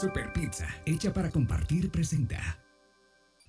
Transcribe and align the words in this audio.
Super 0.00 0.32
Pizza, 0.32 0.66
hecha 0.86 1.12
para 1.12 1.30
compartir, 1.30 1.90
presenta. 1.90 2.40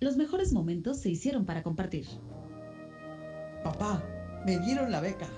Los 0.01 0.17
mejores 0.17 0.51
momentos 0.51 0.99
se 0.99 1.09
hicieron 1.09 1.45
para 1.45 1.63
compartir. 1.63 2.05
Papá, 3.63 4.03
me 4.45 4.59
dieron 4.59 4.91
la 4.91 4.99
beca. 4.99 5.29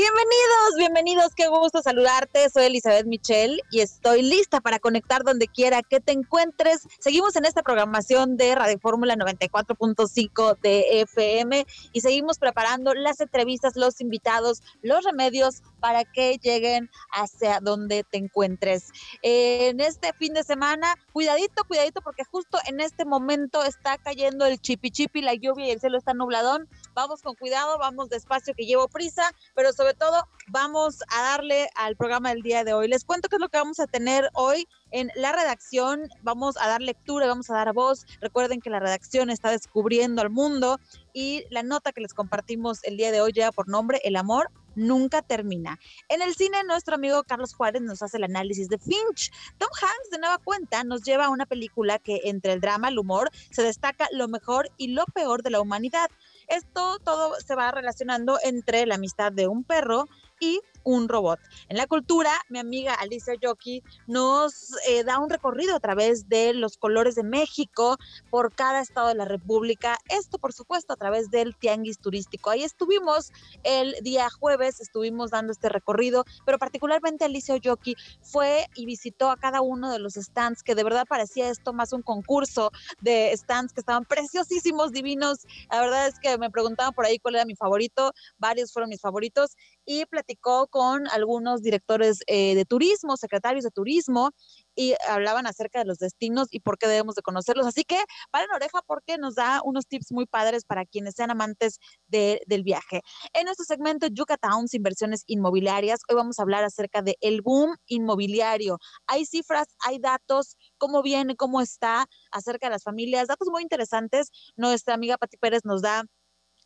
Bienvenidos, 0.00 0.76
bienvenidos, 0.78 1.34
qué 1.34 1.48
gusto 1.48 1.82
saludarte. 1.82 2.48
Soy 2.48 2.64
Elizabeth 2.64 3.04
Michel 3.04 3.60
y 3.70 3.80
estoy 3.80 4.22
lista 4.22 4.62
para 4.62 4.78
conectar 4.78 5.24
donde 5.24 5.46
quiera 5.46 5.82
que 5.82 6.00
te 6.00 6.12
encuentres. 6.12 6.88
Seguimos 7.00 7.36
en 7.36 7.44
esta 7.44 7.62
programación 7.62 8.38
de 8.38 8.54
Radio 8.54 8.78
Fórmula 8.78 9.14
94.5 9.14 10.58
de 10.60 11.02
FM 11.02 11.66
y 11.92 12.00
seguimos 12.00 12.38
preparando 12.38 12.94
las 12.94 13.20
entrevistas, 13.20 13.76
los 13.76 14.00
invitados, 14.00 14.62
los 14.80 15.04
remedios 15.04 15.62
para 15.80 16.06
que 16.06 16.38
lleguen 16.38 16.88
hacia 17.12 17.60
donde 17.60 18.02
te 18.02 18.16
encuentres. 18.16 18.92
en 19.20 19.80
este 19.80 20.14
fin 20.14 20.32
de 20.32 20.44
semana, 20.44 20.96
cuidadito, 21.12 21.64
cuidadito, 21.64 22.00
porque 22.00 22.24
justo 22.24 22.56
en 22.66 22.80
este 22.80 23.04
momento 23.04 23.62
está 23.64 23.98
cayendo 23.98 24.46
el 24.46 24.58
chipi 24.62 24.90
chipi, 24.90 25.20
la 25.20 25.34
lluvia 25.34 25.66
y 25.66 25.70
el 25.72 25.80
cielo 25.80 25.98
está 25.98 26.14
nubladón. 26.14 26.70
Vamos 26.94 27.20
con 27.20 27.34
cuidado, 27.34 27.76
vamos 27.78 28.08
despacio 28.08 28.54
que 28.54 28.64
llevo 28.64 28.88
prisa, 28.88 29.30
pero 29.54 29.74
sobre 29.74 29.89
todo 29.94 30.28
vamos 30.48 30.98
a 31.08 31.22
darle 31.22 31.68
al 31.74 31.96
programa 31.96 32.30
del 32.30 32.42
día 32.42 32.64
de 32.64 32.72
hoy. 32.72 32.88
Les 32.88 33.04
cuento 33.04 33.28
qué 33.28 33.36
es 33.36 33.40
lo 33.40 33.48
que 33.48 33.58
vamos 33.58 33.80
a 33.80 33.86
tener 33.86 34.28
hoy 34.34 34.66
en 34.90 35.10
la 35.14 35.32
redacción. 35.32 36.08
Vamos 36.22 36.56
a 36.56 36.68
dar 36.68 36.80
lectura, 36.80 37.26
vamos 37.26 37.50
a 37.50 37.54
dar 37.54 37.72
voz. 37.72 38.06
Recuerden 38.20 38.60
que 38.60 38.70
la 38.70 38.80
redacción 38.80 39.30
está 39.30 39.50
descubriendo 39.50 40.22
al 40.22 40.30
mundo 40.30 40.78
y 41.12 41.44
la 41.50 41.62
nota 41.62 41.92
que 41.92 42.00
les 42.00 42.14
compartimos 42.14 42.82
el 42.84 42.96
día 42.96 43.12
de 43.12 43.20
hoy 43.20 43.32
lleva 43.32 43.52
por 43.52 43.68
nombre 43.68 44.00
El 44.04 44.16
amor 44.16 44.50
nunca 44.74 45.22
termina. 45.22 45.78
En 46.08 46.22
el 46.22 46.34
cine, 46.34 46.62
nuestro 46.64 46.94
amigo 46.94 47.22
Carlos 47.24 47.54
Juárez 47.54 47.82
nos 47.82 48.02
hace 48.02 48.16
el 48.16 48.24
análisis 48.24 48.68
de 48.68 48.78
Finch. 48.78 49.30
Tom 49.58 49.68
Hanks, 49.80 50.10
de 50.10 50.18
nueva 50.18 50.38
cuenta, 50.38 50.84
nos 50.84 51.02
lleva 51.02 51.26
a 51.26 51.30
una 51.30 51.46
película 51.46 51.98
que 51.98 52.20
entre 52.24 52.52
el 52.52 52.60
drama, 52.60 52.88
el 52.88 52.98
humor, 52.98 53.30
se 53.50 53.62
destaca 53.62 54.08
lo 54.12 54.28
mejor 54.28 54.70
y 54.76 54.88
lo 54.88 55.04
peor 55.06 55.42
de 55.42 55.50
la 55.50 55.60
humanidad. 55.60 56.10
Esto 56.50 56.98
todo 57.04 57.36
se 57.36 57.54
va 57.54 57.70
relacionando 57.70 58.38
entre 58.42 58.84
la 58.84 58.96
amistad 58.96 59.30
de 59.30 59.46
un 59.46 59.62
perro 59.64 60.06
y 60.40 60.60
un 60.84 61.08
robot. 61.08 61.38
En 61.68 61.76
la 61.76 61.86
cultura, 61.86 62.30
mi 62.48 62.58
amiga 62.58 62.94
Alicia 62.94 63.34
Yoki 63.40 63.82
nos 64.06 64.72
eh, 64.88 65.04
da 65.04 65.18
un 65.18 65.30
recorrido 65.30 65.76
a 65.76 65.80
través 65.80 66.28
de 66.28 66.54
los 66.54 66.76
colores 66.76 67.14
de 67.14 67.22
México 67.22 67.96
por 68.30 68.54
cada 68.54 68.80
estado 68.80 69.08
de 69.08 69.14
la 69.14 69.24
República. 69.24 69.98
Esto, 70.08 70.38
por 70.38 70.52
supuesto, 70.52 70.92
a 70.92 70.96
través 70.96 71.30
del 71.30 71.56
tianguis 71.56 71.98
turístico. 71.98 72.50
Ahí 72.50 72.62
estuvimos 72.62 73.30
el 73.62 73.94
día 74.02 74.28
jueves, 74.30 74.80
estuvimos 74.80 75.30
dando 75.30 75.52
este 75.52 75.68
recorrido, 75.68 76.24
pero 76.44 76.58
particularmente 76.58 77.24
Alicia 77.24 77.56
Yoki 77.56 77.94
fue 78.22 78.66
y 78.74 78.86
visitó 78.86 79.30
a 79.30 79.36
cada 79.36 79.60
uno 79.60 79.90
de 79.90 79.98
los 79.98 80.14
stands, 80.14 80.62
que 80.62 80.74
de 80.74 80.84
verdad 80.84 81.04
parecía 81.08 81.50
esto 81.50 81.72
más 81.72 81.92
un 81.92 82.02
concurso 82.02 82.70
de 83.00 83.32
stands 83.36 83.72
que 83.72 83.80
estaban 83.80 84.04
preciosísimos, 84.04 84.92
divinos. 84.92 85.46
La 85.70 85.80
verdad 85.80 86.06
es 86.06 86.14
que 86.20 86.38
me 86.38 86.50
preguntaban 86.50 86.92
por 86.92 87.04
ahí 87.04 87.18
cuál 87.18 87.36
era 87.36 87.44
mi 87.44 87.56
favorito, 87.56 88.12
varios 88.38 88.72
fueron 88.72 88.90
mis 88.90 89.00
favoritos 89.00 89.56
y 89.84 90.06
platicó 90.06 90.66
con 90.70 91.08
algunos 91.08 91.62
directores 91.62 92.20
eh, 92.26 92.54
de 92.54 92.64
turismo, 92.64 93.16
secretarios 93.16 93.64
de 93.64 93.70
turismo, 93.70 94.30
y 94.74 94.94
hablaban 95.08 95.46
acerca 95.46 95.80
de 95.80 95.84
los 95.84 95.98
destinos 95.98 96.48
y 96.50 96.60
por 96.60 96.78
qué 96.78 96.88
debemos 96.88 97.14
de 97.14 97.22
conocerlos. 97.22 97.66
Así 97.66 97.84
que 97.84 97.98
paren 98.30 98.48
oreja 98.54 98.80
porque 98.86 99.18
nos 99.18 99.34
da 99.34 99.60
unos 99.64 99.86
tips 99.86 100.12
muy 100.12 100.26
padres 100.26 100.64
para 100.64 100.86
quienes 100.86 101.14
sean 101.14 101.30
amantes 101.30 101.78
del 102.08 102.62
viaje. 102.62 103.02
En 103.34 103.44
nuestro 103.44 103.64
segmento 103.64 104.06
Yucatowns, 104.06 104.74
inversiones 104.74 105.24
inmobiliarias, 105.26 106.00
hoy 106.08 106.16
vamos 106.16 106.38
a 106.38 106.42
hablar 106.42 106.64
acerca 106.64 107.02
de 107.02 107.16
boom 107.44 107.76
inmobiliario. 107.86 108.78
Hay 109.06 109.26
cifras, 109.26 109.66
hay 109.80 109.98
datos, 109.98 110.56
cómo 110.78 111.02
viene, 111.02 111.36
cómo 111.36 111.60
está 111.60 112.06
acerca 112.30 112.66
de 112.68 112.72
las 112.72 112.82
familias, 112.82 113.28
datos 113.28 113.48
muy 113.50 113.62
interesantes. 113.62 114.30
Nuestra 114.56 114.94
amiga 114.94 115.18
Pati 115.18 115.36
Pérez 115.36 115.64
nos 115.64 115.82
da 115.82 116.04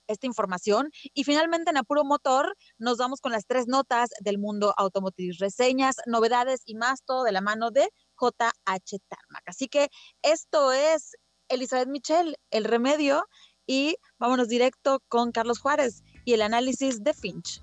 esta 0.07 0.27
información. 0.27 0.91
Y 1.13 1.25
finalmente 1.25 1.71
en 1.71 1.77
Apuro 1.77 2.05
Motor 2.05 2.57
nos 2.79 2.99
vamos 2.99 3.21
con 3.21 3.33
las 3.33 3.47
tres 3.47 3.67
notas 3.67 4.11
del 4.21 4.39
mundo 4.39 4.75
automotriz, 4.77 5.39
reseñas, 5.39 5.97
novedades 6.07 6.63
y 6.67 6.75
más, 6.75 7.03
todo 7.05 7.25
de 7.25 7.33
la 7.33 7.41
mano 7.41 7.71
de 7.71 7.89
JH 8.21 8.99
Tarmac. 9.09 9.43
Así 9.47 9.69
que 9.69 9.89
esto 10.23 10.73
es 10.73 11.13
Elizabeth 11.49 11.89
Michel, 11.89 12.37
el 12.51 12.65
remedio, 12.65 13.25
y 13.67 13.97
vámonos 14.19 14.49
directo 14.49 15.01
con 15.09 15.33
Carlos 15.33 15.59
Juárez 15.59 16.03
y 16.25 16.35
el 16.35 16.43
análisis 16.43 17.03
de 17.03 17.15
Finch. 17.15 17.63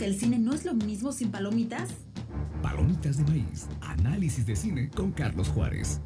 Que 0.00 0.06
el 0.06 0.18
cine 0.18 0.38
no 0.38 0.54
es 0.54 0.64
lo 0.64 0.72
mismo 0.72 1.12
sin 1.12 1.30
palomitas? 1.30 1.90
Palomitas 2.62 3.18
de 3.18 3.24
maíz. 3.24 3.68
Análisis 3.82 4.46
de 4.46 4.56
cine 4.56 4.88
con 4.88 5.12
Carlos 5.12 5.48
Juárez. 5.50 6.00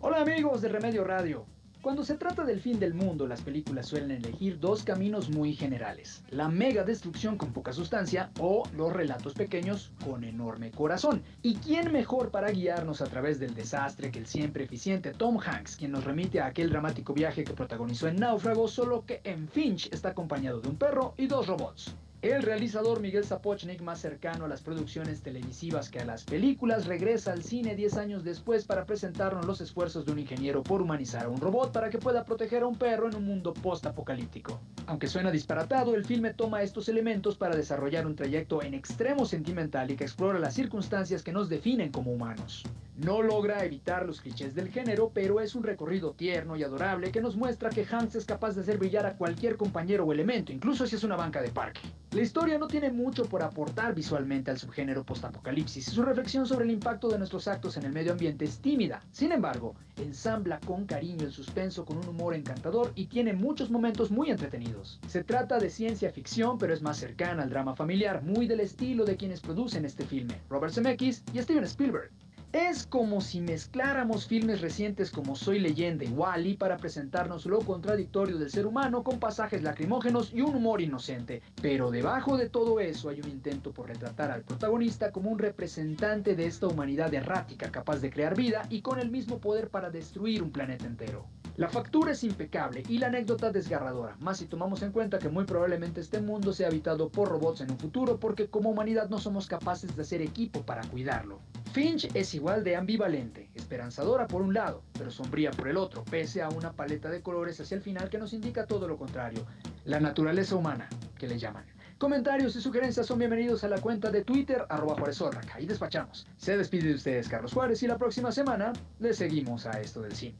Hola 0.00 0.22
amigos 0.22 0.62
de 0.62 0.68
Remedio 0.70 1.04
Radio. 1.04 1.51
Cuando 1.82 2.04
se 2.04 2.14
trata 2.14 2.44
del 2.44 2.60
fin 2.60 2.78
del 2.78 2.94
mundo, 2.94 3.26
las 3.26 3.42
películas 3.42 3.86
suelen 3.88 4.12
elegir 4.12 4.60
dos 4.60 4.84
caminos 4.84 5.30
muy 5.30 5.52
generales. 5.52 6.22
La 6.30 6.48
mega 6.48 6.84
destrucción 6.84 7.36
con 7.36 7.52
poca 7.52 7.72
sustancia 7.72 8.30
o 8.38 8.62
los 8.76 8.92
relatos 8.92 9.34
pequeños 9.34 9.90
con 10.04 10.22
enorme 10.22 10.70
corazón. 10.70 11.24
¿Y 11.42 11.56
quién 11.56 11.90
mejor 11.90 12.30
para 12.30 12.52
guiarnos 12.52 13.02
a 13.02 13.06
través 13.06 13.40
del 13.40 13.56
desastre 13.56 14.12
que 14.12 14.20
el 14.20 14.28
siempre 14.28 14.62
eficiente 14.62 15.12
Tom 15.12 15.40
Hanks, 15.44 15.74
quien 15.74 15.90
nos 15.90 16.04
remite 16.04 16.40
a 16.40 16.46
aquel 16.46 16.70
dramático 16.70 17.14
viaje 17.14 17.42
que 17.42 17.52
protagonizó 17.52 18.06
en 18.06 18.14
Náufrago, 18.14 18.68
solo 18.68 19.04
que 19.04 19.20
en 19.24 19.48
Finch 19.48 19.92
está 19.92 20.10
acompañado 20.10 20.60
de 20.60 20.68
un 20.68 20.76
perro 20.76 21.14
y 21.16 21.26
dos 21.26 21.48
robots? 21.48 21.96
El 22.22 22.44
realizador 22.44 23.00
Miguel 23.00 23.24
Sapochnik, 23.24 23.80
más 23.80 23.98
cercano 23.98 24.44
a 24.44 24.48
las 24.48 24.62
producciones 24.62 25.22
televisivas 25.22 25.90
que 25.90 25.98
a 25.98 26.04
las 26.04 26.22
películas, 26.22 26.86
regresa 26.86 27.32
al 27.32 27.42
cine 27.42 27.74
10 27.74 27.96
años 27.96 28.22
después 28.22 28.64
para 28.64 28.86
presentarnos 28.86 29.44
los 29.44 29.60
esfuerzos 29.60 30.06
de 30.06 30.12
un 30.12 30.20
ingeniero 30.20 30.62
por 30.62 30.82
humanizar 30.82 31.24
a 31.24 31.28
un 31.28 31.40
robot 31.40 31.72
para 31.72 31.90
que 31.90 31.98
pueda 31.98 32.24
proteger 32.24 32.62
a 32.62 32.68
un 32.68 32.76
perro 32.76 33.08
en 33.08 33.16
un 33.16 33.24
mundo 33.24 33.52
post-apocalíptico. 33.52 34.60
Aunque 34.86 35.08
suena 35.08 35.32
disparatado, 35.32 35.96
el 35.96 36.04
filme 36.04 36.32
toma 36.32 36.62
estos 36.62 36.88
elementos 36.88 37.36
para 37.36 37.56
desarrollar 37.56 38.06
un 38.06 38.14
trayecto 38.14 38.62
en 38.62 38.74
extremo 38.74 39.26
sentimental 39.26 39.90
y 39.90 39.96
que 39.96 40.04
explora 40.04 40.38
las 40.38 40.54
circunstancias 40.54 41.24
que 41.24 41.32
nos 41.32 41.48
definen 41.48 41.90
como 41.90 42.12
humanos. 42.12 42.62
No 43.04 43.20
logra 43.20 43.64
evitar 43.64 44.06
los 44.06 44.20
clichés 44.20 44.54
del 44.54 44.68
género, 44.68 45.10
pero 45.12 45.40
es 45.40 45.56
un 45.56 45.64
recorrido 45.64 46.12
tierno 46.12 46.54
y 46.54 46.62
adorable 46.62 47.10
que 47.10 47.20
nos 47.20 47.34
muestra 47.34 47.68
que 47.68 47.84
Hanks 47.84 48.14
es 48.14 48.24
capaz 48.24 48.54
de 48.54 48.60
hacer 48.60 48.78
brillar 48.78 49.06
a 49.06 49.16
cualquier 49.16 49.56
compañero 49.56 50.04
o 50.04 50.12
elemento, 50.12 50.52
incluso 50.52 50.86
si 50.86 50.94
es 50.94 51.02
una 51.02 51.16
banca 51.16 51.42
de 51.42 51.50
parque. 51.50 51.80
La 52.12 52.22
historia 52.22 52.58
no 52.58 52.68
tiene 52.68 52.92
mucho 52.92 53.24
por 53.24 53.42
aportar 53.42 53.92
visualmente 53.92 54.52
al 54.52 54.58
subgénero 54.58 55.02
postapocalipsis 55.02 55.88
y 55.88 55.90
su 55.90 56.04
reflexión 56.04 56.46
sobre 56.46 56.64
el 56.64 56.70
impacto 56.70 57.08
de 57.08 57.18
nuestros 57.18 57.48
actos 57.48 57.76
en 57.76 57.86
el 57.86 57.92
medio 57.92 58.12
ambiente 58.12 58.44
es 58.44 58.60
tímida. 58.60 59.02
Sin 59.10 59.32
embargo, 59.32 59.74
ensambla 59.96 60.60
con 60.60 60.86
cariño 60.86 61.26
el 61.26 61.32
suspenso 61.32 61.84
con 61.84 61.96
un 61.96 62.06
humor 62.06 62.34
encantador 62.34 62.92
y 62.94 63.06
tiene 63.06 63.32
muchos 63.32 63.68
momentos 63.68 64.12
muy 64.12 64.30
entretenidos. 64.30 65.00
Se 65.08 65.24
trata 65.24 65.58
de 65.58 65.70
ciencia 65.70 66.12
ficción, 66.12 66.56
pero 66.56 66.72
es 66.72 66.82
más 66.82 66.98
cercana 66.98 67.42
al 67.42 67.50
drama 67.50 67.74
familiar, 67.74 68.22
muy 68.22 68.46
del 68.46 68.60
estilo 68.60 69.04
de 69.04 69.16
quienes 69.16 69.40
producen 69.40 69.84
este 69.84 70.04
filme, 70.04 70.40
Robert 70.48 70.72
Zemeckis 70.72 71.24
y 71.32 71.42
Steven 71.42 71.64
Spielberg. 71.64 72.12
Es 72.52 72.86
como 72.86 73.22
si 73.22 73.40
mezcláramos 73.40 74.26
filmes 74.26 74.60
recientes 74.60 75.10
como 75.10 75.36
Soy 75.36 75.58
leyenda 75.58 76.04
y 76.04 76.08
Wally 76.08 76.52
para 76.58 76.76
presentarnos 76.76 77.46
lo 77.46 77.60
contradictorio 77.60 78.36
del 78.36 78.50
ser 78.50 78.66
humano 78.66 79.02
con 79.02 79.18
pasajes 79.18 79.62
lacrimógenos 79.62 80.34
y 80.34 80.42
un 80.42 80.56
humor 80.56 80.82
inocente. 80.82 81.40
Pero 81.62 81.90
debajo 81.90 82.36
de 82.36 82.50
todo 82.50 82.78
eso 82.78 83.08
hay 83.08 83.22
un 83.22 83.30
intento 83.30 83.72
por 83.72 83.88
retratar 83.88 84.30
al 84.30 84.42
protagonista 84.42 85.12
como 85.12 85.30
un 85.30 85.38
representante 85.38 86.36
de 86.36 86.44
esta 86.44 86.66
humanidad 86.66 87.14
errática 87.14 87.72
capaz 87.72 88.00
de 88.00 88.10
crear 88.10 88.36
vida 88.36 88.66
y 88.68 88.82
con 88.82 88.98
el 88.98 89.10
mismo 89.10 89.38
poder 89.38 89.70
para 89.70 89.88
destruir 89.88 90.42
un 90.42 90.50
planeta 90.50 90.84
entero. 90.84 91.24
La 91.56 91.68
factura 91.68 92.12
es 92.12 92.24
impecable 92.24 92.82
y 92.88 92.96
la 92.96 93.08
anécdota 93.08 93.52
desgarradora, 93.52 94.16
más 94.20 94.38
si 94.38 94.46
tomamos 94.46 94.82
en 94.82 94.90
cuenta 94.90 95.18
que 95.18 95.28
muy 95.28 95.44
probablemente 95.44 96.00
este 96.00 96.22
mundo 96.22 96.54
sea 96.54 96.68
habitado 96.68 97.10
por 97.10 97.28
robots 97.28 97.60
en 97.60 97.70
un 97.70 97.78
futuro 97.78 98.18
porque 98.18 98.46
como 98.46 98.70
humanidad 98.70 99.10
no 99.10 99.18
somos 99.18 99.46
capaces 99.48 99.94
de 99.94 100.00
hacer 100.00 100.22
equipo 100.22 100.62
para 100.62 100.80
cuidarlo. 100.84 101.40
Finch 101.72 102.08
es 102.14 102.32
igual 102.34 102.64
de 102.64 102.74
ambivalente, 102.74 103.50
esperanzadora 103.54 104.26
por 104.26 104.40
un 104.40 104.54
lado, 104.54 104.82
pero 104.94 105.10
sombría 105.10 105.50
por 105.50 105.68
el 105.68 105.76
otro, 105.76 106.04
pese 106.04 106.40
a 106.40 106.48
una 106.48 106.72
paleta 106.72 107.10
de 107.10 107.20
colores 107.20 107.60
hacia 107.60 107.74
el 107.74 107.82
final 107.82 108.08
que 108.08 108.18
nos 108.18 108.32
indica 108.32 108.64
todo 108.64 108.88
lo 108.88 108.96
contrario, 108.96 109.44
la 109.84 110.00
naturaleza 110.00 110.56
humana, 110.56 110.88
que 111.18 111.28
le 111.28 111.38
llaman. 111.38 111.66
Comentarios 111.98 112.56
y 112.56 112.62
sugerencias 112.62 113.06
son 113.06 113.18
bienvenidos 113.18 113.62
a 113.62 113.68
la 113.68 113.80
cuenta 113.80 114.10
de 114.10 114.24
Twitter, 114.24 114.64
arroba 114.70 114.96
Juárez 114.96 115.22
y 115.60 115.66
despachamos. 115.66 116.26
Se 116.38 116.56
despide 116.56 116.88
de 116.88 116.94
ustedes 116.94 117.28
Carlos 117.28 117.52
Juárez 117.52 117.82
y 117.82 117.86
la 117.86 117.98
próxima 117.98 118.32
semana 118.32 118.72
le 119.00 119.12
seguimos 119.12 119.66
a 119.66 119.80
esto 119.80 120.00
del 120.00 120.12
cine. 120.12 120.34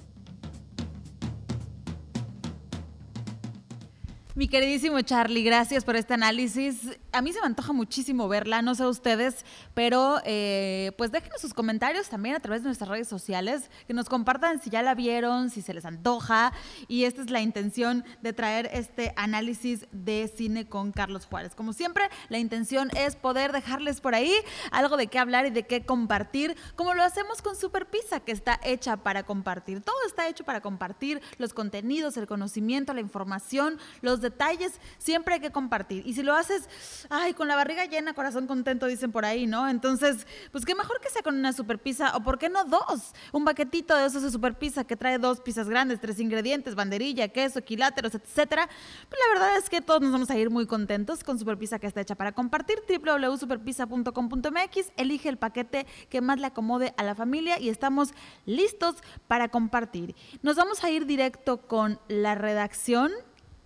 Mi 4.35 4.49
queridísimo 4.49 4.99
Charlie, 5.03 5.43
gracias 5.43 5.85
por 5.85 5.95
este 5.95 6.15
análisis. 6.15 6.99
A 7.13 7.21
mí 7.21 7.35
se 7.35 7.41
me 7.41 7.47
antoja 7.47 7.75
muchísimo 7.75 8.29
verla, 8.29 8.63
no 8.63 8.75
sé 8.75 8.87
ustedes, 8.87 9.45
pero 9.75 10.23
eh, 10.25 10.93
pues 10.97 11.13
déjenos 11.13 11.39
sus 11.39 11.53
comentarios 11.53 12.09
también 12.09 12.35
a 12.35 12.41
través 12.41 12.63
de 12.63 12.69
nuestras 12.69 12.89
redes 12.89 13.09
sociales, 13.09 13.71
que 13.87 13.93
nos 13.93 14.09
compartan 14.09 14.59
si 14.63 14.71
ya 14.71 14.81
la 14.81 14.95
vieron, 14.95 15.51
si 15.51 15.61
se 15.61 15.75
les 15.75 15.85
antoja. 15.85 16.55
Y 16.89 17.05
esta 17.05 17.21
es 17.21 17.29
la 17.29 17.43
intención 17.43 18.07
de 18.23 18.33
traer 18.33 18.71
este 18.73 19.13
análisis 19.17 19.87
de 19.93 20.33
cine 20.35 20.67
con 20.67 20.93
Carlos 20.93 21.27
Juárez. 21.27 21.55
Como 21.55 21.75
siempre, 21.75 22.09
la 22.31 22.39
intención 22.39 22.89
es 22.97 23.17
poder 23.17 23.53
dejarles 23.53 24.01
por 24.01 24.15
ahí 24.15 24.33
algo 24.71 24.97
de 24.97 25.09
qué 25.09 25.19
hablar 25.19 25.45
y 25.45 25.51
de 25.51 25.67
qué 25.67 25.85
compartir, 25.85 26.57
como 26.75 26.95
lo 26.95 27.03
hacemos 27.03 27.43
con 27.43 27.55
Super 27.55 27.85
Pizza, 27.91 28.21
que 28.21 28.33
está 28.33 28.59
hecha 28.65 28.97
para 28.97 29.25
compartir. 29.25 29.83
Todo 29.83 29.97
está 30.07 30.27
hecho 30.27 30.45
para 30.45 30.63
compartir 30.63 31.21
los 31.37 31.53
contenidos, 31.53 32.17
el 32.17 32.27
conocimiento, 32.27 32.95
la 32.95 33.03
información, 33.03 33.79
los 34.01 34.22
detalles 34.23 34.73
siempre 34.99 35.35
hay 35.35 35.41
que 35.41 35.51
compartir. 35.51 36.07
Y 36.07 36.15
si 36.15 36.23
lo 36.23 36.35
haces, 36.35 36.69
ay, 37.11 37.35
con 37.35 37.49
la 37.49 37.57
barriga 37.57 37.85
llena, 37.85 38.15
corazón 38.15 38.47
contento, 38.47 38.87
dicen 38.87 39.13
por 39.13 39.25
ahí, 39.25 39.47
¿no? 39.47 39.69
Entonces, 39.69 40.27
pues 40.51 40.65
qué 40.65 40.75
mejor 40.75 41.01
que 41.01 41.11
sea 41.11 41.23
con 41.23 41.37
una 41.37 41.53
super 41.53 41.79
pizza, 41.79 42.17
o 42.17 42.23
por 42.23 42.39
qué 42.39 42.49
no 42.49 42.65
dos, 42.65 43.13
un 43.33 43.45
paquetito 43.45 43.97
de 43.97 44.07
esos 44.07 44.23
de 44.23 44.31
super 44.31 44.59
pizza 44.59 44.85
que 44.85 44.97
trae 44.97 45.19
dos 45.19 45.41
pizzas 45.41 45.69
grandes, 45.69 46.01
tres 46.01 46.21
ingredientes, 46.21 46.75
banderilla, 46.75 47.29
queso, 47.29 47.59
equiláteros, 47.59 48.15
etcétera. 48.15 48.69
Pues 49.09 49.21
la 49.27 49.35
verdad 49.35 49.57
es 49.57 49.69
que 49.69 49.81
todos 49.81 50.01
nos 50.01 50.13
vamos 50.13 50.31
a 50.31 50.39
ir 50.39 50.51
muy 50.51 50.67
contentos 50.67 51.25
con 51.25 51.39
super 51.39 51.59
pizza 51.59 51.79
que 51.79 51.87
está 51.87 52.01
hecha 52.01 52.15
para 52.15 52.33
compartir. 52.33 52.79
www.superpizza.com.mx, 52.89 54.93
elige 54.97 55.29
el 55.29 55.37
paquete 55.37 55.87
que 56.09 56.21
más 56.21 56.39
le 56.39 56.47
acomode 56.47 56.95
a 56.97 57.03
la 57.03 57.15
familia 57.15 57.59
y 57.59 57.69
estamos 57.69 58.11
listos 58.47 58.97
para 59.27 59.49
compartir. 59.49 60.15
Nos 60.43 60.57
vamos 60.57 60.85
a 60.85 60.91
ir 60.91 61.07
directo 61.07 61.67
con 61.67 61.99
la 62.09 62.35
redacción 62.35 63.11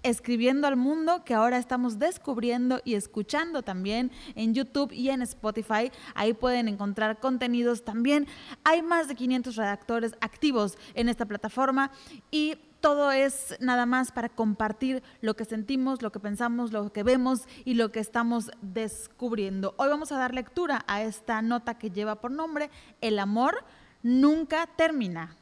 escribiendo 0.06 0.68
al 0.68 0.76
mundo 0.76 1.24
que 1.24 1.34
ahora 1.34 1.58
estamos 1.58 1.98
descubriendo 1.98 2.80
y 2.84 2.94
escuchando 2.94 3.62
también 3.62 4.12
en 4.36 4.54
YouTube 4.54 4.92
y 4.92 5.10
en 5.10 5.20
Spotify. 5.22 5.90
Ahí 6.14 6.32
pueden 6.32 6.68
encontrar 6.68 7.18
contenidos 7.18 7.84
también. 7.84 8.28
Hay 8.62 8.82
más 8.82 9.08
de 9.08 9.16
500 9.16 9.56
redactores 9.56 10.12
activos 10.20 10.78
en 10.94 11.08
esta 11.08 11.26
plataforma 11.26 11.90
y 12.30 12.54
todo 12.80 13.10
es 13.10 13.56
nada 13.58 13.84
más 13.84 14.12
para 14.12 14.28
compartir 14.28 15.02
lo 15.20 15.34
que 15.34 15.44
sentimos, 15.44 16.02
lo 16.02 16.12
que 16.12 16.20
pensamos, 16.20 16.72
lo 16.72 16.92
que 16.92 17.02
vemos 17.02 17.48
y 17.64 17.74
lo 17.74 17.90
que 17.90 17.98
estamos 17.98 18.52
descubriendo. 18.62 19.74
Hoy 19.76 19.88
vamos 19.88 20.12
a 20.12 20.18
dar 20.18 20.34
lectura 20.34 20.84
a 20.86 21.02
esta 21.02 21.42
nota 21.42 21.78
que 21.78 21.90
lleva 21.90 22.20
por 22.20 22.30
nombre 22.30 22.70
El 23.00 23.18
amor 23.18 23.64
nunca 24.04 24.68
termina. 24.76 25.36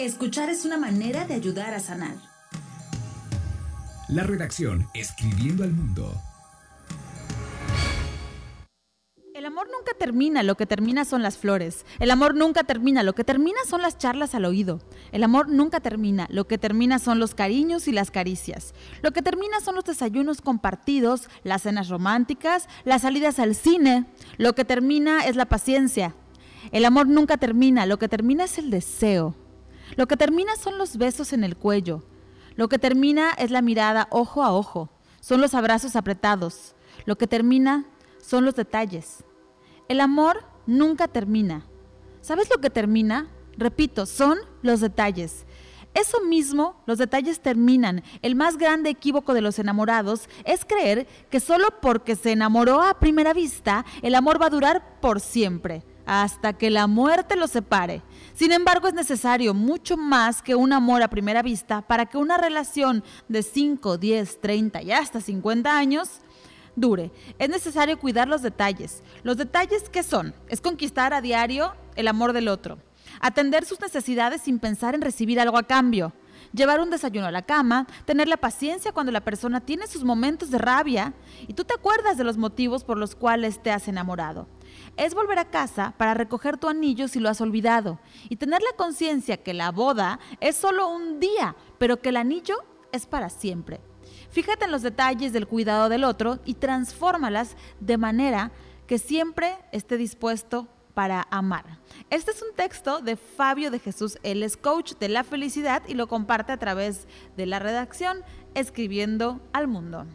Escuchar 0.00 0.48
es 0.48 0.64
una 0.64 0.76
manera 0.76 1.24
de 1.24 1.34
ayudar 1.34 1.74
a 1.74 1.80
sanar. 1.80 2.37
La 4.08 4.22
redacción 4.22 4.86
Escribiendo 4.94 5.64
al 5.64 5.72
Mundo. 5.72 6.10
El 9.34 9.44
amor 9.44 9.66
nunca 9.66 9.92
termina, 9.98 10.42
lo 10.42 10.56
que 10.56 10.64
termina 10.64 11.04
son 11.04 11.22
las 11.22 11.36
flores. 11.36 11.84
El 11.98 12.10
amor 12.10 12.34
nunca 12.34 12.64
termina, 12.64 13.02
lo 13.02 13.14
que 13.14 13.22
termina 13.22 13.58
son 13.68 13.82
las 13.82 13.98
charlas 13.98 14.34
al 14.34 14.46
oído. 14.46 14.80
El 15.12 15.24
amor 15.24 15.50
nunca 15.50 15.80
termina, 15.80 16.26
lo 16.30 16.46
que 16.46 16.56
termina 16.56 16.98
son 16.98 17.18
los 17.18 17.34
cariños 17.34 17.86
y 17.86 17.92
las 17.92 18.10
caricias. 18.10 18.72
Lo 19.02 19.10
que 19.10 19.20
termina 19.20 19.60
son 19.60 19.74
los 19.74 19.84
desayunos 19.84 20.40
compartidos, 20.40 21.28
las 21.44 21.62
cenas 21.62 21.90
románticas, 21.90 22.66
las 22.86 23.02
salidas 23.02 23.38
al 23.38 23.54
cine. 23.54 24.06
Lo 24.38 24.54
que 24.54 24.64
termina 24.64 25.26
es 25.26 25.36
la 25.36 25.50
paciencia. 25.50 26.14
El 26.72 26.86
amor 26.86 27.08
nunca 27.08 27.36
termina, 27.36 27.84
lo 27.84 27.98
que 27.98 28.08
termina 28.08 28.44
es 28.44 28.56
el 28.56 28.70
deseo. 28.70 29.34
Lo 29.96 30.08
que 30.08 30.16
termina 30.16 30.56
son 30.56 30.78
los 30.78 30.96
besos 30.96 31.34
en 31.34 31.44
el 31.44 31.56
cuello. 31.56 32.04
Lo 32.58 32.68
que 32.68 32.80
termina 32.80 33.30
es 33.38 33.52
la 33.52 33.62
mirada 33.62 34.08
ojo 34.10 34.42
a 34.42 34.52
ojo, 34.52 34.90
son 35.20 35.40
los 35.40 35.54
abrazos 35.54 35.94
apretados. 35.94 36.74
Lo 37.04 37.16
que 37.16 37.28
termina 37.28 37.84
son 38.20 38.44
los 38.44 38.56
detalles. 38.56 39.22
El 39.86 40.00
amor 40.00 40.44
nunca 40.66 41.06
termina. 41.06 41.64
¿Sabes 42.20 42.50
lo 42.50 42.60
que 42.60 42.68
termina? 42.68 43.28
Repito, 43.56 44.06
son 44.06 44.38
los 44.62 44.80
detalles. 44.80 45.46
Eso 45.94 46.20
mismo, 46.24 46.82
los 46.84 46.98
detalles 46.98 47.40
terminan. 47.40 48.02
El 48.22 48.34
más 48.34 48.56
grande 48.56 48.90
equívoco 48.90 49.34
de 49.34 49.40
los 49.40 49.60
enamorados 49.60 50.28
es 50.44 50.64
creer 50.64 51.06
que 51.30 51.38
solo 51.38 51.68
porque 51.80 52.16
se 52.16 52.32
enamoró 52.32 52.82
a 52.82 52.98
primera 52.98 53.34
vista, 53.34 53.86
el 54.02 54.16
amor 54.16 54.42
va 54.42 54.46
a 54.46 54.50
durar 54.50 54.98
por 55.00 55.20
siempre 55.20 55.84
hasta 56.08 56.54
que 56.54 56.70
la 56.70 56.86
muerte 56.88 57.36
los 57.36 57.50
separe. 57.50 58.02
Sin 58.38 58.52
embargo, 58.52 58.86
es 58.86 58.94
necesario 58.94 59.52
mucho 59.52 59.96
más 59.96 60.42
que 60.42 60.54
un 60.54 60.72
amor 60.72 61.02
a 61.02 61.10
primera 61.10 61.42
vista 61.42 61.82
para 61.82 62.06
que 62.06 62.18
una 62.18 62.38
relación 62.38 63.02
de 63.26 63.42
5, 63.42 63.98
10, 63.98 64.40
30 64.40 64.82
y 64.82 64.92
hasta 64.92 65.20
50 65.20 65.76
años 65.76 66.20
dure. 66.76 67.10
Es 67.40 67.48
necesario 67.48 67.98
cuidar 67.98 68.28
los 68.28 68.40
detalles. 68.40 69.02
¿Los 69.24 69.38
detalles 69.38 69.88
qué 69.90 70.04
son? 70.04 70.36
Es 70.46 70.60
conquistar 70.60 71.12
a 71.14 71.20
diario 71.20 71.74
el 71.96 72.06
amor 72.06 72.32
del 72.32 72.46
otro. 72.46 72.78
Atender 73.20 73.64
sus 73.64 73.80
necesidades 73.80 74.42
sin 74.42 74.60
pensar 74.60 74.94
en 74.94 75.00
recibir 75.00 75.40
algo 75.40 75.58
a 75.58 75.66
cambio. 75.66 76.12
llevar 76.52 76.80
un 76.80 76.90
desayuno 76.90 77.26
a 77.26 77.32
la 77.32 77.42
cama, 77.42 77.88
tener 78.04 78.28
la 78.28 78.36
paciencia 78.36 78.92
cuando 78.92 79.10
la 79.10 79.24
persona 79.24 79.60
tiene 79.60 79.88
sus 79.88 80.04
momentos 80.04 80.52
de 80.52 80.58
rabia 80.58 81.12
y 81.48 81.54
tú 81.54 81.64
te 81.64 81.74
acuerdas 81.74 82.16
de 82.16 82.22
los 82.22 82.38
motivos 82.38 82.84
por 82.84 82.98
los 82.98 83.16
cuales 83.16 83.60
te 83.60 83.72
has 83.72 83.88
enamorado. 83.88 84.46
Es 84.98 85.14
volver 85.14 85.38
a 85.38 85.48
casa 85.48 85.94
para 85.96 86.12
recoger 86.12 86.58
tu 86.58 86.68
anillo 86.68 87.06
si 87.06 87.20
lo 87.20 87.28
has 87.28 87.40
olvidado 87.40 88.00
y 88.28 88.34
tener 88.34 88.60
la 88.62 88.76
conciencia 88.76 89.36
que 89.36 89.54
la 89.54 89.70
boda 89.70 90.18
es 90.40 90.56
solo 90.56 90.88
un 90.88 91.20
día, 91.20 91.54
pero 91.78 92.00
que 92.00 92.08
el 92.08 92.16
anillo 92.16 92.56
es 92.90 93.06
para 93.06 93.30
siempre. 93.30 93.80
Fíjate 94.30 94.64
en 94.64 94.72
los 94.72 94.82
detalles 94.82 95.32
del 95.32 95.46
cuidado 95.46 95.88
del 95.88 96.02
otro 96.02 96.40
y 96.44 96.54
transfórmalas 96.54 97.56
de 97.78 97.96
manera 97.96 98.50
que 98.88 98.98
siempre 98.98 99.56
esté 99.70 99.96
dispuesto 99.98 100.66
para 100.94 101.28
amar. 101.30 101.78
Este 102.10 102.32
es 102.32 102.42
un 102.42 102.56
texto 102.56 103.00
de 103.00 103.14
Fabio 103.14 103.70
de 103.70 103.78
Jesús, 103.78 104.18
él 104.24 104.42
es 104.42 104.56
coach 104.56 104.94
de 104.98 105.08
la 105.08 105.22
felicidad 105.22 105.84
y 105.86 105.94
lo 105.94 106.08
comparte 106.08 106.50
a 106.50 106.58
través 106.58 107.06
de 107.36 107.46
la 107.46 107.60
redacción 107.60 108.24
Escribiendo 108.54 109.40
al 109.52 109.68
Mundo. 109.68 110.06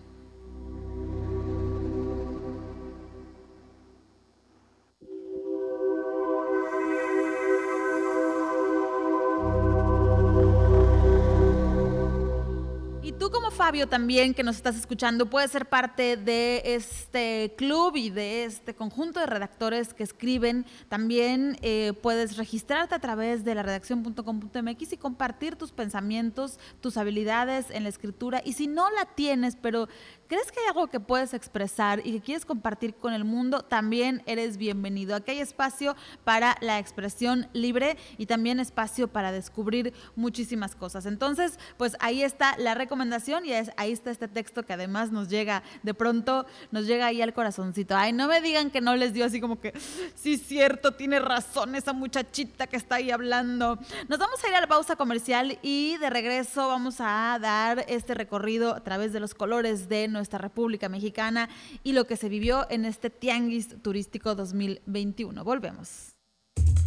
Como 13.33 13.49
Fabio 13.49 13.87
también 13.87 14.35
que 14.35 14.43
nos 14.43 14.57
estás 14.57 14.77
escuchando 14.77 15.25
puedes 15.25 15.49
ser 15.49 15.65
parte 15.65 16.17
de 16.17 16.61
este 16.63 17.55
club 17.57 17.95
y 17.95 18.11
de 18.11 18.45
este 18.45 18.75
conjunto 18.75 19.19
de 19.19 19.25
redactores 19.25 19.93
que 19.95 20.03
escriben. 20.03 20.65
También 20.87 21.57
eh, 21.63 21.93
puedes 22.01 22.37
registrarte 22.37 22.93
a 22.93 22.99
través 22.99 23.43
de 23.43 23.55
la 23.55 23.63
redacción.com.mx 23.63 24.93
y 24.93 24.97
compartir 24.97 25.55
tus 25.55 25.71
pensamientos, 25.71 26.59
tus 26.79 26.95
habilidades 26.95 27.71
en 27.71 27.83
la 27.83 27.89
escritura. 27.89 28.41
Y 28.45 28.53
si 28.53 28.67
no 28.67 28.89
la 28.91 29.05
tienes, 29.05 29.55
pero 29.55 29.89
crees 30.27 30.51
que 30.51 30.59
hay 30.59 30.67
algo 30.67 30.87
que 30.87 30.99
puedes 30.99 31.33
expresar 31.33 32.01
y 32.03 32.13
que 32.13 32.21
quieres 32.21 32.45
compartir 32.45 32.95
con 32.95 33.13
el 33.13 33.23
mundo, 33.23 33.61
también 33.61 34.23
eres 34.25 34.57
bienvenido. 34.57 35.15
Aquí 35.15 35.31
hay 35.31 35.39
espacio 35.39 35.95
para 36.23 36.57
la 36.61 36.79
expresión 36.79 37.47
libre 37.53 37.97
y 38.17 38.25
también 38.25 38.59
espacio 38.59 39.07
para 39.07 39.31
descubrir 39.31 39.93
muchísimas 40.15 40.75
cosas. 40.75 41.05
Entonces, 41.05 41.59
pues 41.77 41.95
ahí 41.99 42.23
está 42.23 42.57
la 42.57 42.75
recomendación 42.75 43.45
y 43.45 43.53
es, 43.53 43.71
ahí 43.77 43.91
está 43.91 44.11
este 44.11 44.27
texto 44.27 44.63
que 44.63 44.73
además 44.73 45.11
nos 45.11 45.29
llega, 45.29 45.63
de 45.83 45.93
pronto 45.93 46.45
nos 46.71 46.85
llega 46.87 47.05
ahí 47.05 47.21
al 47.21 47.33
corazoncito. 47.33 47.95
Ay, 47.95 48.13
no 48.13 48.27
me 48.27 48.41
digan 48.41 48.71
que 48.71 48.81
no 48.81 48.95
les 48.95 49.13
dio 49.13 49.25
así 49.25 49.39
como 49.39 49.59
que, 49.59 49.73
sí, 50.15 50.37
cierto, 50.37 50.93
tiene 50.93 51.19
razón 51.19 51.75
esa 51.75 51.93
muchachita 51.93 52.67
que 52.67 52.77
está 52.77 52.95
ahí 52.95 53.11
hablando. 53.11 53.77
Nos 54.07 54.19
vamos 54.19 54.43
a 54.43 54.49
ir 54.49 54.55
a 54.55 54.61
la 54.61 54.67
pausa 54.67 54.95
comercial 54.95 55.59
y 55.61 55.97
de 55.97 56.09
regreso 56.09 56.67
vamos 56.67 56.95
a 56.99 57.37
dar 57.39 57.85
este 57.87 58.13
recorrido 58.13 58.73
a 58.75 58.79
través 58.79 59.13
de 59.13 59.19
los 59.19 59.33
colores 59.33 59.89
de 59.89 60.07
nuestro 60.07 60.22
esta 60.23 60.37
República 60.37 60.89
Mexicana 60.89 61.49
y 61.83 61.91
lo 61.93 62.05
que 62.05 62.17
se 62.17 62.29
vivió 62.29 62.65
en 62.69 62.85
este 62.85 63.09
Tianguis 63.09 63.81
Turístico 63.81 64.35
2021. 64.35 65.43
Volvemos. 65.43 66.15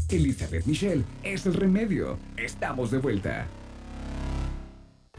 Elizabeth 0.09 0.67
Michelle 0.67 1.05
es 1.23 1.47
el 1.47 1.55
remedio. 1.55 2.19
Estamos 2.37 2.91
de 2.91 2.99
vuelta. 2.99 3.47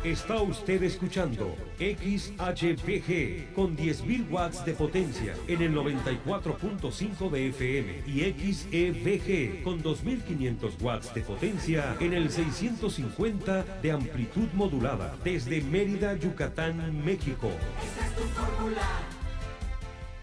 Está 0.03 0.41
usted 0.41 0.83
escuchando 0.83 1.55
XHPG 1.79 3.53
con 3.55 3.75
10.000 3.75 4.29
watts 4.29 4.63
de 4.63 4.73
potencia 4.73 5.33
en 5.47 5.63
el 5.63 5.73
94.5 5.73 7.31
de 7.31 7.47
FM 7.47 8.03
y 8.05 8.19
XEVG 8.21 9.63
con 9.63 9.81
2.500 9.81 10.81
watts 10.81 11.13
de 11.15 11.21
potencia 11.21 11.97
en 11.99 12.13
el 12.13 12.29
650 12.29 13.63
de 13.81 13.91
amplitud 13.91 14.47
modulada 14.53 15.17
desde 15.23 15.61
Mérida, 15.61 16.15
Yucatán, 16.15 17.03
México. 17.03 17.49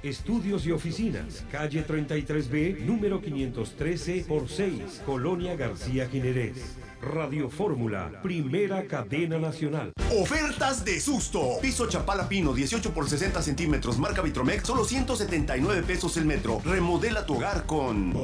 Estudios 0.05 0.67
y 0.67 0.71
oficinas, 0.71 1.45
calle 1.51 1.85
33B, 1.85 2.79
número 2.81 3.21
513 3.21 4.25
por 4.29 4.49
6, 4.49 5.03
Colonia 5.05 5.57
García 5.57 6.07
Jiménez. 6.09 6.77
Radio 7.05 7.51
Fórmula, 7.51 8.21
primera 8.23 8.87
cadena 8.87 9.39
nacional. 9.39 9.93
Ofertas 10.19 10.85
de 10.85 10.99
susto. 11.01 11.59
Piso 11.61 11.87
Chapala 11.87 12.29
Pino, 12.29 12.55
18 12.55 12.95
por 12.95 13.09
60 13.09 13.43
centímetros, 13.43 13.99
marca 13.99 14.23
Vitromex, 14.23 14.67
solo 14.67 14.85
179 14.85 15.83
pesos 15.83 16.17
el 16.17 16.25
metro. 16.25 16.63
Remodela 16.65 17.27
tu 17.27 17.35
hogar 17.35 17.67
con... 17.67 18.15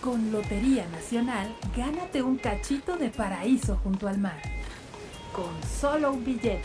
Con 0.00 0.30
Lotería 0.30 0.86
Nacional, 0.88 1.52
gánate 1.76 2.22
un 2.22 2.36
cachito 2.36 2.96
de 2.96 3.10
paraíso 3.10 3.76
junto 3.82 4.06
al 4.06 4.18
mar. 4.18 4.40
Con 5.32 5.50
solo 5.80 6.12
un 6.12 6.24
billete. 6.24 6.62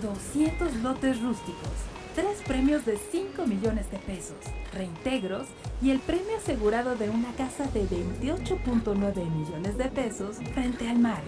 200 0.00 0.76
lotes 0.76 1.20
rústicos 1.20 1.95
tres 2.16 2.40
premios 2.46 2.86
de 2.86 2.96
5 2.96 3.46
millones 3.46 3.90
de 3.90 3.98
pesos, 3.98 4.38
reintegros 4.72 5.46
y 5.82 5.90
el 5.90 5.98
premio 5.98 6.38
asegurado 6.38 6.96
de 6.96 7.10
una 7.10 7.30
casa 7.32 7.66
de 7.66 7.82
28.9 7.82 9.30
millones 9.30 9.76
de 9.76 9.84
pesos 9.84 10.38
frente 10.54 10.88
al 10.88 10.98
mar. 10.98 11.20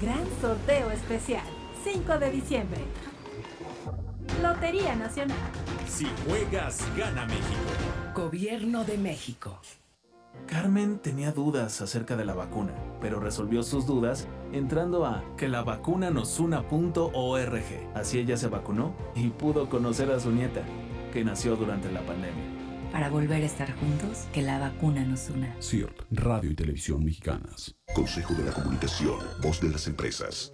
Gran 0.00 0.24
sorteo 0.40 0.92
especial, 0.92 1.44
5 1.82 2.18
de 2.20 2.30
diciembre. 2.30 2.80
Lotería 4.40 4.94
Nacional. 4.94 5.36
Si 5.88 6.06
juegas, 6.28 6.78
gana 6.96 7.26
México. 7.26 8.14
Gobierno 8.14 8.84
de 8.84 8.98
México. 8.98 9.60
Carmen 10.46 10.98
tenía 11.00 11.32
dudas 11.32 11.80
acerca 11.80 12.16
de 12.16 12.24
la 12.24 12.34
vacuna, 12.34 12.72
pero 13.00 13.18
resolvió 13.18 13.62
sus 13.62 13.84
dudas 13.84 14.28
entrando 14.52 15.04
a 15.04 15.24
que 15.36 15.48
la 15.48 15.62
vacuna 15.62 16.10
Así 17.94 18.18
ella 18.18 18.36
se 18.36 18.46
vacunó 18.48 18.94
y 19.14 19.30
pudo 19.30 19.68
conocer 19.68 20.10
a 20.12 20.20
su 20.20 20.30
nieta, 20.30 20.62
que 21.12 21.24
nació 21.24 21.56
durante 21.56 21.90
la 21.90 22.00
pandemia. 22.06 22.44
Para 22.92 23.10
volver 23.10 23.42
a 23.42 23.46
estar 23.46 23.74
juntos, 23.74 24.28
que 24.32 24.42
la 24.42 24.58
vacuna 24.58 25.04
nos 25.04 25.28
una. 25.30 25.54
CIRT, 25.60 26.02
Radio 26.12 26.52
y 26.52 26.54
Televisión 26.54 27.04
Mexicanas. 27.04 27.74
Consejo 27.94 28.32
de 28.34 28.44
la 28.44 28.52
Comunicación, 28.52 29.18
voz 29.42 29.60
de 29.60 29.68
las 29.68 29.88
empresas. 29.88 30.52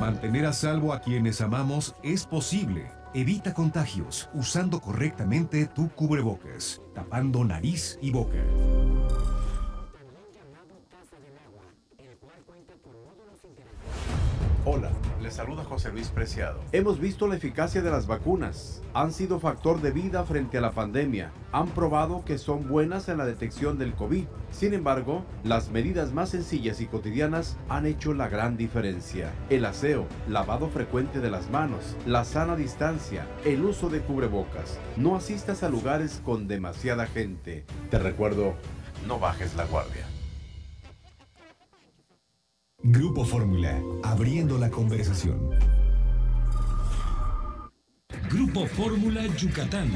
Mantener 0.00 0.46
a 0.46 0.52
salvo 0.54 0.94
a 0.94 1.00
quienes 1.00 1.42
amamos 1.42 1.94
es 2.02 2.24
posible. 2.24 2.90
Evita 3.16 3.54
contagios 3.54 4.28
usando 4.34 4.78
correctamente 4.78 5.64
tu 5.64 5.88
cubrebocas, 5.88 6.82
tapando 6.92 7.44
nariz 7.44 7.98
y 8.02 8.10
boca. 8.10 8.36
Hola, 14.68 14.90
les 15.22 15.34
saluda 15.34 15.62
José 15.62 15.92
Luis 15.92 16.08
Preciado. 16.08 16.58
Hemos 16.72 16.98
visto 16.98 17.28
la 17.28 17.36
eficacia 17.36 17.82
de 17.82 17.90
las 17.92 18.08
vacunas. 18.08 18.82
Han 18.94 19.12
sido 19.12 19.38
factor 19.38 19.80
de 19.80 19.92
vida 19.92 20.24
frente 20.24 20.58
a 20.58 20.60
la 20.60 20.72
pandemia. 20.72 21.30
Han 21.52 21.68
probado 21.68 22.24
que 22.24 22.36
son 22.36 22.66
buenas 22.66 23.08
en 23.08 23.18
la 23.18 23.26
detección 23.26 23.78
del 23.78 23.94
COVID. 23.94 24.24
Sin 24.50 24.74
embargo, 24.74 25.24
las 25.44 25.70
medidas 25.70 26.12
más 26.12 26.30
sencillas 26.30 26.80
y 26.80 26.86
cotidianas 26.86 27.56
han 27.68 27.86
hecho 27.86 28.12
la 28.12 28.28
gran 28.28 28.56
diferencia. 28.56 29.30
El 29.50 29.66
aseo, 29.66 30.04
lavado 30.28 30.68
frecuente 30.68 31.20
de 31.20 31.30
las 31.30 31.48
manos, 31.48 31.96
la 32.04 32.24
sana 32.24 32.56
distancia, 32.56 33.24
el 33.44 33.64
uso 33.64 33.88
de 33.88 34.00
cubrebocas. 34.00 34.80
No 34.96 35.14
asistas 35.14 35.62
a 35.62 35.68
lugares 35.68 36.20
con 36.24 36.48
demasiada 36.48 37.06
gente. 37.06 37.64
Te 37.88 38.00
recuerdo, 38.00 38.56
no 39.06 39.20
bajes 39.20 39.54
la 39.54 39.64
guardia. 39.66 40.15
Grupo 42.82 43.24
Fórmula, 43.24 43.80
abriendo 44.04 44.58
la 44.58 44.70
conversación. 44.70 45.50
Grupo 48.30 48.66
Fórmula 48.66 49.26
Yucatán 49.36 49.90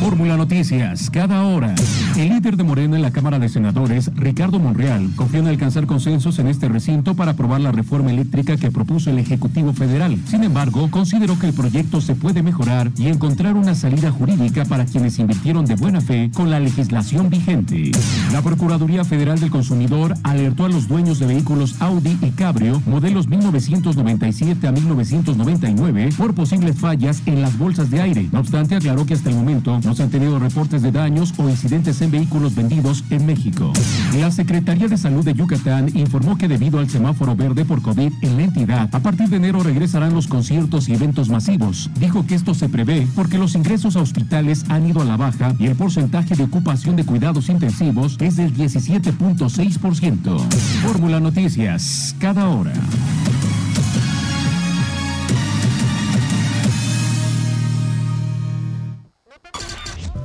Fórmula 0.00 0.38
Noticias, 0.38 1.10
cada 1.10 1.44
hora. 1.44 1.74
El 2.16 2.30
líder 2.30 2.56
de 2.56 2.64
Morena 2.64 2.96
en 2.96 3.02
la 3.02 3.10
Cámara 3.10 3.38
de 3.38 3.50
Senadores, 3.50 4.10
Ricardo 4.16 4.58
Monreal, 4.58 5.10
confió 5.14 5.40
en 5.40 5.46
alcanzar 5.46 5.84
consensos 5.86 6.38
en 6.38 6.46
este 6.46 6.70
recinto 6.70 7.14
para 7.14 7.32
aprobar 7.32 7.60
la 7.60 7.70
reforma 7.70 8.10
eléctrica 8.10 8.56
que 8.56 8.70
propuso 8.70 9.10
el 9.10 9.18
Ejecutivo 9.18 9.74
Federal. 9.74 10.18
Sin 10.26 10.42
embargo, 10.42 10.90
consideró 10.90 11.38
que 11.38 11.48
el 11.48 11.52
proyecto 11.52 12.00
se 12.00 12.14
puede 12.14 12.42
mejorar 12.42 12.90
y 12.96 13.08
encontrar 13.08 13.56
una 13.56 13.74
salida 13.74 14.10
jurídica 14.10 14.64
para 14.64 14.86
quienes 14.86 15.18
invirtieron 15.18 15.66
de 15.66 15.76
buena 15.76 16.00
fe 16.00 16.30
con 16.34 16.48
la 16.48 16.60
legislación 16.60 17.28
vigente. 17.28 17.92
La 18.32 18.40
Procuraduría 18.40 19.04
Federal 19.04 19.38
del 19.38 19.50
Consumidor 19.50 20.14
alertó 20.22 20.64
a 20.64 20.70
los 20.70 20.88
dueños 20.88 21.18
de 21.18 21.26
vehículos 21.26 21.76
Audi 21.80 22.16
y 22.22 22.30
Cabrio, 22.30 22.82
modelos 22.86 23.28
1997 23.28 24.66
a 24.66 24.72
1999, 24.72 26.08
por 26.16 26.34
posibles 26.34 26.78
fallas 26.78 27.22
en 27.26 27.42
las 27.42 27.58
bolsas 27.58 27.90
de 27.90 28.00
aire. 28.00 28.28
No 28.32 28.40
obstante, 28.40 28.76
aclaró 28.76 29.04
que 29.04 29.12
hasta 29.12 29.28
el 29.28 29.36
momento 29.36 29.74
No 29.90 30.04
han 30.04 30.08
tenido 30.10 30.38
reportes 30.38 30.82
de 30.82 30.92
daños 30.92 31.34
o 31.36 31.48
incidentes 31.48 32.00
en 32.00 32.12
vehículos 32.12 32.54
vendidos 32.54 33.02
en 33.10 33.26
México. 33.26 33.72
La 34.20 34.30
Secretaría 34.30 34.86
de 34.86 34.96
Salud 34.96 35.24
de 35.24 35.34
Yucatán 35.34 35.90
informó 35.94 36.38
que 36.38 36.46
debido 36.46 36.78
al 36.78 36.88
semáforo 36.88 37.34
verde 37.34 37.64
por 37.64 37.82
COVID 37.82 38.12
en 38.22 38.36
la 38.36 38.44
entidad, 38.44 38.88
a 38.92 39.00
partir 39.00 39.28
de 39.28 39.38
enero 39.38 39.64
regresarán 39.64 40.14
los 40.14 40.28
conciertos 40.28 40.88
y 40.88 40.94
eventos 40.94 41.28
masivos. 41.28 41.90
Dijo 41.98 42.24
que 42.24 42.36
esto 42.36 42.54
se 42.54 42.68
prevé 42.68 43.08
porque 43.16 43.36
los 43.36 43.56
ingresos 43.56 43.96
a 43.96 44.00
hospitales 44.00 44.64
han 44.68 44.86
ido 44.86 45.02
a 45.02 45.04
la 45.04 45.16
baja 45.16 45.56
y 45.58 45.66
el 45.66 45.74
porcentaje 45.74 46.36
de 46.36 46.44
ocupación 46.44 46.94
de 46.94 47.04
cuidados 47.04 47.48
intensivos 47.48 48.16
es 48.20 48.36
del 48.36 48.54
17.6%. 48.54 50.38
Fórmula 50.84 51.18
Noticias, 51.18 52.14
cada 52.20 52.48
hora. 52.48 52.74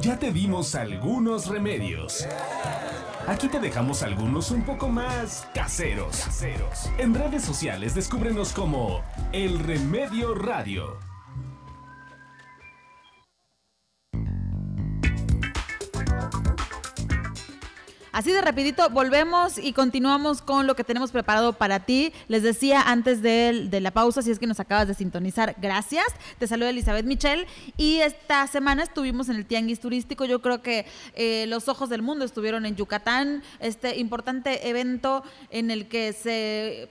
Ya 0.05 0.19
te 0.19 0.31
dimos 0.31 0.75
algunos 0.75 1.47
remedios. 1.47 2.27
Aquí 3.27 3.47
te 3.47 3.59
dejamos 3.59 4.03
algunos 4.03 4.51
un 4.51 4.61
poco 4.61 4.87
más 4.87 5.47
caseros. 5.51 6.27
En 6.99 7.15
redes 7.15 7.43
sociales 7.43 7.95
descúbrenos 7.95 8.53
como 8.53 9.01
El 9.31 9.57
Remedio 9.57 10.35
Radio. 10.35 11.04
Así 18.15 18.31
de 18.31 18.39
rapidito, 18.39 18.89
volvemos 18.91 19.57
y 19.57 19.73
continuamos 19.73 20.41
con 20.41 20.67
lo 20.67 20.77
que 20.77 20.85
tenemos 20.85 21.11
preparado 21.11 21.51
para 21.51 21.81
ti. 21.81 22.13
Les 22.29 22.43
decía 22.43 22.81
antes 22.81 23.21
de, 23.21 23.67
la 23.81 23.91
pausa, 23.91 24.21
si 24.21 24.31
es 24.31 24.39
que 24.39 24.47
nos 24.47 24.61
acabas 24.61 24.87
de 24.87 24.93
sintonizar, 24.93 25.53
gracias. 25.61 26.05
Te 26.39 26.47
saluda 26.47 26.69
Elizabeth 26.69 27.05
Michel 27.05 27.45
y 27.75 27.97
esta 27.97 28.47
semana 28.47 28.83
estuvimos 28.83 29.27
en 29.27 29.35
el 29.35 29.45
Tianguis 29.45 29.81
Turístico. 29.81 30.23
Yo 30.23 30.41
creo 30.41 30.61
que 30.61 30.85
eh, 31.15 31.45
los 31.49 31.67
ojos 31.67 31.89
del 31.89 32.03
mundo 32.03 32.23
estuvieron 32.23 32.65
en 32.65 32.77
Yucatán, 32.77 33.43
este 33.59 33.97
importante 33.97 34.69
evento 34.69 35.21
en 35.49 35.69
el 35.69 35.89
que 35.89 36.13
se 36.13 36.87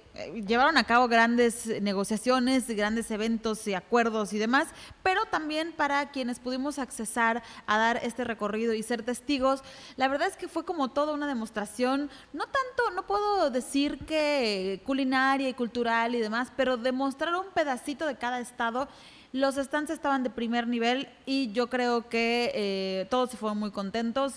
llevaron 0.47 0.76
a 0.76 0.85
cabo 0.85 1.09
grandes 1.09 1.66
negociaciones, 1.83 2.68
grandes 2.68 3.11
eventos 3.11 3.66
y 3.66 3.75
acuerdos 3.75 4.33
y 4.33 4.38
demás, 4.38 4.68
pero 5.02 5.25
también 5.26 5.73
para 5.73 6.11
quienes 6.11 6.38
pudimos 6.38 6.78
accesar 6.78 7.42
a 7.66 7.78
dar 7.78 8.00
este 8.02 8.25
recorrido 8.25 8.75
y 8.75 8.83
ser 8.83 9.02
testigos, 9.02 9.62
la 9.97 10.09
verdad 10.09 10.28
es 10.28 10.37
que 10.37 10.49
fue 10.49 10.64
como 10.64 10.88
todo 10.88 11.14
una 11.14 11.26
demostración, 11.26 12.11
no 12.33 12.44
tanto, 12.44 12.90
no 12.94 13.06
puedo 13.06 13.50
decir 13.50 13.99
que 14.06 14.83
culinaria 14.87 15.49
y 15.49 15.54
cultural 15.54 16.14
y 16.14 16.21
demás, 16.21 16.52
pero 16.56 16.76
demostrar 16.76 17.35
un 17.35 17.50
pedacito 17.52 18.06
de 18.06 18.16
cada 18.16 18.40
estado. 18.40 18.88
Los 19.33 19.56
stands 19.56 19.90
estaban 19.90 20.23
de 20.23 20.30
primer 20.30 20.68
nivel 20.68 21.09
y 21.26 21.50
yo 21.50 21.68
creo 21.68 22.09
que 22.09 22.52
eh, 22.54 23.06
todos 23.11 23.30
se 23.30 23.37
fueron 23.37 23.59
muy 23.59 23.73
contentos 23.73 24.35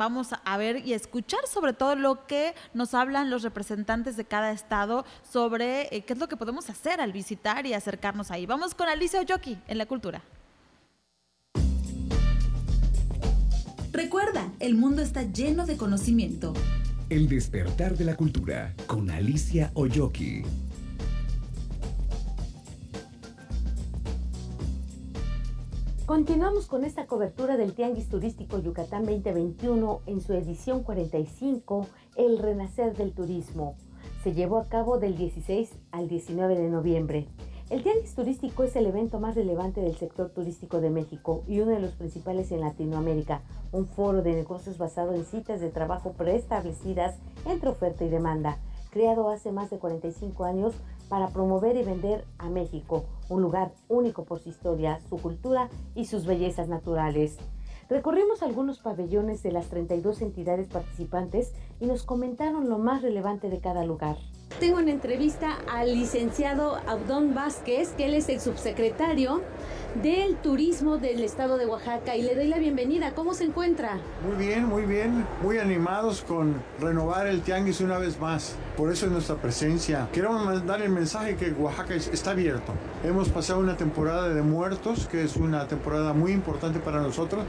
vamos 0.00 0.28
a 0.32 0.56
ver 0.56 0.86
y 0.86 0.94
escuchar 0.94 1.40
sobre 1.46 1.74
todo 1.74 1.94
lo 1.94 2.26
que 2.26 2.54
nos 2.72 2.94
hablan 2.94 3.28
los 3.28 3.42
representantes 3.42 4.16
de 4.16 4.24
cada 4.24 4.50
estado 4.50 5.04
sobre 5.30 5.94
eh, 5.94 6.04
qué 6.06 6.14
es 6.14 6.18
lo 6.18 6.26
que 6.26 6.38
podemos 6.38 6.70
hacer 6.70 7.02
al 7.02 7.12
visitar 7.12 7.66
y 7.66 7.74
acercarnos 7.74 8.30
ahí. 8.30 8.46
Vamos 8.46 8.74
con 8.74 8.88
Alicia 8.88 9.20
Oyoki 9.20 9.58
en 9.68 9.76
la 9.76 9.84
cultura. 9.84 10.22
Recuerda, 13.92 14.50
el 14.58 14.74
mundo 14.74 15.02
está 15.02 15.22
lleno 15.22 15.66
de 15.66 15.76
conocimiento. 15.76 16.54
El 17.10 17.28
despertar 17.28 17.98
de 17.98 18.06
la 18.06 18.16
cultura 18.16 18.72
con 18.86 19.10
Alicia 19.10 19.70
Oyoki. 19.74 20.44
Continuamos 26.10 26.66
con 26.66 26.82
esta 26.82 27.06
cobertura 27.06 27.56
del 27.56 27.72
Tianguis 27.72 28.08
Turístico 28.08 28.58
Yucatán 28.58 29.06
2021 29.06 30.00
en 30.06 30.20
su 30.20 30.32
edición 30.32 30.82
45, 30.82 31.86
El 32.16 32.40
Renacer 32.40 32.96
del 32.96 33.12
Turismo. 33.12 33.76
Se 34.24 34.32
llevó 34.32 34.58
a 34.58 34.64
cabo 34.64 34.98
del 34.98 35.16
16 35.16 35.70
al 35.92 36.08
19 36.08 36.58
de 36.58 36.68
noviembre. 36.68 37.28
El 37.70 37.84
Tianguis 37.84 38.16
Turístico 38.16 38.64
es 38.64 38.74
el 38.74 38.86
evento 38.86 39.20
más 39.20 39.36
relevante 39.36 39.82
del 39.82 39.94
sector 39.94 40.30
turístico 40.30 40.80
de 40.80 40.90
México 40.90 41.44
y 41.46 41.60
uno 41.60 41.70
de 41.70 41.78
los 41.78 41.92
principales 41.92 42.50
en 42.50 42.62
Latinoamérica, 42.62 43.42
un 43.70 43.86
foro 43.86 44.20
de 44.22 44.32
negocios 44.32 44.78
basado 44.78 45.14
en 45.14 45.24
citas 45.24 45.60
de 45.60 45.70
trabajo 45.70 46.14
preestablecidas 46.14 47.20
entre 47.46 47.68
oferta 47.68 48.04
y 48.04 48.08
demanda, 48.08 48.58
creado 48.90 49.30
hace 49.30 49.52
más 49.52 49.70
de 49.70 49.78
45 49.78 50.42
años 50.42 50.74
para 51.10 51.28
promover 51.28 51.76
y 51.76 51.82
vender 51.82 52.24
a 52.38 52.48
México, 52.48 53.04
un 53.28 53.42
lugar 53.42 53.72
único 53.88 54.24
por 54.24 54.38
su 54.38 54.48
historia, 54.48 55.00
su 55.10 55.18
cultura 55.18 55.68
y 55.94 56.06
sus 56.06 56.24
bellezas 56.24 56.68
naturales. 56.68 57.36
Recorrimos 57.90 58.44
algunos 58.44 58.78
pabellones 58.78 59.42
de 59.42 59.50
las 59.50 59.66
32 59.66 60.22
entidades 60.22 60.68
participantes 60.68 61.52
y 61.80 61.86
nos 61.86 62.04
comentaron 62.04 62.68
lo 62.68 62.78
más 62.78 63.02
relevante 63.02 63.50
de 63.50 63.58
cada 63.58 63.84
lugar. 63.84 64.16
Tengo 64.58 64.76
una 64.76 64.90
entrevista 64.90 65.56
al 65.72 65.94
licenciado 65.94 66.76
Abdón 66.86 67.34
Vázquez, 67.34 67.90
que 67.96 68.06
él 68.06 68.14
es 68.14 68.28
el 68.28 68.40
subsecretario 68.40 69.40
del 70.02 70.36
turismo 70.36 70.98
del 70.98 71.24
estado 71.24 71.56
de 71.56 71.64
Oaxaca 71.64 72.14
y 72.14 72.22
le 72.22 72.34
doy 72.34 72.48
la 72.48 72.58
bienvenida. 72.58 73.12
¿Cómo 73.14 73.32
se 73.32 73.44
encuentra? 73.44 73.98
Muy 74.26 74.36
bien, 74.44 74.66
muy 74.66 74.82
bien, 74.84 75.24
muy 75.42 75.58
animados 75.58 76.22
con 76.22 76.62
renovar 76.78 77.26
el 77.26 77.40
tianguis 77.40 77.80
una 77.80 77.96
vez 77.96 78.20
más. 78.20 78.54
Por 78.76 78.92
eso 78.92 79.06
es 79.06 79.12
nuestra 79.12 79.36
presencia. 79.36 80.08
Queremos 80.12 80.66
dar 80.66 80.82
el 80.82 80.90
mensaje 80.90 81.36
que 81.36 81.52
Oaxaca 81.52 81.94
está 81.94 82.32
abierto. 82.32 82.74
Hemos 83.02 83.30
pasado 83.30 83.60
una 83.60 83.78
temporada 83.78 84.28
de 84.28 84.42
muertos, 84.42 85.06
que 85.06 85.24
es 85.24 85.36
una 85.36 85.68
temporada 85.68 86.12
muy 86.12 86.32
importante 86.32 86.80
para 86.80 87.00
nosotros, 87.00 87.44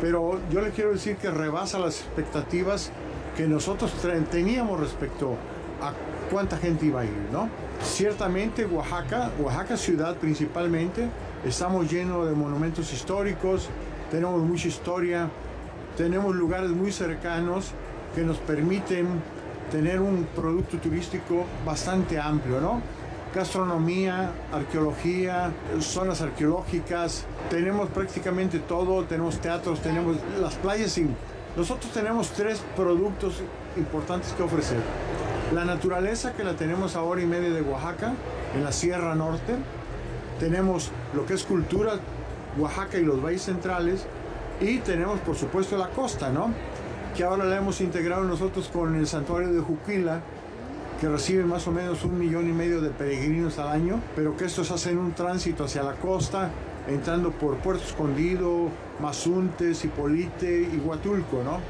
pero 0.00 0.38
yo 0.52 0.60
le 0.60 0.70
quiero 0.70 0.92
decir 0.92 1.16
que 1.16 1.28
rebasa 1.28 1.80
las 1.80 2.02
expectativas 2.02 2.92
que 3.36 3.48
nosotros 3.48 3.92
teníamos 4.30 4.78
respecto 4.78 5.34
a 5.82 5.92
cuánta 6.30 6.56
gente 6.56 6.86
iba 6.86 7.00
a 7.00 7.04
ir, 7.04 7.28
¿no? 7.32 7.48
Ciertamente 7.82 8.66
Oaxaca, 8.66 9.30
Oaxaca 9.38 9.76
ciudad 9.76 10.16
principalmente, 10.16 11.08
estamos 11.44 11.90
llenos 11.90 12.28
de 12.28 12.34
monumentos 12.34 12.92
históricos, 12.92 13.68
tenemos 14.10 14.40
mucha 14.42 14.68
historia, 14.68 15.28
tenemos 15.96 16.34
lugares 16.34 16.70
muy 16.70 16.92
cercanos 16.92 17.72
que 18.14 18.22
nos 18.22 18.38
permiten 18.38 19.06
tener 19.70 20.00
un 20.00 20.26
producto 20.34 20.78
turístico 20.78 21.44
bastante 21.64 22.18
amplio, 22.18 22.60
¿no? 22.60 22.80
Gastronomía, 23.34 24.30
arqueología, 24.52 25.52
zonas 25.80 26.22
arqueológicas, 26.22 27.26
tenemos 27.50 27.90
prácticamente 27.90 28.60
todo, 28.60 29.04
tenemos 29.04 29.38
teatros, 29.40 29.80
tenemos 29.80 30.16
las 30.40 30.54
playas 30.54 30.96
nosotros 31.56 31.90
tenemos 31.90 32.30
tres 32.32 32.62
productos 32.76 33.42
importantes 33.78 34.32
que 34.32 34.42
ofrecer. 34.42 34.78
La 35.54 35.64
naturaleza 35.64 36.32
que 36.32 36.42
la 36.42 36.54
tenemos 36.54 36.96
ahora 36.96 37.22
y 37.22 37.26
media 37.26 37.50
de 37.50 37.62
Oaxaca, 37.62 38.14
en 38.56 38.64
la 38.64 38.72
Sierra 38.72 39.14
Norte. 39.14 39.54
Tenemos 40.40 40.90
lo 41.14 41.24
que 41.24 41.34
es 41.34 41.44
cultura, 41.44 42.00
Oaxaca 42.58 42.98
y 42.98 43.04
los 43.04 43.22
valles 43.22 43.42
centrales. 43.42 44.06
Y 44.60 44.78
tenemos, 44.78 45.20
por 45.20 45.36
supuesto, 45.36 45.78
la 45.78 45.88
costa, 45.90 46.30
¿no? 46.30 46.52
Que 47.16 47.22
ahora 47.22 47.44
la 47.44 47.58
hemos 47.58 47.80
integrado 47.80 48.24
nosotros 48.24 48.68
con 48.72 48.96
el 48.96 49.06
santuario 49.06 49.52
de 49.52 49.60
Juquila, 49.60 50.20
que 51.00 51.08
recibe 51.08 51.44
más 51.44 51.68
o 51.68 51.70
menos 51.70 52.02
un 52.04 52.18
millón 52.18 52.48
y 52.48 52.52
medio 52.52 52.80
de 52.80 52.90
peregrinos 52.90 53.60
al 53.60 53.68
año, 53.68 54.00
pero 54.16 54.36
que 54.36 54.46
estos 54.46 54.72
hacen 54.72 54.98
un 54.98 55.12
tránsito 55.12 55.64
hacia 55.64 55.84
la 55.84 55.94
costa, 55.94 56.50
entrando 56.88 57.30
por 57.30 57.56
Puerto 57.58 57.84
Escondido, 57.84 58.68
Mazuntes, 59.00 59.84
Hipolite 59.84 60.62
y 60.62 60.82
Huatulco, 60.84 61.44
¿no? 61.44 61.60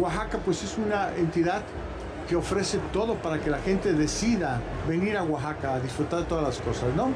Oaxaca 0.00 0.38
pues 0.44 0.62
es 0.62 0.78
una 0.78 1.12
entidad 1.16 1.62
que 2.28 2.36
ofrece 2.36 2.78
todo 2.92 3.14
para 3.14 3.40
que 3.40 3.50
la 3.50 3.58
gente 3.58 3.92
decida 3.92 4.60
venir 4.88 5.16
a 5.16 5.22
Oaxaca 5.22 5.74
a 5.74 5.80
disfrutar 5.80 6.24
todas 6.24 6.44
las 6.44 6.58
cosas, 6.58 6.94
¿no? 6.96 7.08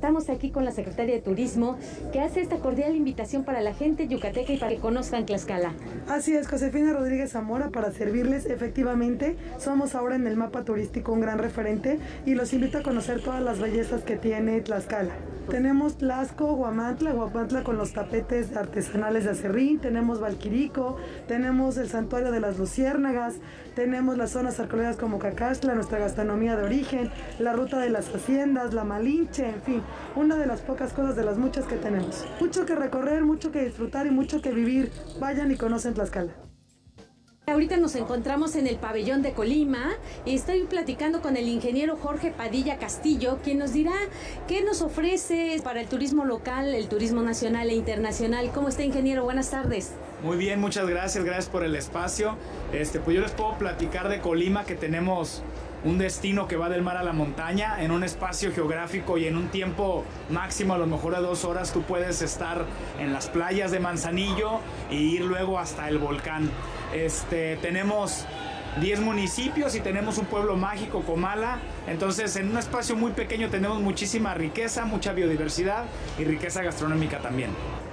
Estamos 0.00 0.30
aquí 0.30 0.50
con 0.50 0.64
la 0.64 0.70
secretaria 0.70 1.14
de 1.14 1.20
Turismo 1.20 1.76
que 2.10 2.22
hace 2.22 2.40
esta 2.40 2.56
cordial 2.56 2.96
invitación 2.96 3.44
para 3.44 3.60
la 3.60 3.74
gente 3.74 4.08
yucateca 4.08 4.50
y 4.50 4.56
para 4.56 4.72
que 4.72 4.78
conozcan 4.78 5.26
Tlaxcala. 5.26 5.74
Así 6.08 6.34
es, 6.34 6.48
Josefina 6.48 6.94
Rodríguez 6.94 7.32
Zamora, 7.32 7.68
para 7.68 7.92
servirles 7.92 8.46
efectivamente. 8.46 9.36
Somos 9.58 9.94
ahora 9.94 10.16
en 10.16 10.26
el 10.26 10.38
mapa 10.38 10.64
turístico 10.64 11.12
un 11.12 11.20
gran 11.20 11.38
referente 11.38 11.98
y 12.24 12.34
los 12.34 12.54
invito 12.54 12.78
a 12.78 12.82
conocer 12.82 13.20
todas 13.20 13.42
las 13.42 13.60
bellezas 13.60 14.02
que 14.02 14.16
tiene 14.16 14.62
Tlaxcala. 14.62 15.12
Tenemos 15.50 15.98
Tlaxco, 15.98 16.54
Guamantla, 16.54 17.12
Guamantla 17.12 17.62
con 17.62 17.76
los 17.76 17.92
tapetes 17.92 18.56
artesanales 18.56 19.24
de 19.24 19.30
acerrín, 19.32 19.80
tenemos 19.80 20.20
Valquirico, 20.20 20.96
tenemos 21.26 21.76
el 21.76 21.90
Santuario 21.90 22.30
de 22.30 22.40
las 22.40 22.56
Luciérnagas, 22.58 23.34
tenemos 23.80 24.18
las 24.18 24.32
zonas 24.32 24.60
arqueológicas 24.60 24.98
como 24.98 25.18
Cacastla, 25.18 25.74
nuestra 25.74 25.98
gastronomía 25.98 26.54
de 26.54 26.64
origen, 26.64 27.10
la 27.38 27.54
ruta 27.54 27.78
de 27.78 27.88
las 27.88 28.14
haciendas, 28.14 28.74
la 28.74 28.84
Malinche, 28.84 29.48
en 29.48 29.62
fin, 29.62 29.82
una 30.16 30.36
de 30.36 30.44
las 30.44 30.60
pocas 30.60 30.92
cosas 30.92 31.16
de 31.16 31.24
las 31.24 31.38
muchas 31.38 31.64
que 31.64 31.76
tenemos. 31.76 32.26
Mucho 32.40 32.66
que 32.66 32.74
recorrer, 32.74 33.24
mucho 33.24 33.50
que 33.50 33.64
disfrutar 33.64 34.06
y 34.06 34.10
mucho 34.10 34.42
que 34.42 34.52
vivir. 34.52 34.92
Vayan 35.18 35.50
y 35.50 35.56
conocen 35.56 35.94
Tlaxcala. 35.94 36.30
Ahorita 37.46 37.78
nos 37.78 37.94
encontramos 37.96 38.54
en 38.54 38.66
el 38.66 38.76
pabellón 38.76 39.22
de 39.22 39.32
Colima 39.32 39.92
y 40.26 40.34
estoy 40.34 40.64
platicando 40.64 41.22
con 41.22 41.38
el 41.38 41.48
ingeniero 41.48 41.96
Jorge 41.96 42.32
Padilla 42.32 42.76
Castillo, 42.76 43.38
quien 43.42 43.58
nos 43.58 43.72
dirá 43.72 43.94
qué 44.46 44.62
nos 44.62 44.82
ofrece 44.82 45.58
para 45.64 45.80
el 45.80 45.88
turismo 45.88 46.26
local, 46.26 46.74
el 46.74 46.86
turismo 46.88 47.22
nacional 47.22 47.70
e 47.70 47.74
internacional. 47.76 48.50
¿Cómo 48.52 48.68
está, 48.68 48.84
ingeniero? 48.84 49.24
Buenas 49.24 49.50
tardes. 49.50 49.94
Muy 50.22 50.36
bien, 50.36 50.60
muchas 50.60 50.86
gracias, 50.86 51.24
gracias 51.24 51.48
por 51.48 51.64
el 51.64 51.74
espacio. 51.74 52.36
Este, 52.74 53.00
pues 53.00 53.16
yo 53.16 53.22
les 53.22 53.30
puedo 53.30 53.56
platicar 53.56 54.10
de 54.10 54.20
Colima 54.20 54.64
que 54.64 54.74
tenemos 54.74 55.42
un 55.82 55.96
destino 55.96 56.46
que 56.46 56.56
va 56.56 56.68
del 56.68 56.82
mar 56.82 56.98
a 56.98 57.02
la 57.02 57.14
montaña 57.14 57.82
en 57.82 57.90
un 57.90 58.04
espacio 58.04 58.52
geográfico 58.52 59.16
y 59.16 59.26
en 59.26 59.38
un 59.38 59.48
tiempo 59.48 60.04
máximo, 60.28 60.74
a 60.74 60.78
lo 60.78 60.86
mejor 60.86 61.14
de 61.14 61.22
dos 61.22 61.46
horas, 61.46 61.72
tú 61.72 61.80
puedes 61.82 62.20
estar 62.20 62.66
en 62.98 63.14
las 63.14 63.28
playas 63.28 63.70
de 63.70 63.80
Manzanillo 63.80 64.60
e 64.90 64.96
ir 64.96 65.22
luego 65.22 65.58
hasta 65.58 65.88
el 65.88 65.96
volcán. 65.96 66.50
Este, 66.94 67.56
tenemos 67.56 68.26
10 68.78 69.00
municipios 69.00 69.74
y 69.74 69.80
tenemos 69.80 70.18
un 70.18 70.26
pueblo 70.26 70.54
mágico, 70.54 71.00
Comala. 71.00 71.60
Entonces, 71.86 72.36
en 72.36 72.50
un 72.50 72.58
espacio 72.58 72.94
muy 72.94 73.12
pequeño 73.12 73.48
tenemos 73.48 73.80
muchísima 73.80 74.34
riqueza, 74.34 74.84
mucha 74.84 75.14
biodiversidad 75.14 75.84
y 76.18 76.24
riqueza 76.24 76.62
gastronómica 76.62 77.20
también. 77.20 77.50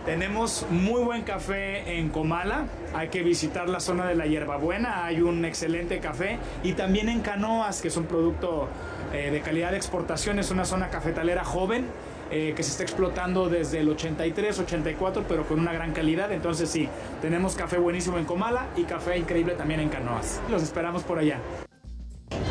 Tenemos 0.07 0.65
muy 0.69 1.03
buen 1.03 1.23
café 1.23 1.99
en 1.99 2.07
Comala. 2.07 2.67
Hay 2.95 3.09
que 3.09 3.23
visitar 3.23 3.67
la 3.67 3.81
zona 3.81 4.07
de 4.07 4.15
la 4.15 4.25
hierbabuena. 4.25 5.03
Hay 5.03 5.19
un 5.19 5.43
excelente 5.43 5.99
café. 5.99 6.39
Y 6.63 6.73
también 6.73 7.09
en 7.09 7.19
Canoas, 7.19 7.81
que 7.81 7.89
es 7.89 7.97
un 7.97 8.05
producto 8.05 8.69
eh, 9.11 9.31
de 9.31 9.41
calidad 9.41 9.71
de 9.71 9.77
exportación. 9.77 10.39
Es 10.39 10.49
una 10.49 10.63
zona 10.63 10.87
cafetalera 10.87 11.43
joven. 11.43 11.87
Eh, 12.31 12.53
que 12.55 12.63
se 12.63 12.71
está 12.71 12.83
explotando 12.83 13.49
desde 13.49 13.79
el 13.79 13.89
83, 13.89 14.59
84, 14.59 15.25
pero 15.27 15.45
con 15.45 15.59
una 15.59 15.73
gran 15.73 15.91
calidad. 15.91 16.31
Entonces 16.31 16.69
sí, 16.69 16.87
tenemos 17.21 17.55
café 17.55 17.77
buenísimo 17.77 18.17
en 18.17 18.23
Comala 18.23 18.67
y 18.77 18.83
café 18.83 19.17
increíble 19.17 19.55
también 19.55 19.81
en 19.81 19.89
Canoas. 19.89 20.41
Los 20.49 20.63
esperamos 20.63 21.03
por 21.03 21.19
allá. 21.19 21.39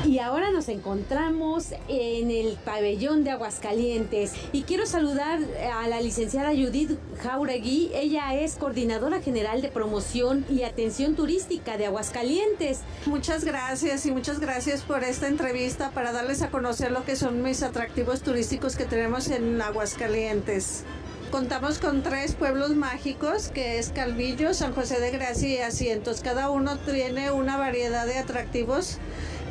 Y 0.07 0.21
ahora 0.21 0.53
nos 0.53 0.69
encontramos 0.69 1.73
en 1.89 2.31
el 2.31 2.57
pabellón 2.65 3.25
de 3.25 3.33
Aguascalientes 3.33 4.35
y 4.53 4.63
quiero 4.63 4.87
saludar 4.87 5.41
a 5.75 5.89
la 5.89 6.01
licenciada 6.01 6.51
Judith 6.51 6.97
Jauregui. 7.23 7.91
Ella 7.93 8.33
es 8.35 8.55
coordinadora 8.55 9.21
general 9.21 9.63
de 9.63 9.69
promoción 9.69 10.47
y 10.49 10.63
atención 10.63 11.17
turística 11.17 11.77
de 11.77 11.87
Aguascalientes. 11.87 12.83
Muchas 13.07 13.45
gracias 13.45 14.07
y 14.07 14.13
muchas 14.13 14.39
gracias 14.39 14.83
por 14.83 15.03
esta 15.03 15.27
entrevista 15.27 15.91
para 15.91 16.13
darles 16.13 16.41
a 16.43 16.51
conocer 16.51 16.93
lo 16.93 17.05
que 17.05 17.17
son 17.17 17.43
mis 17.43 17.65
atractivos 17.65 18.23
turísticos 18.23 18.77
que 18.77 18.85
tenemos 18.85 19.29
en 19.29 19.61
Aguascalientes. 19.61 20.85
Contamos 21.33 21.81
con 21.81 22.05
tres 22.05 22.37
pueblos 22.37 22.77
mágicos, 22.77 23.49
que 23.49 23.79
es 23.81 23.91
Calvillo, 23.91 24.55
San 24.55 24.73
José 24.73 25.01
de 25.01 25.11
Gracia 25.11 25.49
y 25.49 25.59
Asientos. 25.59 26.21
Cada 26.21 26.49
uno 26.51 26.79
tiene 26.79 27.33
una 27.33 27.57
variedad 27.57 28.07
de 28.07 28.19
atractivos 28.19 28.99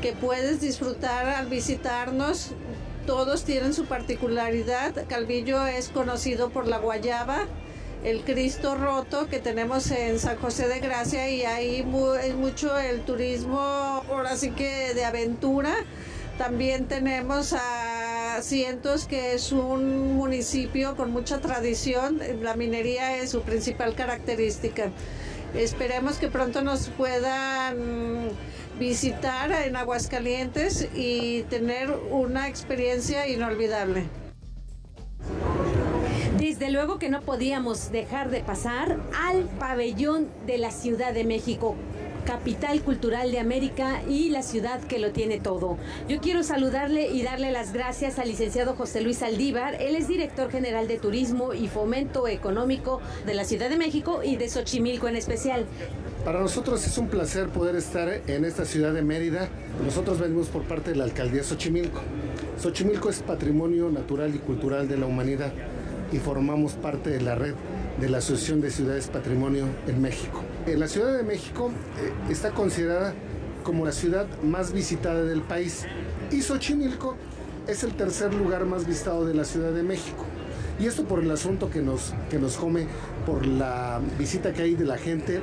que 0.01 0.13
puedes 0.13 0.61
disfrutar 0.61 1.27
al 1.27 1.47
visitarnos. 1.47 2.51
Todos 3.05 3.43
tienen 3.43 3.73
su 3.73 3.85
particularidad. 3.85 4.93
Calvillo 5.07 5.65
es 5.67 5.89
conocido 5.89 6.49
por 6.49 6.67
la 6.67 6.77
guayaba, 6.77 7.45
el 8.03 8.21
Cristo 8.21 8.75
roto 8.75 9.27
que 9.27 9.39
tenemos 9.39 9.89
en 9.89 10.19
San 10.19 10.37
José 10.37 10.67
de 10.67 10.79
Gracia 10.79 11.29
y 11.29 11.43
ahí 11.43 11.85
es 12.21 12.35
mucho 12.35 12.77
el 12.77 13.01
turismo, 13.01 13.59
ahora 13.59 14.37
sí 14.37 14.51
que 14.51 14.93
de 14.93 15.05
aventura. 15.05 15.73
También 16.37 16.85
tenemos 16.85 17.53
a 17.53 18.39
Cientos, 18.41 19.05
que 19.05 19.33
es 19.33 19.51
un 19.51 20.15
municipio 20.15 20.95
con 20.95 21.11
mucha 21.11 21.39
tradición. 21.39 22.19
La 22.41 22.55
minería 22.55 23.17
es 23.17 23.31
su 23.31 23.41
principal 23.41 23.95
característica. 23.95 24.91
Esperemos 25.57 26.17
que 26.17 26.27
pronto 26.27 26.61
nos 26.61 26.89
puedan 26.89 28.29
visitar 28.77 29.51
en 29.53 29.77
Aguascalientes 29.77 30.89
y 30.93 31.43
tener 31.43 31.91
una 32.11 32.49
experiencia 32.49 33.27
inolvidable. 33.29 34.03
Desde 36.37 36.69
luego 36.69 36.99
que 36.99 37.09
no 37.09 37.21
podíamos 37.21 37.89
dejar 37.91 38.29
de 38.31 38.41
pasar 38.41 38.99
al 39.17 39.43
pabellón 39.57 40.27
de 40.45 40.57
la 40.57 40.71
Ciudad 40.71 41.13
de 41.13 41.23
México 41.23 41.77
capital 42.25 42.81
cultural 42.81 43.31
de 43.31 43.39
América 43.39 44.01
y 44.09 44.29
la 44.29 44.41
ciudad 44.41 44.81
que 44.81 44.99
lo 44.99 45.11
tiene 45.11 45.39
todo. 45.39 45.77
Yo 46.09 46.19
quiero 46.19 46.43
saludarle 46.43 47.07
y 47.07 47.23
darle 47.23 47.51
las 47.51 47.71
gracias 47.71 48.19
al 48.19 48.27
licenciado 48.27 48.75
José 48.75 49.01
Luis 49.01 49.21
Aldívar. 49.21 49.75
Él 49.81 49.95
es 49.95 50.07
director 50.07 50.51
general 50.51 50.87
de 50.87 50.97
Turismo 50.97 51.53
y 51.53 51.67
Fomento 51.67 52.27
Económico 52.27 52.99
de 53.25 53.35
la 53.35 53.45
Ciudad 53.45 53.69
de 53.69 53.77
México 53.77 54.21
y 54.23 54.35
de 54.35 54.49
Xochimilco 54.49 55.07
en 55.07 55.15
especial. 55.15 55.65
Para 56.25 56.39
nosotros 56.39 56.85
es 56.85 56.97
un 56.97 57.07
placer 57.07 57.49
poder 57.49 57.75
estar 57.75 58.09
en 58.27 58.45
esta 58.45 58.65
ciudad 58.65 58.93
de 58.93 59.03
Mérida. 59.03 59.47
Nosotros 59.83 60.19
venimos 60.19 60.47
por 60.47 60.63
parte 60.63 60.89
de 60.89 60.95
la 60.97 61.03
alcaldía 61.03 61.43
Xochimilco. 61.43 62.01
Xochimilco 62.59 63.09
es 63.09 63.19
patrimonio 63.19 63.91
natural 63.91 64.33
y 64.33 64.39
cultural 64.39 64.87
de 64.87 64.97
la 64.97 65.05
humanidad 65.05 65.53
y 66.11 66.17
formamos 66.17 66.73
parte 66.73 67.11
de 67.11 67.21
la 67.21 67.35
red 67.35 67.53
de 67.99 68.09
la 68.09 68.17
Asociación 68.17 68.61
de 68.61 68.71
Ciudades 68.71 69.07
Patrimonio 69.07 69.65
en 69.87 70.01
México. 70.01 70.41
En 70.67 70.79
la 70.79 70.87
Ciudad 70.87 71.15
de 71.15 71.21
México 71.21 71.69
eh, 71.99 72.31
está 72.31 72.49
considerada 72.49 73.13
como 73.63 73.85
la 73.85 73.91
ciudad 73.91 74.25
más 74.41 74.73
visitada 74.73 75.23
del 75.23 75.41
país 75.41 75.85
y 76.31 76.41
Xochimilco 76.41 77.15
es 77.67 77.83
el 77.83 77.93
tercer 77.93 78.33
lugar 78.33 78.65
más 78.65 78.87
visitado 78.87 79.25
de 79.25 79.35
la 79.35 79.45
Ciudad 79.45 79.71
de 79.71 79.83
México. 79.83 80.25
Y 80.79 80.87
esto 80.87 81.05
por 81.05 81.19
el 81.19 81.29
asunto 81.29 81.69
que 81.69 81.81
nos, 81.81 82.15
que 82.31 82.39
nos 82.39 82.57
come, 82.57 82.87
por 83.27 83.45
la 83.45 84.01
visita 84.17 84.53
que 84.53 84.63
hay 84.63 84.73
de 84.75 84.85
la 84.85 84.97
gente 84.97 85.41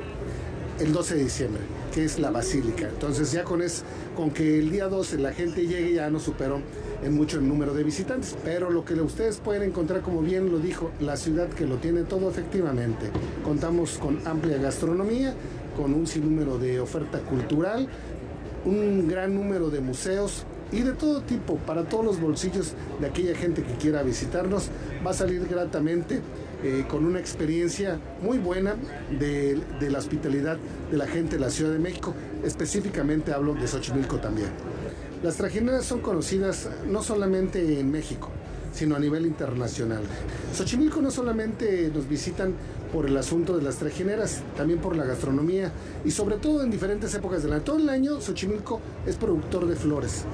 el 0.79 0.91
12 0.91 1.15
de 1.15 1.23
diciembre, 1.23 1.61
que 1.93 2.03
es 2.03 2.19
la 2.19 2.29
Basílica. 2.29 2.89
Entonces 2.89 3.31
ya 3.31 3.45
con, 3.45 3.61
es, 3.61 3.83
con 4.17 4.29
que 4.29 4.59
el 4.59 4.71
día 4.71 4.87
12 4.89 5.19
la 5.19 5.31
gente 5.31 5.65
llegue 5.65 5.93
ya 5.93 6.09
nos 6.09 6.23
superó 6.23 6.61
en 7.01 7.13
mucho 7.13 7.39
el 7.39 7.47
número 7.47 7.73
de 7.73 7.83
visitantes. 7.83 8.35
Pero 8.43 8.69
lo 8.69 8.85
que 8.85 8.93
ustedes 8.95 9.37
pueden 9.37 9.63
encontrar, 9.63 10.01
como 10.01 10.21
bien 10.21 10.51
lo 10.51 10.59
dijo, 10.59 10.91
la 10.99 11.17
ciudad 11.17 11.47
que 11.49 11.65
lo 11.65 11.77
tiene 11.77 12.03
todo 12.03 12.29
efectivamente. 12.29 13.09
Contamos 13.43 13.97
con 13.97 14.19
amplia 14.27 14.57
gastronomía, 14.57 15.33
con 15.75 15.93
un 15.93 16.07
sinnúmero 16.07 16.57
de 16.57 16.79
oferta 16.79 17.19
cultural, 17.19 17.87
un 18.65 19.07
gran 19.07 19.35
número 19.35 19.69
de 19.69 19.81
museos, 19.81 20.45
y 20.73 20.81
de 20.81 20.93
todo 20.93 21.21
tipo, 21.21 21.57
para 21.57 21.83
todos 21.83 22.03
los 22.03 22.19
bolsillos 22.19 22.73
de 22.99 23.05
aquella 23.05 23.35
gente 23.35 23.61
que 23.61 23.73
quiera 23.75 24.01
visitarnos, 24.01 24.69
va 25.05 25.11
a 25.11 25.13
salir 25.13 25.47
gratamente 25.47 26.19
eh, 26.63 26.85
con 26.89 27.05
una 27.05 27.19
experiencia 27.19 27.99
muy 28.23 28.39
buena 28.39 28.75
de, 29.19 29.61
de, 29.79 29.91
la 29.91 29.99
hospitalidad 29.99 30.57
de 30.89 30.97
la 30.97 31.05
gente 31.05 31.35
de 31.35 31.41
la 31.41 31.51
Ciudad 31.51 31.71
de 31.71 31.79
México. 31.79 32.15
Específicamente 32.43 33.33
hablo 33.33 33.53
de 33.53 33.67
Xochimilco 33.67 34.17
también. 34.17 34.49
Las 35.23 35.37
trajineras 35.37 35.85
son 35.85 36.01
conocidas 36.01 36.67
no 36.85 37.01
solamente 37.01 37.79
en 37.79 37.89
México, 37.89 38.27
sino 38.73 38.97
a 38.97 38.99
nivel 38.99 39.25
internacional. 39.25 40.03
Xochimilco 40.53 41.01
no 41.01 41.11
solamente 41.11 41.89
nos 41.95 42.09
visitan 42.09 42.53
por 42.91 43.05
el 43.05 43.15
asunto 43.15 43.55
de 43.55 43.63
las 43.63 43.77
trajineras, 43.77 44.41
también 44.57 44.79
por 44.79 44.97
la 44.97 45.05
gastronomía 45.05 45.71
y 46.03 46.11
sobre 46.11 46.35
todo 46.35 46.61
en 46.61 46.71
diferentes 46.71 47.15
épocas 47.15 47.41
del 47.41 47.53
año. 47.53 47.63
Todo 47.63 47.77
el 47.77 47.87
año 47.87 48.19
Xochimilco 48.19 48.81
es 49.07 49.15
productor 49.15 49.65
de 49.65 49.77
flores. 49.77 50.25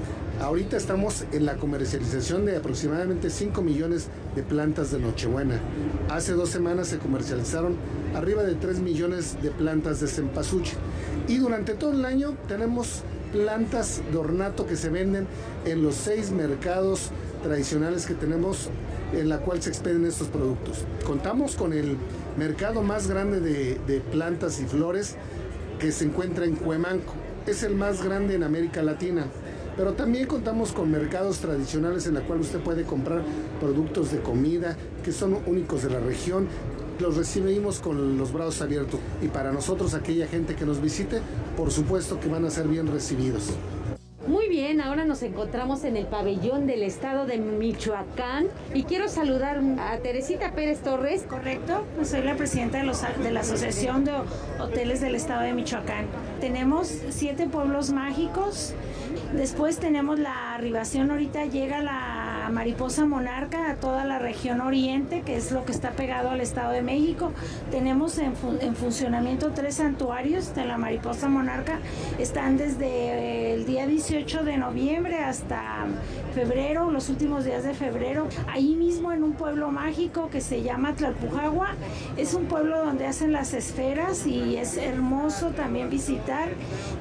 Ahorita 0.42 0.76
estamos 0.76 1.24
en 1.34 1.46
la 1.46 1.58
comercialización 1.58 2.48
de 2.48 2.58
aproximadamente 2.58 3.30
5 3.30 3.62
millones 3.62 4.08
de 4.36 4.42
plantas 4.42 4.90
de 4.90 4.98
Nochebuena. 4.98 5.60
Hace 6.10 6.34
dos 6.34 6.50
semanas 6.50 6.88
se 6.88 6.98
comercializaron 6.98 7.76
arriba 8.16 8.42
de 8.42 8.56
3 8.56 8.80
millones 8.80 9.38
de 9.44 9.52
plantas 9.52 10.00
de 10.00 10.08
cempasúchil. 10.08 10.80
Y 11.28 11.38
durante 11.38 11.76
todo 11.76 11.92
el 11.92 12.06
año 12.06 12.36
tenemos 12.48 13.04
plantas 13.32 14.02
de 14.12 14.18
ornato 14.18 14.66
que 14.66 14.76
se 14.76 14.90
venden 14.90 15.28
en 15.66 15.84
los 15.84 15.96
seis 15.96 16.32
mercados 16.32 17.12
tradicionales 17.44 18.06
que 18.06 18.14
tenemos 18.14 18.70
en 19.14 19.30
la 19.30 19.40
cual 19.40 19.62
se 19.62 19.70
expenden 19.70 20.06
estos 20.06 20.28
productos. 20.28 20.86
Contamos 21.06 21.56
con 21.56 21.74
el 21.74 21.98
mercado 22.38 22.82
más 22.82 23.08
grande 23.08 23.40
de, 23.40 24.02
plantas 24.12 24.60
y 24.60 24.66
flores 24.66 25.16
que 25.80 25.92
se 25.92 26.06
encuentra 26.06 26.46
en 26.46 26.56
Cuemanco. 26.56 27.14
Es 27.48 27.64
el 27.64 27.76
más 27.76 28.04
grande 28.04 28.36
en 28.36 28.44
América 28.44 28.82
Latina 28.82 29.26
pero 29.80 29.94
también 29.94 30.28
contamos 30.28 30.74
con 30.74 30.92
mercados 30.92 31.38
tradicionales 31.40 32.06
en 32.06 32.16
la 32.16 32.20
cual 32.20 32.42
usted 32.42 32.60
puede 32.60 32.84
comprar 32.84 33.24
productos 33.62 34.12
de 34.12 34.20
comida 34.20 34.76
que 35.06 35.14
son 35.14 35.38
únicos 35.46 35.84
de 35.84 35.90
la 35.90 36.02
región. 36.02 36.50
Los 37.00 37.16
recibimos 37.16 37.80
con 37.80 38.18
los 38.18 38.34
brazos 38.34 38.62
abiertos 38.62 39.00
y 39.22 39.30
para 39.30 39.54
nosotros 39.54 39.94
aquella 39.94 40.28
gente 40.28 40.56
que 40.56 40.66
nos 40.66 40.82
visite, 40.82 41.22
por 41.56 41.72
supuesto 41.72 42.20
que 42.20 42.28
van 42.28 42.44
a 42.44 42.50
ser 42.50 42.68
bien 42.68 42.88
recibidos. 42.88 43.52
Muy 44.28 44.50
bien, 44.50 44.82
ahora 44.82 45.06
nos 45.06 45.24
encontramos 45.24 45.86
en 45.86 45.96
el 45.96 46.06
pabellón 46.06 46.68
del 46.68 46.84
estado 46.84 47.26
de 47.26 47.38
Michoacán 47.38 48.48
y 48.76 48.84
quiero 48.84 49.08
saludar 49.08 49.62
a 49.80 49.98
Teresita 50.00 50.52
Pérez 50.52 50.82
Torres. 50.82 51.24
Correcto, 51.24 51.86
pues 51.96 52.10
soy 52.10 52.22
la 52.22 52.36
presidenta 52.36 52.78
de, 52.80 52.84
los, 52.84 53.02
de 53.02 53.32
la 53.32 53.40
Asociación 53.40 54.04
de 54.04 54.12
Hoteles 54.60 55.00
del 55.00 55.16
Estado 55.16 55.42
de 55.44 55.54
Michoacán. 55.54 56.06
Tenemos 56.42 56.94
siete 57.10 57.48
pueblos 57.48 57.92
mágicos, 57.92 58.74
después 59.34 59.80
tenemos 59.80 60.20
la 60.20 60.54
arribación, 60.54 61.10
ahorita 61.10 61.46
llega 61.46 61.82
la 61.82 62.29
mariposa 62.52 63.06
monarca 63.06 63.70
a 63.70 63.76
toda 63.76 64.06
la 64.06 64.20
región 64.20 64.62
oriente, 64.62 65.22
que 65.22 65.36
es 65.36 65.52
lo 65.52 65.66
que 65.66 65.72
está 65.72 65.92
pegado 65.92 66.30
al 66.30 66.42
Estado 66.42 66.72
de 66.72 66.82
México. 66.82 67.32
Tenemos 67.72 68.18
en, 68.18 68.36
funcionamiento 68.76 69.52
tres 69.52 69.76
santuarios 69.76 70.56
de 70.56 70.66
la 70.66 70.78
mariposa 70.78 71.30
monarca. 71.30 71.80
Están 72.18 72.58
desde 72.58 73.54
el 73.54 73.66
día 73.66 73.88
18 73.88 74.44
de 74.44 74.58
noviembre 74.58 75.20
hasta 75.20 75.86
febrero, 76.34 76.92
los 76.92 77.10
últimos 77.10 77.46
días 77.46 77.64
de 77.64 77.74
febrero. 77.74 78.28
Ahí 78.48 78.76
mismo 78.76 79.12
en 79.12 79.24
un 79.24 79.34
pueblo 79.34 79.72
mágico 79.72 80.30
que 80.30 80.42
se 80.42 80.62
llama 80.62 80.96
Tlalpujagua. 80.96 81.76
Es 82.18 82.34
un 82.34 82.46
pueblo 82.46 82.84
donde 82.84 83.06
hacen 83.06 83.32
las 83.32 83.54
esferas 83.54 84.26
y 84.26 84.58
es 84.58 84.78
hermoso 84.78 85.50
también 85.50 85.90
visitar. 85.90 86.50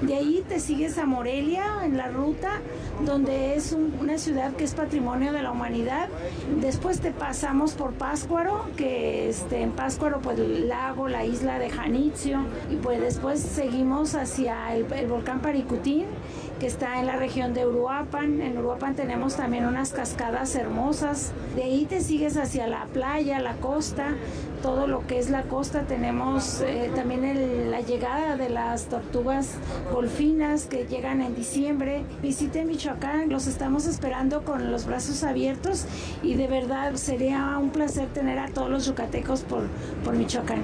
De 0.02 0.14
ahí 0.14 0.44
te 0.48 0.60
sigues 0.60 0.98
a 0.98 1.06
Morelia 1.06 1.84
en 1.84 1.96
la 1.96 2.08
ruta, 2.08 2.60
donde 3.04 3.54
es 3.54 3.72
una 3.72 4.18
ciudad 4.18 4.52
que 4.54 4.64
es 4.64 4.74
patrimonio 4.74 5.32
de 5.32 5.37
la 5.42 5.50
humanidad. 5.50 6.08
Después 6.60 7.00
te 7.00 7.12
pasamos 7.12 7.72
por 7.72 7.92
Páscuaro, 7.92 8.66
que 8.76 9.28
este, 9.28 9.62
en 9.62 9.72
Páscuaro 9.72 10.20
pues 10.20 10.38
el 10.38 10.68
lago, 10.68 11.08
la 11.08 11.24
isla 11.24 11.58
de 11.58 11.70
Janitzio, 11.70 12.40
y 12.70 12.76
pues 12.76 13.00
después 13.00 13.40
seguimos 13.40 14.14
hacia 14.14 14.74
el, 14.74 14.90
el 14.92 15.06
volcán 15.06 15.40
Paricutín 15.40 16.06
que 16.58 16.66
está 16.66 16.98
en 16.98 17.06
la 17.06 17.16
región 17.16 17.54
de 17.54 17.66
Uruapan. 17.66 18.40
En 18.40 18.58
Uruapan 18.58 18.94
tenemos 18.94 19.36
también 19.36 19.66
unas 19.66 19.92
cascadas 19.92 20.54
hermosas. 20.56 21.32
De 21.54 21.62
ahí 21.62 21.86
te 21.86 22.00
sigues 22.00 22.36
hacia 22.36 22.66
la 22.66 22.86
playa, 22.86 23.38
la 23.38 23.54
costa, 23.54 24.14
todo 24.62 24.86
lo 24.86 25.06
que 25.06 25.18
es 25.18 25.30
la 25.30 25.42
costa. 25.42 25.82
Tenemos 25.82 26.60
eh, 26.60 26.90
también 26.94 27.70
la 27.70 27.80
llegada 27.80 28.36
de 28.36 28.48
las 28.48 28.86
tortugas 28.86 29.54
golfinas 29.92 30.66
que 30.66 30.86
llegan 30.86 31.22
en 31.22 31.34
diciembre. 31.34 32.04
Visite 32.22 32.64
Michoacán, 32.64 33.30
los 33.30 33.46
estamos 33.46 33.86
esperando 33.86 34.44
con 34.44 34.70
los 34.70 34.86
brazos 34.86 35.24
abiertos 35.24 35.86
y 36.22 36.34
de 36.34 36.46
verdad 36.46 36.94
sería 36.94 37.56
un 37.58 37.70
placer 37.70 38.08
tener 38.08 38.38
a 38.38 38.48
todos 38.48 38.70
los 38.70 38.86
yucatecos 38.86 39.42
por, 39.42 39.64
por 40.04 40.14
Michoacán. 40.14 40.62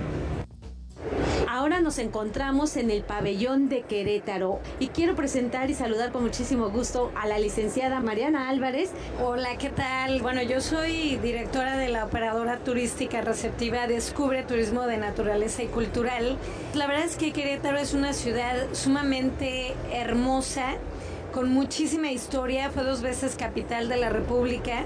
Ahora 1.48 1.80
nos 1.80 1.98
encontramos 1.98 2.76
en 2.76 2.90
el 2.90 3.02
pabellón 3.02 3.68
de 3.68 3.82
Querétaro 3.82 4.60
y 4.80 4.88
quiero 4.88 5.14
presentar 5.14 5.70
y 5.70 5.74
saludar 5.74 6.12
con 6.12 6.22
muchísimo 6.22 6.70
gusto 6.70 7.12
a 7.14 7.26
la 7.26 7.38
licenciada 7.38 8.00
Mariana 8.00 8.48
Álvarez. 8.48 8.90
Hola, 9.22 9.56
¿qué 9.58 9.70
tal? 9.70 10.20
Bueno, 10.20 10.42
yo 10.42 10.60
soy 10.60 11.16
directora 11.16 11.76
de 11.76 11.88
la 11.88 12.04
operadora 12.04 12.58
turística 12.58 13.20
receptiva 13.20 13.86
Descubre 13.86 14.42
Turismo 14.42 14.82
de 14.82 14.96
Naturaleza 14.96 15.62
y 15.62 15.66
Cultural. 15.66 16.36
La 16.74 16.86
verdad 16.86 17.04
es 17.04 17.16
que 17.16 17.32
Querétaro 17.32 17.78
es 17.78 17.94
una 17.94 18.12
ciudad 18.12 18.56
sumamente 18.72 19.74
hermosa 19.92 20.74
con 21.34 21.52
muchísima 21.52 22.12
historia, 22.12 22.70
fue 22.70 22.84
dos 22.84 23.02
veces 23.02 23.34
capital 23.34 23.88
de 23.88 23.96
la 23.96 24.08
República. 24.08 24.84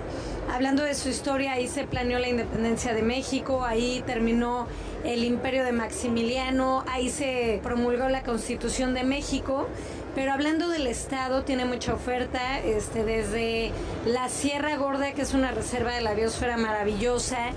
Hablando 0.51 0.83
de 0.83 0.95
su 0.95 1.11
historia, 1.11 1.53
ahí 1.53 1.69
se 1.69 1.85
planeó 1.85 2.19
la 2.19 2.29
independencia 2.29 2.95
de 2.95 3.03
México, 3.03 3.65
ahí 3.67 4.03
terminó 4.07 4.67
el 5.05 5.25
imperio 5.25 5.65
de 5.65 5.73
Maximiliano, 5.73 6.85
ahí 6.89 7.11
se 7.11 7.61
promulgó 7.63 8.09
la 8.09 8.23
Constitución 8.23 8.95
de 8.95 9.05
México. 9.05 9.69
Pero 10.15 10.33
hablando 10.33 10.69
del 10.69 10.87
estado, 10.87 11.45
tiene 11.45 11.65
mucha 11.65 11.95
oferta, 11.95 12.59
este, 12.61 13.05
desde 13.05 13.71
la 14.05 14.29
Sierra 14.29 14.77
Gorda, 14.77 15.13
que 15.13 15.23
es 15.23 15.33
una 15.33 15.53
reserva 15.53 15.93
de 15.93 16.01
la 16.01 16.15
biosfera 16.15 16.57
maravillosa, 16.57 17.51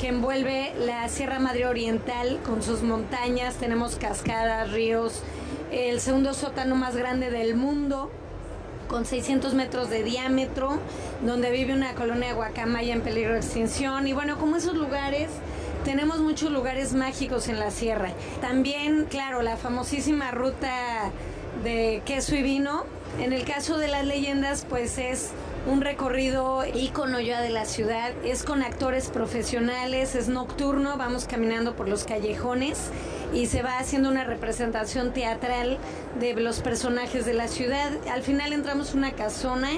que 0.00 0.08
envuelve 0.08 0.72
la 0.78 1.08
Sierra 1.08 1.38
Madre 1.38 1.66
Oriental 1.66 2.40
con 2.44 2.62
sus 2.62 2.82
montañas, 2.82 3.56
tenemos 3.56 3.96
cascadas, 3.96 4.72
ríos, 4.72 5.22
el 5.70 6.00
segundo 6.00 6.34
sótano 6.34 6.74
más 6.74 6.96
grande 6.96 7.30
del 7.30 7.54
mundo, 7.54 8.10
con 8.88 9.04
600 9.04 9.54
metros 9.54 9.88
de 9.88 10.02
diámetro, 10.02 10.78
donde 11.24 11.52
vive 11.52 11.74
una 11.74 11.94
colonia 11.94 12.28
de 12.28 12.34
guacamaya 12.34 12.92
en 12.92 13.02
peligro 13.02 13.34
de 13.34 13.38
extinción. 13.38 14.08
Y 14.08 14.14
bueno, 14.14 14.36
como 14.38 14.56
esos 14.56 14.74
lugares, 14.74 15.28
tenemos 15.84 16.20
muchos 16.20 16.50
lugares 16.50 16.94
mágicos 16.94 17.48
en 17.48 17.58
la 17.58 17.70
sierra. 17.70 18.10
También, 18.40 19.06
claro, 19.08 19.42
la 19.42 19.56
famosísima 19.56 20.30
ruta 20.30 21.10
de 21.62 22.02
queso 22.04 22.34
y 22.34 22.42
vino. 22.42 22.84
En 23.18 23.32
el 23.32 23.44
caso 23.44 23.76
de 23.78 23.88
las 23.88 24.04
leyendas, 24.04 24.66
pues 24.68 24.98
es 24.98 25.30
un 25.66 25.80
recorrido 25.80 26.64
ícono 26.74 27.20
ya 27.20 27.40
de 27.40 27.50
la 27.50 27.64
ciudad. 27.64 28.12
Es 28.24 28.44
con 28.44 28.62
actores 28.62 29.08
profesionales, 29.08 30.14
es 30.14 30.28
nocturno, 30.28 30.96
vamos 30.96 31.26
caminando 31.26 31.74
por 31.74 31.88
los 31.88 32.04
callejones 32.04 32.90
y 33.32 33.46
se 33.46 33.62
va 33.62 33.78
haciendo 33.78 34.08
una 34.08 34.24
representación 34.24 35.12
teatral 35.12 35.78
de 36.18 36.34
los 36.34 36.60
personajes 36.60 37.26
de 37.26 37.34
la 37.34 37.48
ciudad. 37.48 37.92
Al 38.10 38.22
final 38.22 38.52
entramos 38.52 38.94
una 38.94 39.12
casona, 39.12 39.70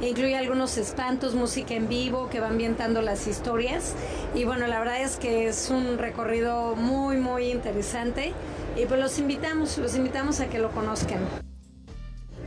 incluye 0.00 0.36
algunos 0.36 0.76
espantos, 0.78 1.34
música 1.34 1.74
en 1.74 1.88
vivo 1.88 2.28
que 2.28 2.40
van 2.40 2.52
ambientando 2.56 3.02
las 3.02 3.26
historias 3.26 3.94
y 4.34 4.44
bueno, 4.44 4.66
la 4.66 4.78
verdad 4.78 5.02
es 5.02 5.16
que 5.16 5.48
es 5.48 5.68
un 5.68 5.98
recorrido 5.98 6.74
muy 6.74 7.18
muy 7.18 7.50
interesante 7.50 8.32
y 8.76 8.86
pues 8.86 8.98
los 8.98 9.18
invitamos, 9.18 9.76
los 9.76 9.94
invitamos 9.94 10.40
a 10.40 10.46
que 10.46 10.58
lo 10.58 10.70
conozcan. 10.70 11.20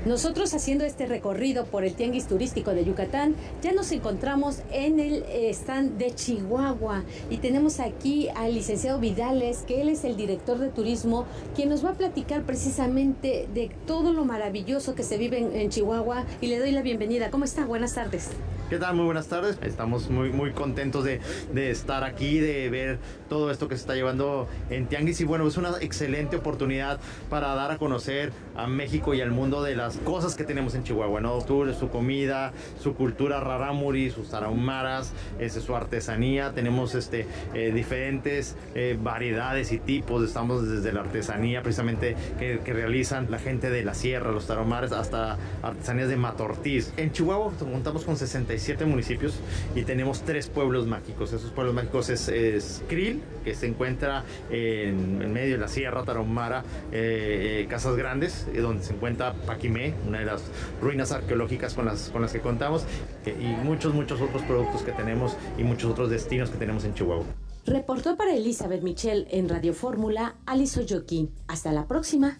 Nosotros 0.06 0.54
haciendo 0.54 0.86
este 0.86 1.08
recorrido 1.08 1.66
por 1.66 1.84
el 1.84 1.94
Tianguis 1.94 2.26
Turístico 2.26 2.72
de 2.72 2.86
Yucatán, 2.86 3.36
ya 3.62 3.74
nos 3.74 3.92
encontramos 3.92 4.62
en 4.72 4.98
el 5.02 5.24
stand 5.50 5.98
de 5.98 6.16
Chihuahua 6.16 7.04
y 7.30 7.38
tenemos 7.38 7.82
aquí 7.82 8.30
al 8.30 8.54
licenciado 8.54 9.00
Vidales, 9.02 9.64
que 9.68 9.82
él 9.82 9.90
es 9.90 10.06
el 10.06 10.16
director 10.16 10.58
de 10.58 10.70
turismo, 10.70 11.26
quien 11.54 11.68
nos 11.68 11.84
va 11.84 11.90
a 11.90 11.94
platicar 11.96 12.44
precisamente 12.44 13.50
de 13.54 13.72
todo 13.86 14.14
lo 14.14 14.24
maravilloso 14.24 14.96
que 14.96 15.04
se 15.04 15.18
vive 15.18 15.38
en, 15.40 15.70
Chihuahua 15.70 16.24
y 16.40 16.48
le 16.48 16.60
doy 16.60 16.72
la 16.72 16.82
bienvenida. 16.82 17.30
¿Cómo 17.30 17.44
está? 17.44 17.66
Buenas 17.66 17.96
tardes. 17.96 18.30
¿Qué 18.70 18.78
tal? 18.78 18.96
Muy 18.96 19.06
buenas 19.06 19.28
tardes. 19.28 19.58
Estamos 19.62 20.10
muy, 20.10 20.32
muy 20.32 20.54
contentos 20.54 21.04
de, 21.04 21.20
de, 21.54 21.72
estar 21.72 22.04
aquí, 22.04 22.40
de 22.40 22.70
ver 22.70 23.00
todo 23.30 23.52
esto 23.52 23.68
que 23.68 23.76
se 23.76 23.82
está 23.82 23.96
llevando 23.96 24.48
en 24.70 24.88
Tianguis. 24.88 25.22
Y 25.22 25.26
bueno, 25.26 25.48
es 25.48 25.58
una 25.58 25.72
excelente 25.82 26.38
oportunidad 26.38 27.00
para 27.30 27.54
dar 27.56 27.72
a 27.72 27.78
conocer 27.78 28.32
a 28.56 28.68
México 28.68 29.14
y 29.14 29.22
al 29.22 29.32
mundo 29.32 29.64
de 29.64 29.76
las 29.76 29.98
cosas 29.98 30.36
que 30.36 30.44
tenemos 30.44 30.76
en 30.76 30.84
Chihuahua, 30.84 31.22
¿no? 31.22 31.40
Su, 31.42 31.74
su 31.74 31.90
comida, 31.90 32.52
su 32.82 32.96
cultura 32.96 33.40
rarámuri, 33.40 34.10
sus 34.10 34.30
tarahumaras, 34.30 35.14
este, 35.40 35.62
su 35.62 35.76
artesanía. 35.76 36.52
Tenemos 36.54 36.96
este, 36.96 37.28
eh, 37.54 37.72
diferentes 37.74 38.56
eh, 38.76 38.98
variedades 39.02 39.72
y 39.72 39.80
tipos. 39.80 40.24
Estamos 40.24 40.68
desde 40.68 40.92
la 40.92 41.02
artesanía 41.02 41.62
precisamente 41.62 42.16
que, 42.38 42.60
realizan 42.70 43.32
la 43.32 43.40
gente 43.40 43.72
de 43.72 43.84
la 43.84 43.96
sierra, 43.96 44.32
los 44.32 44.46
tarahumaras, 44.46 44.92
hasta 44.92 45.38
artesanías 45.64 46.08
de 46.08 46.18
Matortiz. 46.18 46.94
En 46.98 47.12
Chihuahua 47.12 47.52
contamos 47.60 48.04
con 48.06 48.16
65 48.16 48.60
siete 48.60 48.86
municipios 48.86 49.34
y 49.76 49.84
tenemos 49.84 50.22
tres 50.22 50.48
pueblos 50.48 50.86
mágicos. 50.86 51.34
Esos 51.34 51.52
pueblos 51.52 51.74
mágicos 51.74 52.10
es, 52.10 52.84
Krill, 52.88 53.19
que 53.44 53.56
se 53.56 53.68
encuentra 53.68 54.24
en, 54.50 55.32
medio 55.32 55.54
de 55.54 55.58
la 55.60 55.68
Sierra 55.68 56.04
Tarahumara, 56.04 56.64
eh, 56.92 57.62
eh, 57.62 57.68
Casas 57.70 57.96
Grandes, 57.96 58.48
eh, 58.54 58.60
donde 58.60 58.84
se 58.84 58.94
encuentra 58.94 59.34
Paquimé, 59.46 59.94
una 60.08 60.20
de 60.20 60.26
las 60.26 60.44
ruinas 60.82 61.12
arqueológicas 61.12 61.74
con 61.74 61.86
las, 61.86 62.12
que 62.32 62.40
contamos, 62.40 62.86
y 63.26 63.48
muchos, 63.64 63.94
muchos 63.94 64.22
otros 64.22 64.42
productos 64.44 64.82
que 64.82 64.92
tenemos 64.92 65.36
y 65.58 65.64
muchos 65.64 65.92
otros 65.92 66.10
destinos 66.10 66.50
que 66.50 66.58
tenemos 66.58 66.84
en 66.84 66.94
Chihuahua. 66.94 67.26
Reportó 67.66 68.18
para 68.18 68.34
Elizabeth 68.34 68.82
Michelle 68.82 69.28
en 69.30 69.48
Radio 69.48 69.74
Fórmula, 69.74 70.36
Alice 70.46 70.80
Oyoki. 70.80 71.30
Hasta 71.48 71.72
la 71.72 71.88
próxima. 71.88 72.40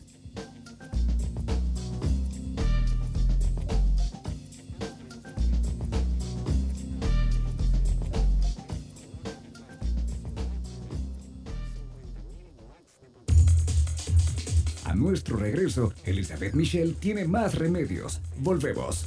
Regreso, 15.52 15.94
Elizabeth 16.06 16.54
Michelle 16.54 16.94
tiene 17.00 17.26
más 17.26 17.56
remedios. 17.56 18.22
Volvemos. 18.40 19.06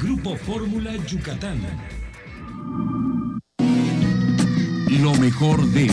Grupo 0.00 0.36
Fórmula 0.36 0.92
Yucatán. 1.06 1.60
Lo 5.00 5.14
mejor 5.14 5.66
de... 5.68 5.88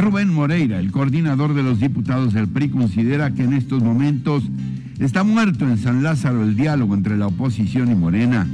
Rubén 0.00 0.32
Moreira, 0.32 0.78
el 0.78 0.92
coordinador 0.92 1.54
de 1.54 1.62
los 1.62 1.80
diputados 1.80 2.34
del 2.34 2.48
PRI, 2.48 2.68
considera 2.68 3.32
que 3.32 3.44
en 3.44 3.54
estos 3.54 3.82
momentos 3.82 4.44
está 5.00 5.24
muerto 5.24 5.66
en 5.66 5.78
San 5.78 6.02
Lázaro 6.02 6.42
el 6.42 6.56
diálogo 6.56 6.94
entre 6.94 7.16
la 7.16 7.28
oposición 7.28 7.90
y 7.90 7.94
Morena. 7.94 8.46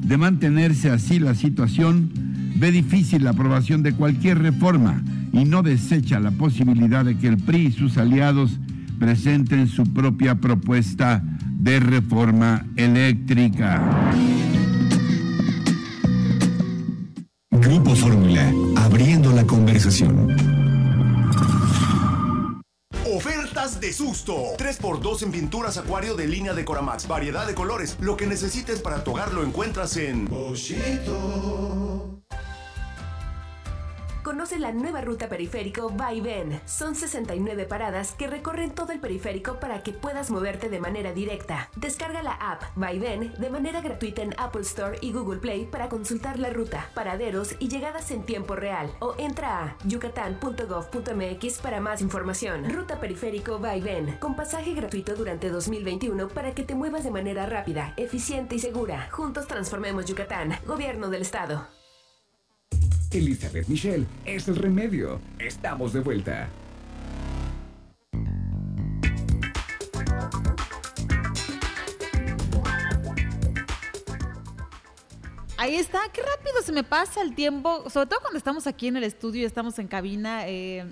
De 0.00 0.16
mantenerse 0.16 0.90
así 0.90 1.18
la 1.18 1.34
situación, 1.34 2.10
ve 2.56 2.72
difícil 2.72 3.24
la 3.24 3.30
aprobación 3.30 3.82
de 3.82 3.92
cualquier 3.92 4.38
reforma 4.38 5.02
y 5.36 5.44
no 5.44 5.62
desecha 5.62 6.18
la 6.18 6.30
posibilidad 6.30 7.04
de 7.04 7.18
que 7.18 7.28
el 7.28 7.36
PRI 7.36 7.66
y 7.66 7.72
sus 7.72 7.98
aliados 7.98 8.58
presenten 8.98 9.68
su 9.68 9.84
propia 9.92 10.36
propuesta 10.36 11.22
de 11.58 11.78
reforma 11.78 12.66
eléctrica. 12.76 14.12
Grupo 17.50 17.94
Fórmula, 17.94 18.50
abriendo 18.76 19.32
la 19.32 19.44
conversación 19.44 20.56
estás 23.56 23.80
de 23.80 23.90
susto. 23.90 24.54
3x2 24.58 25.22
en 25.22 25.32
pinturas 25.32 25.78
acuario 25.78 26.14
de 26.14 26.28
línea 26.28 26.52
de 26.52 26.64
Coramax. 26.66 27.08
Variedad 27.08 27.46
de 27.46 27.54
colores. 27.54 27.96
Lo 28.00 28.14
que 28.14 28.26
necesites 28.26 28.80
para 28.80 29.02
tu 29.02 29.12
hogar 29.12 29.32
lo 29.32 29.44
encuentras 29.44 29.96
en 29.96 30.26
Boschito. 30.26 32.22
Conoce 34.26 34.58
la 34.58 34.72
nueva 34.72 35.02
ruta 35.02 35.28
periférico 35.28 35.88
Va. 35.96 36.10
Son 36.64 36.96
69 36.96 37.64
paradas 37.66 38.10
que 38.10 38.26
recorren 38.26 38.72
todo 38.72 38.90
el 38.90 38.98
periférico 38.98 39.60
para 39.60 39.84
que 39.84 39.92
puedas 39.92 40.32
moverte 40.32 40.68
de 40.68 40.80
manera 40.80 41.12
directa. 41.12 41.70
Descarga 41.76 42.24
la 42.24 42.32
app 42.32 42.64
Va 42.76 42.90
de 42.90 43.50
manera 43.50 43.80
gratuita 43.80 44.22
en 44.22 44.34
Apple 44.36 44.62
Store 44.62 44.98
y 45.00 45.12
Google 45.12 45.38
Play 45.38 45.66
para 45.66 45.88
consultar 45.88 46.40
la 46.40 46.50
ruta, 46.50 46.90
paraderos 46.92 47.54
y 47.60 47.68
llegadas 47.68 48.10
en 48.10 48.24
tiempo 48.24 48.56
real. 48.56 48.90
O 48.98 49.14
entra 49.16 49.62
a 49.62 49.76
yucatán.gov.mx 49.84 51.58
para 51.58 51.78
más 51.78 52.00
información. 52.00 52.68
Ruta 52.68 52.98
periférico 52.98 53.60
Va 53.60 53.74
con 54.18 54.34
pasaje 54.34 54.74
gratuito 54.74 55.14
durante 55.14 55.50
2021 55.50 56.26
para 56.30 56.52
que 56.52 56.64
te 56.64 56.74
muevas 56.74 57.04
de 57.04 57.12
manera 57.12 57.46
rápida, 57.46 57.94
eficiente 57.96 58.56
y 58.56 58.58
segura. 58.58 59.08
Juntos 59.12 59.46
transformemos 59.46 60.04
Yucatán. 60.06 60.58
Gobierno 60.66 61.10
del 61.10 61.22
Estado. 61.22 61.85
Elizabeth 63.16 63.66
Michelle 63.68 64.06
es 64.26 64.46
el 64.46 64.56
remedio. 64.56 65.20
Estamos 65.38 65.94
de 65.94 66.00
vuelta. 66.00 66.50
Ahí 75.56 75.76
está, 75.76 76.00
qué 76.12 76.20
rápido 76.20 76.60
se 76.62 76.72
me 76.72 76.84
pasa 76.84 77.22
el 77.22 77.34
tiempo, 77.34 77.88
sobre 77.88 78.06
todo 78.06 78.20
cuando 78.20 78.36
estamos 78.36 78.66
aquí 78.66 78.88
en 78.88 78.98
el 78.98 79.04
estudio 79.04 79.42
y 79.42 79.44
estamos 79.46 79.78
en 79.78 79.88
cabina. 79.88 80.46
Eh, 80.46 80.84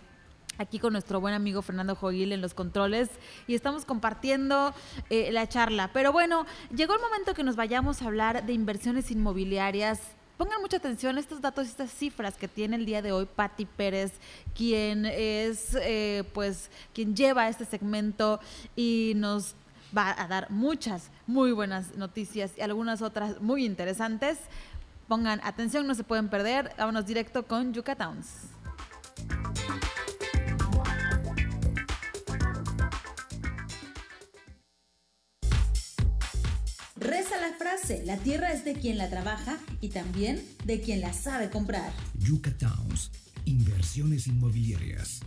aquí 0.57 0.79
con 0.79 0.95
nuestro 0.95 1.21
buen 1.21 1.35
amigo 1.35 1.61
Fernando 1.61 1.95
Joguil 1.95 2.33
en 2.33 2.41
los 2.41 2.55
controles 2.55 3.11
y 3.47 3.55
estamos 3.55 3.85
compartiendo 3.85 4.73
eh, 5.11 5.31
la 5.31 5.47
charla. 5.47 5.91
Pero 5.93 6.11
bueno, 6.11 6.47
llegó 6.75 6.95
el 6.95 7.03
momento 7.03 7.35
que 7.35 7.45
nos 7.45 7.57
vayamos 7.57 8.01
a 8.01 8.07
hablar 8.07 8.47
de 8.47 8.55
inversiones 8.55 9.11
inmobiliarias 9.11 10.01
Pongan 10.37 10.61
mucha 10.61 10.79
atención 10.79 11.17
a 11.17 11.21
estos 11.21 11.41
datos 11.41 11.69
estas 11.69 11.93
cifras 11.93 12.35
que 12.35 12.49
tiene 12.49 12.75
el 12.75 12.87
día 12.87 13.03
de 13.03 13.13
hoy 13.13 13.25
Patti 13.25 13.67
Pérez, 13.67 14.13
quien 14.55 15.07
es, 15.07 15.77
eh, 15.81 16.25
pues, 16.35 16.71
quien 16.93 17.15
lleva 17.15 17.49
este 17.49 17.65
segmento 17.65 18.41
y 18.75 19.13
nos 19.15 19.55
va 19.97 20.13
a 20.21 20.27
dar 20.27 20.51
muchas 20.51 21.11
muy 21.29 21.53
buenas 21.53 21.95
noticias 21.95 22.51
y 22.57 22.63
algunas 22.63 23.01
otras 23.01 23.41
muy 23.41 23.65
interesantes. 23.65 24.39
Pongan 25.07 25.41
atención, 25.45 25.87
no 25.87 25.95
se 25.95 26.03
pueden 26.03 26.29
perder. 26.29 26.73
Vámonos 26.77 27.07
directo 27.07 27.47
con 27.47 27.73
Yucatowns. 27.73 28.49
Reza 36.97 37.41
la 37.41 37.53
frase, 37.59 38.05
la 38.05 38.17
tierra 38.19 38.53
es 38.53 38.65
de 38.65 38.75
quien 38.75 38.99
la 38.99 39.11
trabaja 39.11 39.59
y 39.81 39.89
también 39.89 40.41
de 40.65 40.81
quien 40.81 41.01
la 41.01 41.13
sabe 41.13 41.51
comprar. 41.51 41.93
Yucatowns, 42.21 43.11
inversiones 43.47 44.29
inmobiliarias. 44.29 45.21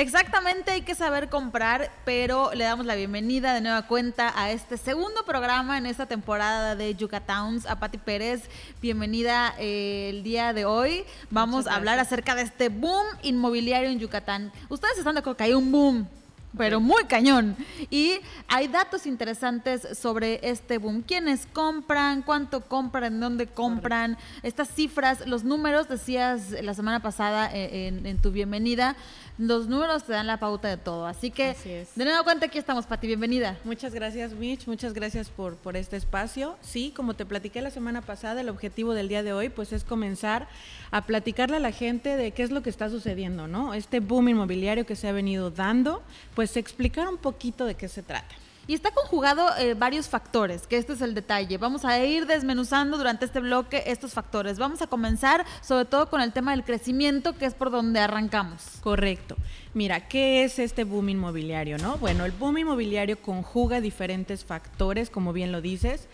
Exactamente, 0.00 0.70
hay 0.70 0.80
que 0.80 0.94
saber 0.94 1.28
comprar, 1.28 1.90
pero 2.06 2.54
le 2.54 2.64
damos 2.64 2.86
la 2.86 2.94
bienvenida 2.94 3.52
de 3.52 3.60
nueva 3.60 3.86
cuenta 3.86 4.32
a 4.34 4.50
este 4.50 4.78
segundo 4.78 5.26
programa 5.26 5.76
en 5.76 5.84
esta 5.84 6.06
temporada 6.06 6.74
de 6.74 6.94
Yucatowns 6.94 7.66
a 7.66 7.78
Patti 7.78 7.98
Pérez. 7.98 8.48
Bienvenida 8.80 9.54
eh, 9.58 10.08
el 10.08 10.22
día 10.22 10.54
de 10.54 10.64
hoy. 10.64 11.04
Vamos 11.28 11.66
a 11.66 11.74
hablar 11.74 11.98
acerca 11.98 12.34
de 12.34 12.40
este 12.40 12.70
boom 12.70 13.04
inmobiliario 13.20 13.90
en 13.90 13.98
Yucatán. 13.98 14.50
Ustedes 14.70 14.96
están 14.96 15.16
de 15.16 15.18
acuerdo 15.18 15.36
que 15.36 15.44
hay 15.44 15.52
un 15.52 15.70
boom 15.70 16.08
pero 16.56 16.80
muy 16.80 17.04
cañón. 17.04 17.56
Y 17.90 18.18
hay 18.48 18.68
datos 18.68 19.06
interesantes 19.06 19.98
sobre 19.98 20.40
este 20.42 20.78
boom. 20.78 21.02
¿Quiénes 21.02 21.46
compran? 21.52 22.22
¿Cuánto 22.22 22.62
compran? 22.62 23.20
¿Dónde 23.20 23.46
compran? 23.46 24.16
Estas 24.42 24.68
cifras, 24.68 25.26
los 25.26 25.44
números, 25.44 25.88
decías 25.88 26.50
la 26.62 26.74
semana 26.74 27.00
pasada 27.00 27.50
eh, 27.52 28.00
en, 28.04 28.18
tu 28.18 28.32
bienvenida, 28.32 28.96
los 29.40 29.68
números 29.68 30.04
te 30.04 30.12
dan 30.12 30.26
la 30.26 30.38
pauta 30.38 30.68
de 30.68 30.76
todo. 30.76 31.06
Así 31.06 31.30
que, 31.30 31.56
de 31.96 32.04
nuevo 32.04 32.24
cuenta, 32.24 32.46
aquí 32.46 32.58
estamos, 32.58 32.84
Pati. 32.84 33.06
Bienvenida. 33.06 33.56
Muchas 33.64 33.94
gracias, 33.94 34.32
Mitch. 34.34 34.66
Muchas 34.66 34.92
gracias 34.92 35.30
por, 35.30 35.56
por 35.56 35.78
este 35.78 35.96
espacio. 35.96 36.58
Sí, 36.60 36.92
como 36.94 37.14
te 37.14 37.24
platiqué 37.24 37.62
la 37.62 37.70
semana 37.70 38.02
pasada, 38.02 38.42
el 38.42 38.50
objetivo 38.50 38.92
del 38.92 39.08
día 39.08 39.22
de 39.22 39.32
hoy, 39.32 39.48
pues 39.48 39.72
es 39.72 39.82
comenzar 39.82 40.46
a 40.90 41.06
platicarle 41.06 41.56
a 41.56 41.60
la 41.60 41.72
gente 41.72 42.18
de 42.18 42.32
qué 42.32 42.42
es 42.42 42.50
lo 42.50 42.62
que 42.62 42.68
está 42.68 42.90
sucediendo, 42.90 43.48
¿no? 43.48 43.72
Este 43.72 44.00
boom 44.00 44.28
inmobiliario 44.28 44.84
que 44.84 44.94
se 44.94 45.08
ha 45.08 45.12
venido 45.12 45.50
dando, 45.50 46.02
pues 46.34 46.58
explicar 46.58 47.08
un 47.08 47.16
poquito 47.16 47.64
de 47.64 47.76
qué 47.76 47.88
se 47.88 48.02
trata. 48.02 48.34
Y 48.70 48.74
está 48.74 48.92
conjugado 48.92 49.48
eh, 49.58 49.74
varios 49.74 50.08
factores, 50.08 50.68
que 50.68 50.76
este 50.76 50.92
es 50.92 51.00
el 51.00 51.12
detalle. 51.12 51.58
Vamos 51.58 51.84
a 51.84 52.04
ir 52.04 52.26
desmenuzando 52.26 52.98
durante 52.98 53.24
este 53.24 53.40
bloque 53.40 53.82
estos 53.86 54.12
factores. 54.12 54.60
Vamos 54.60 54.80
a 54.80 54.86
comenzar 54.86 55.44
sobre 55.60 55.86
todo 55.86 56.08
con 56.08 56.20
el 56.20 56.32
tema 56.32 56.52
del 56.52 56.62
crecimiento, 56.62 57.36
que 57.36 57.46
es 57.46 57.54
por 57.54 57.72
donde 57.72 57.98
arrancamos. 57.98 58.62
Correcto. 58.80 59.34
Mira, 59.74 60.06
¿qué 60.06 60.44
es 60.44 60.60
este 60.60 60.84
boom 60.84 61.08
inmobiliario? 61.08 61.78
No? 61.78 61.96
Bueno, 61.96 62.24
el 62.24 62.30
boom 62.30 62.58
inmobiliario 62.58 63.20
conjuga 63.20 63.80
diferentes 63.80 64.44
factores, 64.44 65.10
como 65.10 65.32
bien 65.32 65.50
lo 65.50 65.60
dices. 65.60 66.06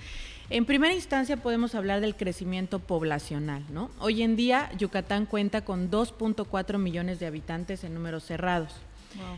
En 0.49 0.65
primera 0.65 0.95
instancia 0.95 1.37
podemos 1.37 1.75
hablar 1.75 2.01
del 2.01 2.17
crecimiento 2.17 2.79
poblacional, 2.79 3.65
¿no? 3.71 3.91
Hoy 3.99 4.23
en 4.23 4.35
día 4.35 4.71
Yucatán 4.79 5.27
cuenta 5.27 5.63
con 5.63 5.91
2.4 5.91 6.79
millones 6.79 7.21
de 7.21 7.27
habitantes 7.27 7.85
en 7.85 7.93
números 7.93 8.25
cerrados. 8.25 8.73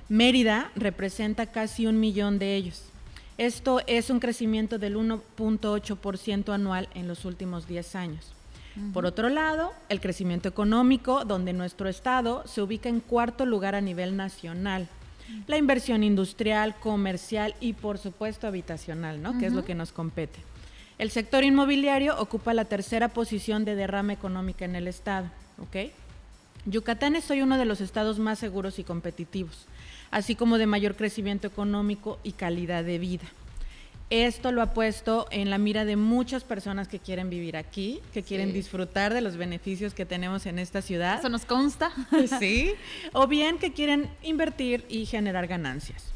Mérida 0.08 0.70
representa 0.76 1.46
casi 1.46 1.86
un 1.86 1.98
millón 2.00 2.38
de 2.38 2.54
ellos. 2.54 2.84
Esto 3.38 3.80
es 3.86 4.10
un 4.10 4.18
crecimiento 4.18 4.78
del 4.78 4.96
1.8% 4.96 6.52
anual 6.52 6.88
en 6.94 7.06
los 7.06 7.24
últimos 7.24 7.68
10 7.68 7.94
años. 7.94 8.32
Por 8.92 9.06
otro 9.06 9.28
lado, 9.28 9.72
el 9.88 10.00
crecimiento 10.00 10.48
económico, 10.48 11.24
donde 11.24 11.52
nuestro 11.52 11.88
estado 11.88 12.44
se 12.46 12.62
ubica 12.62 12.88
en 12.88 13.00
cuarto 13.00 13.44
lugar 13.46 13.74
a 13.74 13.80
nivel 13.80 14.16
nacional. 14.16 14.88
La 15.46 15.56
inversión 15.56 16.04
industrial, 16.04 16.76
comercial 16.78 17.54
y 17.60 17.72
por 17.72 17.98
supuesto 17.98 18.46
habitacional, 18.46 19.20
¿no? 19.20 19.38
Que 19.38 19.46
es 19.46 19.52
lo 19.52 19.64
que 19.64 19.74
nos 19.74 19.92
compete. 19.92 20.38
El 20.98 21.10
sector 21.10 21.44
inmobiliario 21.44 22.18
ocupa 22.20 22.54
la 22.54 22.64
tercera 22.64 23.08
posición 23.08 23.64
de 23.64 23.76
derrama 23.76 24.12
económica 24.12 24.64
en 24.64 24.74
el 24.74 24.88
estado, 24.88 25.28
¿ok? 25.60 25.92
Yucatán 26.66 27.14
es 27.14 27.30
hoy 27.30 27.42
uno 27.42 27.56
de 27.56 27.64
los 27.64 27.80
estados 27.80 28.18
más 28.18 28.38
seguros 28.38 28.78
y 28.78 28.84
competitivos, 28.84 29.66
así 30.10 30.34
como 30.34 30.58
de 30.58 30.66
mayor 30.66 30.96
crecimiento 30.96 31.46
económico 31.46 32.18
y 32.22 32.32
calidad 32.32 32.84
de 32.84 32.98
vida. 32.98 33.24
Esto 34.10 34.52
lo 34.52 34.62
ha 34.62 34.72
puesto 34.72 35.26
en 35.30 35.50
la 35.50 35.58
mira 35.58 35.84
de 35.84 35.96
muchas 35.96 36.42
personas 36.42 36.88
que 36.88 36.98
quieren 36.98 37.28
vivir 37.28 37.58
aquí, 37.58 38.00
que 38.14 38.22
quieren 38.22 38.54
disfrutar 38.54 39.12
de 39.12 39.20
los 39.20 39.36
beneficios 39.36 39.92
que 39.92 40.06
tenemos 40.06 40.46
en 40.46 40.58
esta 40.58 40.80
ciudad. 40.80 41.18
Eso 41.18 41.28
nos 41.28 41.44
consta. 41.44 41.92
sí. 42.38 42.72
O 43.12 43.26
bien 43.26 43.58
que 43.58 43.74
quieren 43.74 44.08
invertir 44.22 44.86
y 44.88 45.04
generar 45.04 45.46
ganancias. 45.46 46.06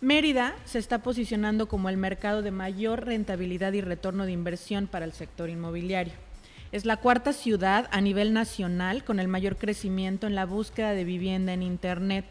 Mérida 0.00 0.54
se 0.64 0.80
está 0.80 1.02
posicionando 1.02 1.68
como 1.68 1.88
el 1.88 1.96
mercado 1.96 2.42
de 2.42 2.50
mayor 2.50 3.04
rentabilidad 3.04 3.72
y 3.72 3.82
retorno 3.82 4.26
de 4.26 4.32
inversión 4.32 4.88
para 4.88 5.04
el 5.04 5.12
sector 5.12 5.48
inmobiliario. 5.48 6.14
Es 6.70 6.84
la 6.84 6.98
cuarta 6.98 7.32
ciudad 7.32 7.88
a 7.92 8.00
nivel 8.00 8.32
nacional 8.32 9.04
con 9.04 9.20
el 9.20 9.28
mayor 9.28 9.56
crecimiento 9.56 10.26
en 10.26 10.34
la 10.34 10.44
búsqueda 10.44 10.92
de 10.92 11.04
vivienda 11.04 11.52
en 11.52 11.62
Internet. 11.62 12.26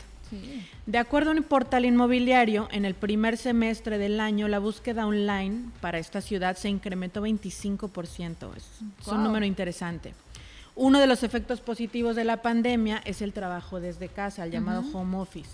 De 0.86 0.98
acuerdo 0.98 1.32
a 1.32 1.34
un 1.34 1.44
portal 1.44 1.86
inmobiliario, 1.86 2.68
en 2.72 2.86
el 2.86 2.94
primer 2.94 3.38
semestre 3.38 3.98
del 3.98 4.20
año 4.20 4.48
la 4.48 4.60
búsqueda 4.60 5.06
online 5.06 5.70
para 5.82 6.00
esta 6.00 6.22
ciudad 6.22 6.58
se 6.58 6.70
incrementó 6.70 7.22
25%. 7.22 8.56
Es, 8.56 9.08
un 9.08 9.24
número 9.24 9.46
interesante. 9.46 10.14
Uno 10.76 11.00
de 11.00 11.08
los 11.08 11.24
efectos 11.24 11.60
positivos 11.62 12.16
de 12.16 12.24
la 12.24 12.42
pandemia 12.42 13.02
es 13.06 13.22
el 13.22 13.34
trabajo 13.34 13.80
desde 13.80 14.10
casa, 14.10 14.44
el 14.44 14.52
llamado 14.52 14.84
home 14.94 15.18
office. 15.18 15.50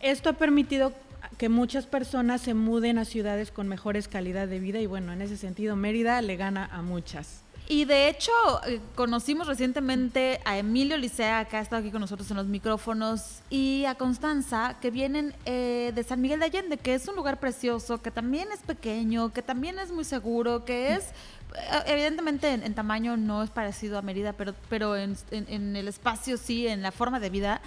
Esto 0.00 0.30
ha 0.30 0.32
permitido 0.32 0.92
que 1.36 1.48
muchas 1.48 1.86
personas 1.86 2.40
se 2.40 2.54
muden 2.54 2.98
a 2.98 3.04
ciudades 3.04 3.50
con 3.50 3.68
mejores 3.68 4.08
calidad 4.08 4.48
de 4.48 4.58
vida 4.58 4.80
y 4.80 4.86
bueno, 4.86 5.12
en 5.12 5.22
ese 5.22 5.36
sentido 5.36 5.76
Mérida 5.76 6.20
le 6.22 6.36
gana 6.36 6.66
a 6.72 6.82
muchas. 6.82 7.42
Y 7.70 7.84
de 7.84 8.08
hecho, 8.08 8.32
eh, 8.66 8.80
conocimos 8.94 9.46
recientemente 9.46 10.40
a 10.46 10.56
Emilio 10.56 10.96
Licea, 10.96 11.44
que 11.44 11.58
ha 11.58 11.60
estado 11.60 11.80
aquí 11.80 11.90
con 11.90 12.00
nosotros 12.00 12.30
en 12.30 12.38
los 12.38 12.46
micrófonos, 12.46 13.42
y 13.50 13.84
a 13.84 13.94
Constanza, 13.94 14.78
que 14.80 14.90
vienen 14.90 15.34
eh, 15.44 15.92
de 15.94 16.02
San 16.02 16.22
Miguel 16.22 16.40
de 16.40 16.46
Allende, 16.46 16.78
que 16.78 16.94
es 16.94 17.06
un 17.08 17.14
lugar 17.14 17.38
precioso, 17.38 18.00
que 18.00 18.10
también 18.10 18.48
es 18.52 18.60
pequeño, 18.60 19.34
que 19.34 19.42
también 19.42 19.78
es 19.78 19.92
muy 19.92 20.04
seguro, 20.04 20.64
que 20.64 20.94
es, 20.94 21.04
eh, 21.04 21.82
evidentemente 21.84 22.50
en, 22.54 22.74
tamaño 22.74 23.18
no 23.18 23.42
es 23.42 23.50
parecido 23.50 23.98
a 23.98 24.02
Mérida, 24.02 24.32
pero, 24.32 24.54
pero 24.70 24.96
en, 24.96 25.14
en 25.30 25.76
el 25.76 25.88
espacio 25.88 26.38
sí, 26.38 26.66
en 26.66 26.80
la 26.80 26.90
forma 26.90 27.20
de 27.20 27.28
vida, 27.28 27.60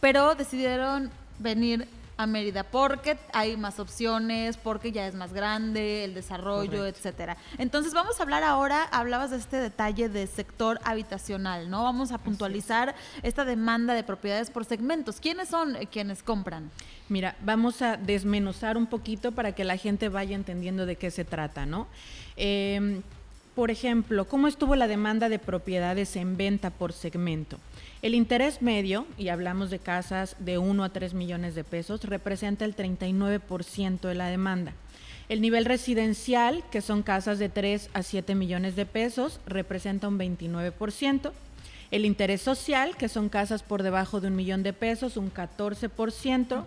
pero 0.00 0.34
decidieron 0.34 1.12
venir 1.38 1.86
a 2.16 2.26
Mérida 2.26 2.64
porque 2.64 3.18
hay 3.32 3.56
más 3.56 3.80
opciones, 3.80 4.56
porque 4.56 4.92
ya 4.92 5.06
es 5.06 5.14
más 5.14 5.32
grande, 5.32 6.04
el 6.04 6.14
desarrollo, 6.14 6.86
etcétera. 6.86 7.36
Entonces 7.58 7.92
vamos 7.92 8.18
a 8.18 8.22
hablar 8.22 8.42
ahora, 8.42 8.84
hablabas 8.84 9.30
de 9.30 9.38
este 9.38 9.56
detalle 9.56 10.08
de 10.08 10.26
sector 10.26 10.80
habitacional, 10.84 11.70
¿no? 11.70 11.82
Vamos 11.84 12.12
a 12.12 12.18
puntualizar 12.18 12.94
esta 13.22 13.44
demanda 13.44 13.94
de 13.94 14.04
propiedades 14.04 14.50
por 14.50 14.64
segmentos. 14.64 15.20
¿Quiénes 15.20 15.48
son 15.48 15.76
quienes 15.90 16.22
compran? 16.22 16.70
Mira, 17.08 17.36
vamos 17.42 17.82
a 17.82 17.96
desmenuzar 17.96 18.76
un 18.76 18.86
poquito 18.86 19.32
para 19.32 19.52
que 19.52 19.64
la 19.64 19.76
gente 19.76 20.08
vaya 20.08 20.36
entendiendo 20.36 20.86
de 20.86 20.96
qué 20.96 21.10
se 21.10 21.24
trata, 21.24 21.66
¿no? 21.66 21.86
Em, 22.36 23.02
por 23.54 23.70
ejemplo, 23.70 24.26
¿cómo 24.26 24.48
estuvo 24.48 24.74
la 24.74 24.88
demanda 24.88 25.28
de 25.28 25.38
propiedades 25.38 26.16
en 26.16 26.36
venta 26.36 26.70
por 26.70 26.92
segmento? 26.92 27.58
El 28.04 28.14
interés 28.14 28.60
medio, 28.60 29.06
y 29.16 29.30
hablamos 29.30 29.70
de 29.70 29.78
casas 29.78 30.36
de 30.38 30.58
1 30.58 30.84
a 30.84 30.90
3 30.90 31.14
millones 31.14 31.54
de 31.54 31.64
pesos, 31.64 32.04
representa 32.04 32.66
el 32.66 32.76
39% 32.76 34.00
de 34.00 34.14
la 34.14 34.26
demanda. 34.26 34.74
El 35.30 35.40
nivel 35.40 35.64
residencial, 35.64 36.62
que 36.70 36.82
son 36.82 37.02
casas 37.02 37.38
de 37.38 37.48
3 37.48 37.88
a 37.94 38.02
7 38.02 38.34
millones 38.34 38.76
de 38.76 38.84
pesos, 38.84 39.40
representa 39.46 40.06
un 40.06 40.18
29%. 40.18 41.32
El 41.90 42.04
interés 42.04 42.42
social, 42.42 42.94
que 42.98 43.08
son 43.08 43.30
casas 43.30 43.62
por 43.62 43.82
debajo 43.82 44.20
de 44.20 44.28
un 44.28 44.36
millón 44.36 44.62
de 44.62 44.74
pesos, 44.74 45.16
un 45.16 45.32
14%. 45.32 46.66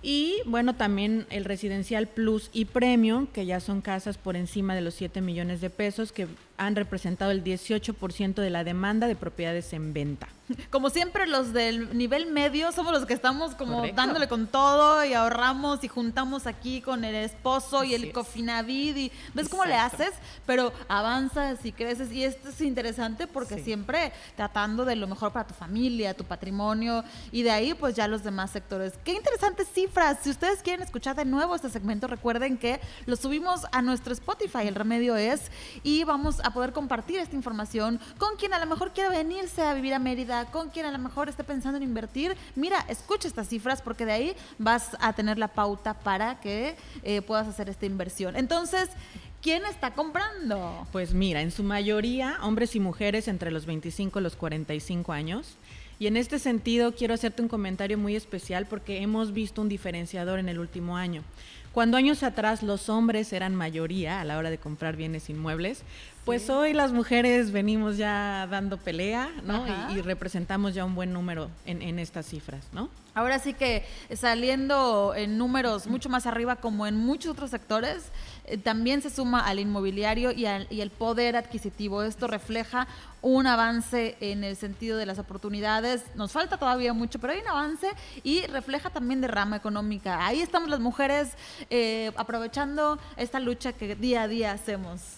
Y 0.00 0.36
bueno, 0.46 0.74
también 0.74 1.26
el 1.28 1.44
residencial 1.44 2.06
plus 2.06 2.48
y 2.54 2.64
premium, 2.64 3.26
que 3.26 3.44
ya 3.44 3.60
son 3.60 3.82
casas 3.82 4.16
por 4.16 4.36
encima 4.36 4.74
de 4.74 4.80
los 4.80 4.94
7 4.94 5.20
millones 5.20 5.60
de 5.60 5.68
pesos, 5.68 6.12
que 6.12 6.28
han 6.58 6.76
representado 6.76 7.30
el 7.30 7.42
18% 7.42 8.34
de 8.34 8.50
la 8.50 8.64
demanda 8.64 9.06
de 9.06 9.16
propiedades 9.16 9.72
en 9.72 9.94
venta. 9.94 10.28
Como 10.70 10.90
siempre, 10.90 11.26
los 11.26 11.52
del 11.52 11.96
nivel 11.96 12.26
medio 12.26 12.72
somos 12.72 12.92
los 12.92 13.06
que 13.06 13.14
estamos 13.14 13.54
como 13.54 13.86
dándole 13.88 14.28
con 14.28 14.46
todo 14.46 15.04
y 15.04 15.12
ahorramos 15.12 15.84
y 15.84 15.88
juntamos 15.88 16.46
aquí 16.46 16.80
con 16.80 17.04
el 17.04 17.14
esposo 17.14 17.84
y 17.84 17.94
el 17.94 18.12
cofinavid 18.12 18.96
y 18.96 19.12
ves 19.34 19.48
cómo 19.48 19.64
le 19.64 19.74
haces, 19.74 20.10
pero 20.46 20.72
avanzas 20.88 21.64
y 21.64 21.72
creces 21.72 22.12
y 22.12 22.24
esto 22.24 22.48
es 22.48 22.60
interesante 22.60 23.26
porque 23.26 23.62
siempre 23.62 24.12
tratando 24.36 24.84
de 24.84 24.96
lo 24.96 25.06
mejor 25.06 25.32
para 25.32 25.46
tu 25.46 25.54
familia, 25.54 26.14
tu 26.14 26.24
patrimonio 26.24 27.04
y 27.30 27.42
de 27.42 27.50
ahí 27.50 27.74
pues 27.74 27.94
ya 27.94 28.08
los 28.08 28.24
demás 28.24 28.50
sectores. 28.50 28.94
Qué 29.04 29.12
interesantes 29.12 29.68
cifras. 29.72 30.18
Si 30.22 30.30
ustedes 30.30 30.62
quieren 30.62 30.82
escuchar 30.82 31.16
de 31.16 31.24
nuevo 31.24 31.54
este 31.54 31.70
segmento, 31.70 32.06
recuerden 32.06 32.56
que 32.56 32.80
lo 33.06 33.16
subimos 33.16 33.66
a 33.72 33.82
nuestro 33.82 34.12
Spotify, 34.12 34.66
el 34.66 34.74
remedio 34.74 35.16
es, 35.16 35.50
y 35.82 36.04
vamos 36.04 36.40
a 36.42 36.47
a 36.48 36.52
poder 36.52 36.72
compartir 36.72 37.18
esta 37.18 37.36
información 37.36 38.00
con 38.18 38.36
quien 38.36 38.52
a 38.52 38.58
lo 38.58 38.66
mejor 38.66 38.92
quiera 38.92 39.10
venirse 39.10 39.62
a 39.62 39.74
vivir 39.74 39.94
a 39.94 39.98
Mérida, 39.98 40.46
con 40.46 40.70
quien 40.70 40.86
a 40.86 40.92
lo 40.92 40.98
mejor 40.98 41.28
esté 41.28 41.44
pensando 41.44 41.76
en 41.76 41.82
invertir. 41.82 42.36
Mira, 42.56 42.84
escucha 42.88 43.28
estas 43.28 43.48
cifras 43.48 43.82
porque 43.82 44.04
de 44.04 44.12
ahí 44.12 44.36
vas 44.58 44.96
a 45.00 45.12
tener 45.12 45.38
la 45.38 45.48
pauta 45.48 45.94
para 45.94 46.40
que 46.40 46.76
eh, 47.02 47.22
puedas 47.22 47.46
hacer 47.48 47.68
esta 47.68 47.86
inversión. 47.86 48.36
Entonces, 48.36 48.90
¿Quién 49.40 49.64
está 49.66 49.92
comprando? 49.92 50.84
Pues 50.90 51.14
mira, 51.14 51.42
en 51.42 51.52
su 51.52 51.62
mayoría 51.62 52.38
hombres 52.42 52.74
y 52.74 52.80
mujeres 52.80 53.28
entre 53.28 53.52
los 53.52 53.66
25 53.66 54.18
y 54.18 54.22
los 54.22 54.34
45 54.34 55.12
años. 55.12 55.56
Y 56.00 56.08
en 56.08 56.16
este 56.16 56.40
sentido 56.40 56.92
quiero 56.92 57.14
hacerte 57.14 57.42
un 57.42 57.48
comentario 57.48 57.98
muy 57.98 58.16
especial 58.16 58.66
porque 58.66 59.00
hemos 59.00 59.32
visto 59.32 59.62
un 59.62 59.68
diferenciador 59.68 60.40
en 60.40 60.48
el 60.48 60.58
último 60.58 60.96
año. 60.96 61.22
Cuando 61.72 61.96
años 61.96 62.22
atrás 62.22 62.62
los 62.62 62.88
hombres 62.88 63.32
eran 63.32 63.54
mayoría 63.54 64.20
a 64.20 64.24
la 64.24 64.38
hora 64.38 64.50
de 64.50 64.58
comprar 64.58 64.96
bienes 64.96 65.30
inmuebles, 65.30 65.82
pues 66.24 66.50
hoy 66.50 66.72
las 66.74 66.92
mujeres 66.92 67.52
venimos 67.52 67.96
ya 67.96 68.46
dando 68.50 68.76
pelea, 68.76 69.30
¿no? 69.44 69.64
Y, 69.94 70.00
representamos 70.02 70.74
ya 70.74 70.84
un 70.84 70.94
buen 70.94 71.12
número 71.12 71.50
en, 71.64 71.98
estas 71.98 72.26
cifras, 72.26 72.66
¿no? 72.72 72.90
Ahora 73.14 73.38
sí 73.38 73.54
que 73.54 73.84
saliendo 74.14 75.14
en 75.16 75.38
números 75.38 75.86
mucho 75.86 76.08
más 76.08 76.26
arriba, 76.26 76.56
como 76.56 76.86
en 76.86 76.96
muchos 76.96 77.32
otros 77.32 77.50
sectores, 77.50 78.10
eh, 78.44 78.58
también 78.58 79.02
se 79.02 79.10
suma 79.10 79.40
al 79.40 79.58
inmobiliario 79.58 80.30
y, 80.30 80.46
al, 80.46 80.66
y 80.70 80.82
el 80.82 80.90
poder 80.90 81.36
adquisitivo. 81.36 82.02
Esto 82.02 82.26
refleja 82.26 82.86
un 83.22 83.46
avance 83.46 84.16
en 84.20 84.44
el 84.44 84.56
sentido 84.56 84.98
de 84.98 85.06
las 85.06 85.18
oportunidades. 85.18 86.04
Nos 86.14 86.32
falta 86.32 86.58
todavía 86.58 86.92
mucho, 86.92 87.18
pero 87.18 87.32
hay 87.32 87.40
un 87.40 87.48
avance 87.48 87.88
y 88.22 88.46
refleja 88.46 88.90
también 88.90 89.20
de 89.20 89.28
rama 89.28 89.56
económica. 89.56 90.24
Ahí 90.24 90.40
estamos 90.40 90.68
las 90.68 90.80
mujeres 90.80 91.30
eh, 91.70 92.12
aprovechando 92.16 92.98
esta 93.16 93.40
lucha 93.40 93.72
que 93.72 93.96
día 93.96 94.22
a 94.22 94.28
día 94.28 94.52
hacemos. 94.52 95.17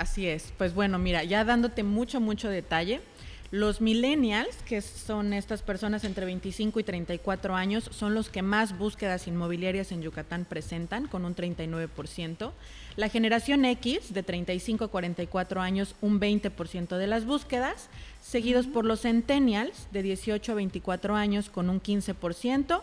Así 0.00 0.26
es. 0.26 0.54
Pues 0.56 0.72
bueno, 0.72 0.98
mira, 0.98 1.24
ya 1.24 1.44
dándote 1.44 1.82
mucho, 1.82 2.22
mucho 2.22 2.48
detalle. 2.48 3.02
Los 3.50 3.82
millennials, 3.82 4.56
que 4.64 4.80
son 4.80 5.34
estas 5.34 5.60
personas 5.60 6.04
entre 6.04 6.24
25 6.24 6.80
y 6.80 6.84
34 6.84 7.54
años, 7.54 7.90
son 7.92 8.14
los 8.14 8.30
que 8.30 8.40
más 8.40 8.78
búsquedas 8.78 9.26
inmobiliarias 9.26 9.92
en 9.92 10.00
Yucatán 10.00 10.46
presentan, 10.46 11.06
con 11.06 11.26
un 11.26 11.36
39%. 11.36 12.52
La 12.96 13.10
generación 13.10 13.66
X, 13.66 14.14
de 14.14 14.22
35 14.22 14.86
a 14.86 14.88
44 14.88 15.60
años, 15.60 15.94
un 16.00 16.18
20% 16.18 16.96
de 16.96 17.06
las 17.06 17.26
búsquedas, 17.26 17.90
seguidos 18.22 18.66
por 18.68 18.86
los 18.86 19.02
centennials, 19.02 19.86
de 19.92 20.02
18 20.02 20.52
a 20.52 20.54
24 20.54 21.14
años, 21.14 21.50
con 21.50 21.68
un 21.68 21.82
15%. 21.82 22.80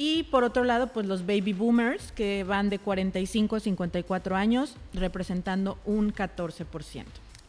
Y 0.00 0.22
por 0.22 0.44
otro 0.44 0.62
lado, 0.62 0.92
pues 0.92 1.06
los 1.06 1.26
baby 1.26 1.52
boomers, 1.52 2.12
que 2.12 2.44
van 2.44 2.70
de 2.70 2.78
45 2.78 3.56
a 3.56 3.60
54 3.60 4.36
años, 4.36 4.76
representando 4.94 5.76
un 5.84 6.14
14%. 6.14 7.04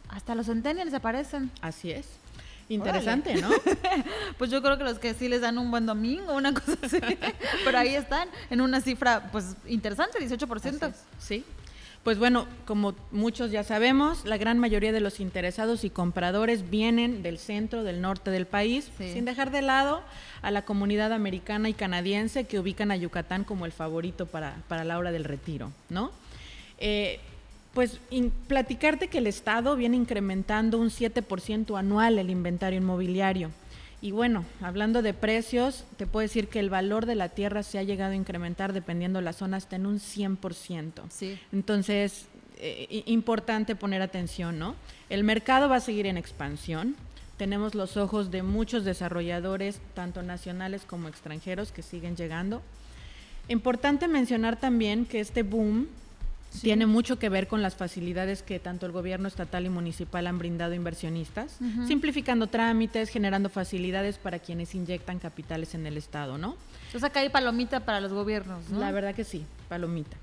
Hasta 0.08 0.34
los 0.34 0.46
centennials 0.46 0.92
aparecen. 0.92 1.52
Así 1.60 1.92
es. 1.92 2.08
Interesante, 2.68 3.40
¿no? 3.40 3.50
pues 4.38 4.50
yo 4.50 4.62
creo 4.62 4.76
que 4.78 4.82
los 4.82 4.98
que 4.98 5.14
sí 5.14 5.28
les 5.28 5.42
dan 5.42 5.58
un 5.58 5.70
buen 5.70 5.86
domingo, 5.86 6.34
una 6.34 6.52
cosa 6.52 6.76
así. 6.82 6.98
Pero 7.64 7.78
ahí 7.78 7.94
están, 7.94 8.28
en 8.50 8.60
una 8.60 8.80
cifra, 8.80 9.30
pues, 9.30 9.54
interesante, 9.68 10.18
18%. 10.18 10.92
Sí, 11.20 11.44
pues 12.02 12.18
bueno, 12.18 12.46
como 12.66 12.94
muchos 13.10 13.50
ya 13.50 13.62
sabemos, 13.62 14.24
la 14.24 14.38
gran 14.38 14.58
mayoría 14.58 14.90
de 14.90 15.00
los 15.00 15.20
interesados 15.20 15.84
y 15.84 15.90
compradores 15.90 16.70
vienen 16.70 17.22
del 17.22 17.38
centro, 17.38 17.84
del 17.84 18.00
norte 18.00 18.30
del 18.30 18.46
país, 18.46 18.90
sin 18.96 19.26
dejar 19.26 19.50
de 19.50 19.60
lado 19.60 20.02
a 20.42 20.50
la 20.50 20.62
comunidad 20.62 21.12
americana 21.12 21.68
y 21.68 21.74
canadiense 21.74 22.44
que 22.44 22.58
ubican 22.58 22.90
a 22.90 22.96
Yucatán 22.96 23.44
como 23.44 23.66
el 23.66 23.72
favorito 23.72 24.26
para, 24.26 24.84
la 24.84 24.98
hora 24.98 25.12
del 25.12 25.24
retiro, 25.24 25.72
¿no? 25.88 26.10
Eh, 26.78 27.20
pues 27.74 28.00
platicarte 28.48 29.08
que 29.08 29.18
el 29.18 29.26
Estado 29.26 29.76
viene 29.76 29.96
incrementando 29.96 30.78
un 30.78 30.88
7% 30.88 31.78
anual 31.78 32.18
el 32.18 32.30
inventario 32.30 32.80
inmobiliario. 32.80 33.50
Y 34.02 34.12
bueno, 34.12 34.44
hablando 34.62 35.02
de 35.02 35.12
precios, 35.12 35.84
te 35.96 36.06
puedo 36.06 36.22
decir 36.22 36.48
que 36.48 36.58
el 36.58 36.70
valor 36.70 37.04
de 37.04 37.14
la 37.14 37.28
tierra 37.28 37.62
se 37.62 37.78
ha 37.78 37.82
llegado 37.82 38.12
a 38.12 38.16
incrementar 38.16 38.72
dependiendo 38.72 39.18
de 39.18 39.24
la 39.24 39.34
zona 39.34 39.58
hasta 39.58 39.76
en 39.76 39.86
un 39.86 40.00
100%. 40.00 41.02
Sí. 41.10 41.38
Entonces, 41.52 42.26
eh, 42.56 43.02
importante 43.06 43.76
poner 43.76 44.00
atención, 44.00 44.58
¿no? 44.58 44.74
El 45.10 45.22
mercado 45.22 45.68
va 45.68 45.76
a 45.76 45.80
seguir 45.80 46.06
en 46.06 46.16
expansión. 46.16 46.96
Tenemos 47.40 47.74
los 47.74 47.96
ojos 47.96 48.30
de 48.30 48.42
muchos 48.42 48.84
desarrolladores, 48.84 49.80
tanto 49.94 50.22
nacionales 50.22 50.82
como 50.86 51.08
extranjeros, 51.08 51.72
que 51.72 51.80
siguen 51.80 52.14
llegando. 52.14 52.60
Importante 53.48 54.08
mencionar 54.08 54.60
también 54.60 55.06
que 55.06 55.20
este 55.20 55.42
boom 55.42 55.88
tiene 56.60 56.84
mucho 56.84 57.18
que 57.18 57.30
ver 57.30 57.48
con 57.48 57.62
las 57.62 57.76
facilidades 57.76 58.42
que 58.42 58.58
tanto 58.58 58.84
el 58.84 58.92
gobierno 58.92 59.26
estatal 59.26 59.64
y 59.64 59.70
municipal 59.70 60.26
han 60.26 60.38
brindado 60.38 60.72
a 60.72 60.76
inversionistas, 60.76 61.56
simplificando 61.88 62.46
trámites, 62.48 63.08
generando 63.08 63.48
facilidades 63.48 64.18
para 64.18 64.38
quienes 64.38 64.74
inyectan 64.74 65.18
capitales 65.18 65.74
en 65.74 65.86
el 65.86 65.96
Estado, 65.96 66.36
¿no? 66.36 66.56
O 66.94 66.98
sea, 66.98 67.08
que 67.08 67.20
hay 67.20 67.30
palomita 67.30 67.80
para 67.80 68.02
los 68.02 68.12
gobiernos, 68.12 68.68
¿no? 68.68 68.80
La 68.80 68.92
verdad 68.92 69.14
que 69.14 69.24
sí, 69.24 69.46
palomita. 69.70 70.18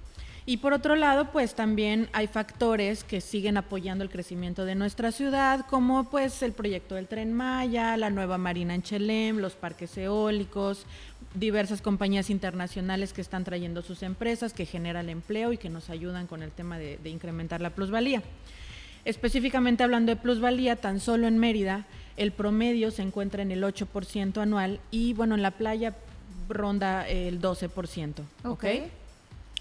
Y 0.49 0.57
por 0.57 0.71
otro 0.71 0.95
lado, 0.95 1.29
pues 1.33 1.55
también 1.55 2.07
hay 2.13 2.27
factores 2.27 3.03
que 3.03 3.19
siguen 3.19 3.57
apoyando 3.57 4.05
el 4.05 4.09
crecimiento 4.09 4.63
de 4.63 4.75
nuestra 4.75 5.11
ciudad, 5.11 5.65
como 5.69 6.05
pues 6.05 6.41
el 6.41 6.53
proyecto 6.53 6.95
del 6.95 7.09
Tren 7.09 7.33
Maya, 7.33 7.97
la 7.97 8.09
nueva 8.09 8.37
marina 8.37 8.73
en 8.73 8.81
Chelem, 8.81 9.39
los 9.39 9.55
parques 9.55 9.97
eólicos, 9.97 10.85
diversas 11.33 11.81
compañías 11.81 12.29
internacionales 12.29 13.11
que 13.11 13.19
están 13.19 13.43
trayendo 13.43 13.81
sus 13.81 14.03
empresas, 14.03 14.53
que 14.53 14.65
generan 14.65 15.09
empleo 15.09 15.51
y 15.51 15.57
que 15.57 15.67
nos 15.67 15.89
ayudan 15.89 16.27
con 16.27 16.41
el 16.41 16.51
tema 16.51 16.79
de, 16.79 16.97
incrementar 17.03 17.59
la 17.59 17.71
plusvalía. 17.71 18.23
Específicamente 19.03 19.83
hablando 19.83 20.13
de 20.13 20.15
plusvalía, 20.15 20.77
tan 20.77 21.01
solo 21.01 21.27
en 21.27 21.37
Mérida 21.39 21.87
el 22.15 22.31
promedio 22.31 22.89
se 22.91 23.01
encuentra 23.01 23.41
en 23.41 23.51
el 23.51 23.63
8% 23.63 24.41
anual 24.41 24.79
y 24.91 25.13
bueno, 25.13 25.35
en 25.35 25.41
la 25.41 25.51
playa 25.51 25.93
ronda 26.47 27.05
el 27.05 27.41
12%. 27.41 28.13
¿ok? 28.45 28.65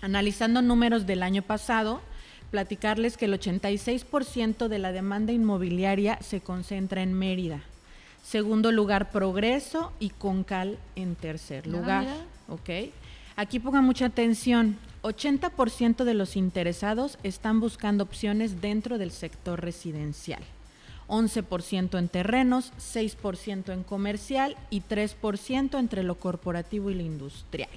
Analizando 0.02 0.62
números 0.62 1.06
del 1.06 1.22
año 1.22 1.42
pasado, 1.42 2.00
platicarles 2.50 3.16
que 3.16 3.24
el 3.24 3.38
86% 3.38 4.68
de 4.68 4.78
la 4.78 4.92
demanda 4.92 5.32
inmobiliaria 5.32 6.18
se 6.20 6.40
concentra 6.40 7.02
en 7.02 7.14
Mérida. 7.14 7.62
Segundo 8.22 8.72
lugar, 8.72 9.10
Progreso 9.10 9.92
y 10.00 10.10
Concal 10.10 10.78
en 10.96 11.14
tercer 11.14 11.64
ah, 11.66 11.68
lugar. 11.70 12.06
¿Ok? 12.48 12.92
Aquí 13.36 13.60
pongan 13.60 13.84
mucha 13.84 14.06
atención. 14.06 14.78
80% 15.02 16.04
de 16.04 16.14
los 16.14 16.36
interesados 16.36 17.18
están 17.22 17.60
buscando 17.60 18.04
opciones 18.04 18.60
dentro 18.60 18.98
del 18.98 19.12
sector 19.12 19.60
residencial. 19.60 20.42
11% 21.08 21.98
en 21.98 22.08
terrenos, 22.08 22.72
6% 22.78 23.72
en 23.72 23.84
comercial 23.84 24.56
y 24.70 24.80
3% 24.80 25.78
entre 25.78 26.02
lo 26.02 26.16
corporativo 26.16 26.90
y 26.90 26.94
lo 26.94 27.02
industrial. 27.02 27.70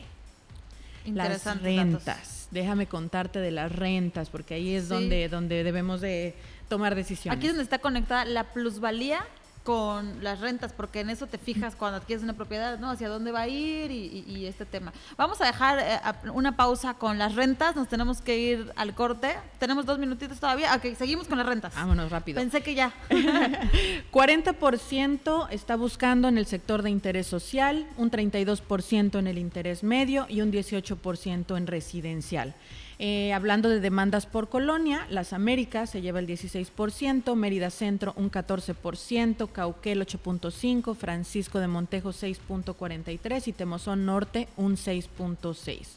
Las 1.06 1.46
rentas. 1.62 2.48
Déjame 2.52 2.88
contarte 2.88 3.40
de 3.40 3.52
las 3.52 3.72
rentas, 3.72 4.30
porque 4.30 4.56
ahí 4.56 4.76
es 4.76 4.90
donde, 4.90 5.30
donde 5.30 5.64
debemos 5.64 6.02
de 6.02 6.36
tomar 6.68 6.96
decisiones. 6.96 7.38
Aquí 7.38 7.48
es 7.48 7.54
donde 7.54 7.64
está 7.64 7.80
conectada 7.80 8.26
la 8.26 8.52
plusvalía 8.52 9.26
con 9.64 10.24
las 10.24 10.40
rentas, 10.40 10.74
porque 10.74 11.02
en 11.02 11.10
eso 11.10 11.28
te 11.28 11.38
fijas 11.38 11.76
cuando 11.76 11.98
adquieres 11.98 12.24
una 12.24 12.34
propiedad, 12.34 12.80
¿no? 12.80 12.90
Hacia 12.90 13.10
dónde 13.10 13.32
va 13.32 13.42
a 13.42 13.48
ir 13.48 13.92
y, 13.92 14.46
este 14.46 14.66
tema. 14.66 14.94
Vamos 15.18 15.42
a 15.42 15.46
dejar 15.46 15.80
eh, 15.80 16.00
una 16.34 16.56
pausa 16.56 16.96
con 16.96 17.20
las 17.20 17.36
rentas, 17.36 17.76
nos 17.76 17.88
tenemos 17.88 18.22
que 18.22 18.38
ir 18.38 18.72
al 18.76 18.96
corte. 18.96 19.36
Tenemos 19.60 19.86
dos 19.86 20.00
minutitos 20.00 20.40
todavía. 20.40 20.74
Ok, 20.76 20.96
seguimos 20.98 21.28
con 21.28 21.38
las 21.38 21.46
rentas. 21.46 21.76
Vámonos 21.76 22.10
rápido. 22.10 22.40
Pensé 22.40 22.62
que 22.62 22.74
ya. 22.74 22.94
40% 24.12 25.48
está 25.52 25.76
buscando 25.76 26.28
en 26.28 26.38
el 26.38 26.46
sector 26.46 26.82
de 26.82 26.90
interés 26.90 27.28
social, 27.28 27.88
un 27.98 28.10
32% 28.10 29.20
en 29.20 29.28
el 29.28 29.38
interés 29.38 29.84
medio 29.84 30.26
y 30.30 30.42
un 30.42 30.52
18% 30.52 31.58
en 31.58 31.68
residencial. 31.68 32.56
Eh, 33.02 33.32
hablando 33.32 33.70
de 33.70 33.80
demandas 33.80 34.26
por 34.26 34.50
colonia, 34.50 35.08
Las 35.10 35.32
Américas 35.32 35.90
se 35.90 36.02
lleva 36.02 36.20
el 36.20 36.28
16%, 36.28 37.34
Mérida 37.34 37.70
Centro 37.70 38.14
un 38.18 38.30
14%, 38.30 39.50
Cauquel 39.54 40.06
8.5%, 40.06 40.96
Francisco 40.96 41.60
de 41.60 41.68
Montejo 41.68 42.10
6.43% 42.10 43.48
y 43.48 43.54
Temozón 43.54 44.06
Norte 44.06 44.50
un 44.58 44.76
6.6%. 44.76 45.88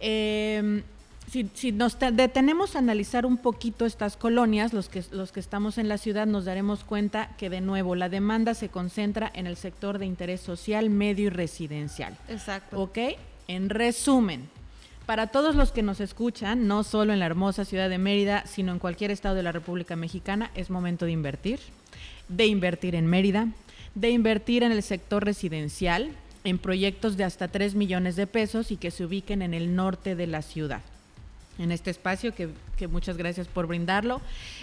Em, 0.00 0.82
si, 1.30 1.72
nos 1.72 1.98
detenemos 1.98 2.76
a 2.76 2.80
analizar 2.80 3.24
un 3.24 3.38
poquito 3.38 3.86
estas 3.86 4.18
colonias, 4.18 4.74
los 4.74 4.90
que, 4.90 5.02
los 5.10 5.32
que 5.32 5.40
estamos 5.40 5.78
en 5.78 5.88
la 5.88 5.96
ciudad, 5.96 6.26
nos 6.26 6.44
daremos 6.44 6.84
cuenta 6.84 7.34
que 7.38 7.48
de 7.48 7.62
nuevo 7.62 7.94
la 7.94 8.10
demanda 8.10 8.52
se 8.52 8.68
concentra 8.68 9.30
en 9.34 9.46
el 9.46 9.56
sector 9.56 9.98
de 9.98 10.04
interés 10.04 10.42
social, 10.42 10.90
medio 10.90 11.28
y 11.28 11.30
residencial. 11.30 12.18
Exacto. 12.28 12.80
¿Ok? 12.80 12.98
En 13.46 13.70
resumen, 13.70 14.50
para 15.08 15.28
todos 15.28 15.54
los 15.54 15.72
que 15.72 15.82
nos 15.82 16.00
escuchan, 16.00 16.66
no 16.68 16.84
solo 16.84 17.14
en 17.14 17.18
la 17.18 17.24
hermosa 17.24 17.64
ciudad 17.64 17.88
de 17.88 17.96
Mérida, 17.96 18.44
sino 18.44 18.72
en 18.72 18.78
cualquier 18.78 19.10
estado 19.10 19.34
de 19.34 19.42
la 19.42 19.52
República 19.52 19.96
Mexicana, 19.96 20.50
es 20.54 20.68
momento 20.68 21.06
de 21.06 21.12
invertir, 21.12 21.60
de 22.28 22.44
invertir 22.44 22.94
en 22.94 23.06
Mérida, 23.06 23.48
de 23.94 24.10
invertir 24.10 24.64
en 24.64 24.70
el 24.70 24.82
sector 24.82 25.24
residencial, 25.24 26.10
en 26.44 26.58
proyectos 26.58 27.16
de 27.16 27.24
hasta 27.24 27.48
3 27.48 27.74
millones 27.74 28.16
de 28.16 28.26
pesos 28.26 28.70
y 28.70 28.76
que 28.76 28.90
se 28.90 29.06
ubiquen 29.06 29.40
en 29.40 29.54
el 29.54 29.74
norte 29.74 30.14
de 30.14 30.26
la 30.26 30.42
ciudad 30.42 30.82
en 31.58 31.72
este 31.72 31.90
espacio, 31.90 32.32
que, 32.34 32.48
muchas 32.88 33.16
gracias 33.16 33.48
por 33.48 33.66
brindarlo. 33.66 34.20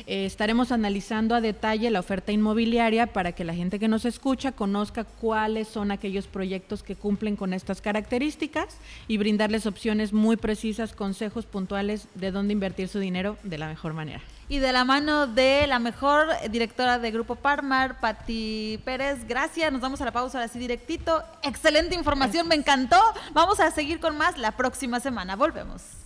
Eh, 0.08 0.26
estaremos 0.26 0.72
analizando 0.72 1.36
a 1.36 1.42
detalle 1.42 1.90
la 1.92 2.00
oferta 2.00 2.32
inmobiliaria 2.32 3.08
para 3.08 3.34
que 3.34 3.44
la 3.44 3.54
gente 3.54 3.80
que 3.80 3.88
nos 3.88 4.06
escucha 4.06 4.54
conozca 4.54 5.04
cuáles 5.04 5.68
son 5.68 5.92
aquellos 5.92 6.28
proyectos 6.28 6.82
que 6.82 6.96
cumplen 6.96 7.36
con 7.36 7.54
estas 7.54 7.82
características 7.82 8.78
y 9.08 9.18
brindarles 9.18 9.66
opciones 9.66 10.14
muy 10.14 10.38
precisas, 10.38 10.94
consejos 10.94 11.46
puntuales 11.46 12.08
de 12.16 12.32
dónde 12.32 12.54
invertir 12.54 12.88
su 12.88 13.00
dinero 13.00 13.38
de 13.44 13.58
la 13.58 13.68
mejor 13.68 13.94
manera. 13.94 14.22
Y 14.48 14.60
de 14.60 14.72
la 14.72 14.86
mano 14.86 15.26
de 15.26 15.66
la 15.66 15.80
mejor 15.80 16.28
directora 16.52 17.00
de 17.00 17.10
Grupo 17.10 17.36
Parmar, 17.36 18.00
Pati 18.00 18.80
Pérez, 18.86 19.28
gracias. 19.28 19.72
Nos 19.72 19.82
vamos 19.82 20.00
a 20.02 20.06
la 20.06 20.12
pausa 20.12 20.42
así 20.44 20.60
directito. 20.60 21.24
Excelente 21.42 21.96
información, 21.96 22.48
me 22.48 22.56
encantó. 22.56 23.02
Vamos 23.34 23.60
a 23.60 23.72
seguir 23.72 24.00
con 24.00 24.18
más 24.18 24.38
la 24.38 24.52
próxima 24.52 25.00
semana. 25.00 25.36
Volvemos. 25.36 26.05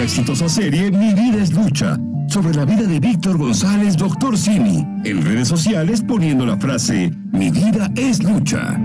La 0.00 0.04
exitosa 0.04 0.48
serie 0.48 0.90
Mi 0.90 1.12
vida 1.12 1.42
es 1.42 1.52
lucha, 1.52 1.98
sobre 2.26 2.54
la 2.54 2.64
vida 2.64 2.84
de 2.84 2.98
Víctor 2.98 3.36
González, 3.36 3.98
Doctor 3.98 4.38
Simi, 4.38 4.78
en 5.04 5.22
redes 5.22 5.46
sociales 5.46 6.00
poniendo 6.00 6.46
la 6.46 6.56
frase 6.56 7.12
Mi 7.32 7.50
vida 7.50 7.90
es 7.96 8.22
lucha. 8.22 8.80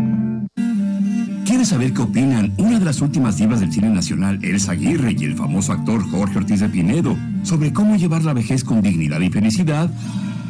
¿Quieres 1.46 1.70
saber 1.70 1.94
qué 1.94 2.02
opinan 2.02 2.52
una 2.58 2.80
de 2.80 2.86
las 2.86 3.00
últimas 3.00 3.38
divas 3.38 3.62
del 3.62 3.72
cine 3.72 3.90
nacional, 3.92 4.40
Elsa 4.44 4.74
Aguirre, 4.74 5.16
y 5.18 5.24
el 5.24 5.38
famoso 5.38 5.72
actor 5.72 6.04
Jorge 6.10 6.38
Ortiz 6.38 6.60
de 6.60 6.68
Pinedo, 6.68 7.16
sobre 7.44 7.72
cómo 7.72 7.96
llevar 7.96 8.26
la 8.26 8.34
vejez 8.34 8.66
con 8.66 8.82
dignidad 8.82 9.22
y 9.22 9.30
felicidad? 9.30 9.90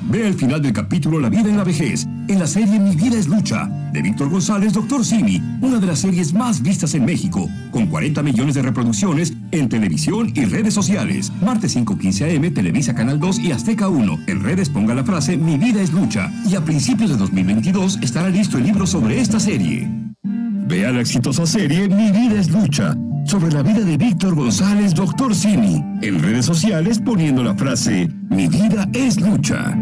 Ve 0.08 0.28
al 0.28 0.36
final 0.36 0.62
del 0.62 0.72
capítulo 0.72 1.20
La 1.20 1.30
vida 1.30 1.50
en 1.50 1.58
la 1.58 1.64
vejez, 1.64 2.06
en 2.28 2.40
la 2.40 2.46
serie 2.46 2.80
Mi 2.80 2.96
vida 2.96 3.18
es 3.18 3.28
lucha, 3.28 3.66
de 3.92 4.02
Víctor 4.02 4.30
González, 4.30 4.74
Doctor 4.74 5.04
Simi, 5.04 5.42
una 5.62 5.80
de 5.80 5.88
las 5.88 6.00
series 6.00 6.34
más 6.34 6.62
vistas 6.62 6.94
en 6.94 7.06
México, 7.06 7.50
con 7.72 7.88
40 7.88 8.22
millones 8.22 8.54
de 8.56 8.62
reproducciones 8.62 9.34
en 9.52 9.68
televisión 9.68 10.32
y 10.36 10.46
redes 10.46 10.74
sociales. 10.74 11.32
Martes 11.42 11.76
5.15 11.76 12.38
am, 12.38 12.54
Televisa 12.54 12.94
Canal 12.94 13.20
2 13.20 13.40
y 13.40 13.52
Azteca 13.52 13.90
1. 13.90 14.20
En 14.28 14.44
redes 14.44 14.70
ponga 14.70 14.94
la 14.94 15.04
frase 15.04 15.38
Mi 15.38 15.58
vida 15.58 15.82
es 15.82 15.92
lucha. 15.92 16.32
Y 16.48 16.56
a 16.56 16.64
principios 16.64 17.10
de 17.10 17.18
2022 17.18 18.00
estará 18.04 18.30
listo 18.30 18.58
el 18.58 18.66
libro 18.66 18.86
sobre 18.86 19.20
esta 19.20 19.40
serie. 19.40 19.90
Vea 20.24 20.92
la 20.92 21.02
exitosa 21.02 21.46
serie 21.48 21.88
Mi 21.88 22.12
vida 22.12 22.40
es 22.40 22.52
lucha 22.52 22.96
sobre 23.26 23.52
la 23.52 23.64
vida 23.64 23.80
de 23.80 23.98
Víctor 23.98 24.36
González, 24.36 24.94
Doctor 24.94 25.34
Simi, 25.34 25.84
en 26.04 26.22
redes 26.22 26.46
sociales 26.46 27.00
poniendo 27.00 27.44
la 27.44 27.56
frase 27.56 28.08
Mi 28.30 28.48
vida 28.48 28.88
es 28.94 29.20
lucha. 29.20 29.76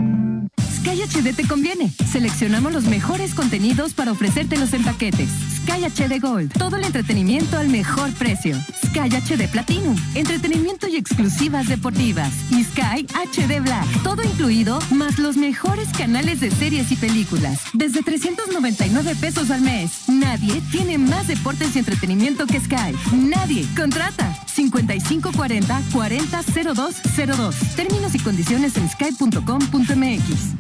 Sky 0.84 1.02
HD 1.02 1.34
te 1.34 1.48
conviene. 1.48 1.94
Seleccionamos 2.12 2.74
los 2.74 2.84
mejores 2.84 3.34
contenidos 3.34 3.94
para 3.94 4.12
ofrecértelos 4.12 4.74
en 4.74 4.84
paquetes. 4.84 5.30
Sky 5.62 5.86
HD 5.86 6.20
Gold, 6.20 6.52
todo 6.58 6.76
el 6.76 6.84
entretenimiento 6.84 7.58
al 7.58 7.70
mejor 7.70 8.12
precio. 8.16 8.58
Sky 8.88 9.08
HD 9.08 9.48
Platinum, 9.50 9.96
entretenimiento 10.14 10.90
y 10.90 10.98
exclusivas 10.98 11.70
deportivas. 11.70 12.34
Y 12.52 12.66
Sky 12.66 13.08
HD 13.08 13.62
Black, 13.62 13.88
todo 14.04 14.24
incluido, 14.24 14.80
más 14.92 15.20
los 15.20 15.38
mejores 15.38 15.88
canales 15.98 16.42
de 16.42 16.52
series 16.52 16.92
y 16.92 16.98
películas. 16.98 17.62
Desde 17.72 18.04
399 18.04 19.16
pesos 19.16 19.52
al 19.52 19.62
mes. 19.62 20.10
Nadie 20.10 20.62
tiene 20.70 20.98
más 20.98 21.28
deportes 21.28 21.78
y 21.78 21.80
entretenimiento 21.80 22.46
que 22.46 22.60
Sky. 22.60 22.94
Nadie. 23.14 23.66
Contrata 23.78 24.43
5540 24.54 25.82
400202. 25.92 27.56
Términos 27.76 28.16
y 28.16 28.20
condiciones 28.20 28.78
en 28.78 28.90
sky.com.mx. 28.90 30.56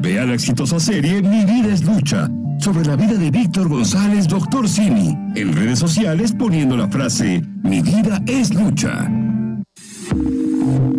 Vea 0.00 0.24
la 0.24 0.34
exitosa 0.34 0.78
serie 0.78 1.22
Mi 1.22 1.44
vida 1.44 1.72
es 1.72 1.84
lucha, 1.84 2.30
sobre 2.58 2.84
la 2.84 2.96
vida 2.96 3.14
de 3.14 3.30
Víctor 3.30 3.68
González, 3.68 4.28
Doctor 4.28 4.68
Simi, 4.68 5.16
en 5.34 5.52
redes 5.54 5.78
sociales 5.78 6.32
poniendo 6.32 6.76
la 6.76 6.88
frase 6.88 7.42
Mi 7.62 7.82
vida 7.82 8.22
es 8.26 8.54
lucha. 8.54 9.10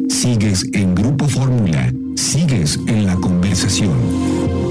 Sigues 0.10 0.66
en 0.74 0.96
Grupo 0.96 1.28
Fórmula, 1.28 1.92
sigues 2.16 2.80
en 2.88 3.06
la 3.06 3.16
conversación. 3.16 4.67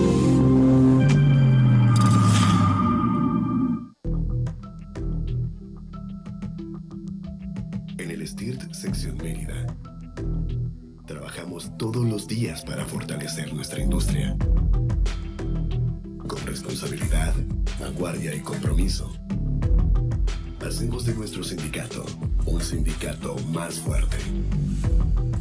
Nuestra 13.67 13.83
industria. 13.83 14.37
Con 16.29 16.47
responsabilidad, 16.47 17.35
vanguardia 17.81 18.33
y 18.33 18.39
compromiso. 18.39 19.13
Hacemos 20.65 21.05
de 21.05 21.15
nuestro 21.15 21.43
sindicato 21.43 22.07
un 22.45 22.61
sindicato 22.61 23.35
más 23.53 23.81
fuerte. 23.81 24.19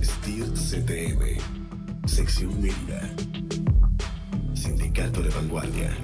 STIRT 0.01 0.55
CTM, 0.55 1.37
Sección 2.07 2.59
Mérida. 2.59 3.13
Sindicato 4.55 5.21
de 5.21 5.29
Vanguardia. 5.29 5.95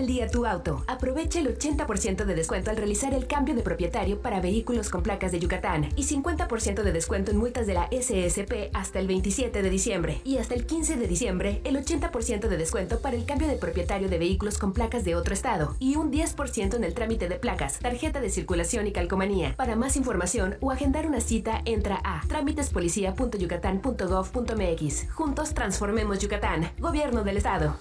Al 0.00 0.06
día 0.06 0.28
tu 0.28 0.46
auto. 0.46 0.82
Aprovecha 0.86 1.40
el 1.40 1.54
80% 1.54 2.24
de 2.24 2.34
descuento 2.34 2.70
al 2.70 2.78
realizar 2.78 3.12
el 3.12 3.26
cambio 3.26 3.54
de 3.54 3.60
propietario 3.62 4.22
para 4.22 4.40
vehículos 4.40 4.88
con 4.88 5.02
placas 5.02 5.30
de 5.30 5.40
Yucatán 5.40 5.90
y 5.94 6.04
50% 6.04 6.82
de 6.82 6.92
descuento 6.92 7.30
en 7.30 7.36
multas 7.36 7.66
de 7.66 7.74
la 7.74 7.86
SSP 7.92 8.70
hasta 8.72 8.98
el 8.98 9.06
27 9.06 9.60
de 9.62 9.68
diciembre. 9.68 10.22
Y 10.24 10.38
hasta 10.38 10.54
el 10.54 10.64
15 10.64 10.96
de 10.96 11.06
diciembre, 11.06 11.60
el 11.64 11.76
80% 11.76 12.48
de 12.48 12.56
descuento 12.56 13.00
para 13.00 13.14
el 13.14 13.26
cambio 13.26 13.46
de 13.46 13.56
propietario 13.56 14.08
de 14.08 14.18
vehículos 14.18 14.56
con 14.56 14.72
placas 14.72 15.04
de 15.04 15.14
otro 15.14 15.34
estado 15.34 15.76
y 15.78 15.96
un 15.96 16.10
10% 16.10 16.74
en 16.74 16.84
el 16.84 16.94
trámite 16.94 17.28
de 17.28 17.36
placas, 17.36 17.78
tarjeta 17.78 18.22
de 18.22 18.30
circulación 18.30 18.86
y 18.86 18.92
calcomanía. 18.92 19.54
Para 19.56 19.76
más 19.76 19.96
información 19.96 20.56
o 20.62 20.70
agendar 20.70 21.06
una 21.06 21.20
cita, 21.20 21.60
entra 21.66 22.00
a 22.04 22.22
trámitespolicía.yucatán.gov.mx. 22.26 25.12
Juntos 25.12 25.52
transformemos 25.52 26.20
Yucatán. 26.20 26.72
Gobierno 26.78 27.22
del 27.22 27.36
Estado. 27.36 27.76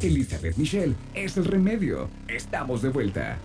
Elizabeth 0.00 0.56
Michelle 0.56 0.94
es 1.14 1.36
el 1.36 1.44
remedio. 1.44 2.08
Estamos 2.26 2.80
de 2.80 2.88
vuelta. 2.88 3.38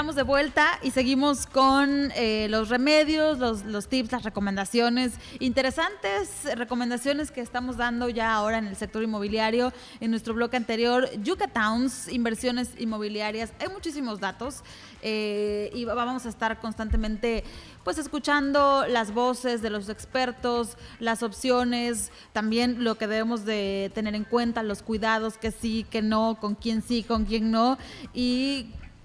Estamos 0.00 0.16
de 0.16 0.22
vuelta 0.22 0.78
y 0.82 0.92
seguimos 0.92 1.46
con 1.46 2.10
eh, 2.16 2.46
los 2.48 2.70
remedios, 2.70 3.38
los, 3.38 3.66
los, 3.66 3.86
tips, 3.86 4.12
las 4.12 4.22
recomendaciones, 4.22 5.12
interesantes 5.40 6.44
recomendaciones 6.56 7.30
que 7.30 7.42
estamos 7.42 7.76
dando 7.76 8.08
ya 8.08 8.32
ahora 8.32 8.56
en 8.56 8.66
el 8.66 8.76
sector 8.76 9.02
inmobiliario. 9.02 9.74
En 10.00 10.10
nuestro 10.10 10.32
blog 10.32 10.56
anterior, 10.56 11.06
Yucatowns, 11.22 12.08
inversiones 12.08 12.70
inmobiliarias, 12.78 13.52
hay 13.60 13.68
muchísimos 13.68 14.20
datos 14.20 14.62
eh, 15.02 15.70
y 15.74 15.84
vamos 15.84 16.24
a 16.24 16.30
estar 16.30 16.58
constantemente 16.60 17.44
pues 17.84 17.98
escuchando 17.98 18.86
las 18.88 19.12
voces 19.12 19.60
de 19.60 19.68
los 19.68 19.90
expertos, 19.90 20.78
las 20.98 21.22
opciones, 21.22 22.10
también 22.32 22.84
lo 22.84 22.94
que 22.94 23.06
debemos 23.06 23.44
de 23.44 23.90
tener 23.94 24.14
en 24.14 24.24
cuenta, 24.24 24.62
los 24.62 24.82
cuidados 24.82 25.36
que 25.36 25.50
sí, 25.50 25.84
que 25.90 26.00
no, 26.00 26.38
con 26.40 26.54
quién 26.54 26.80
sí, 26.80 27.02
con 27.02 27.26
quién 27.26 27.50
no 27.50 27.76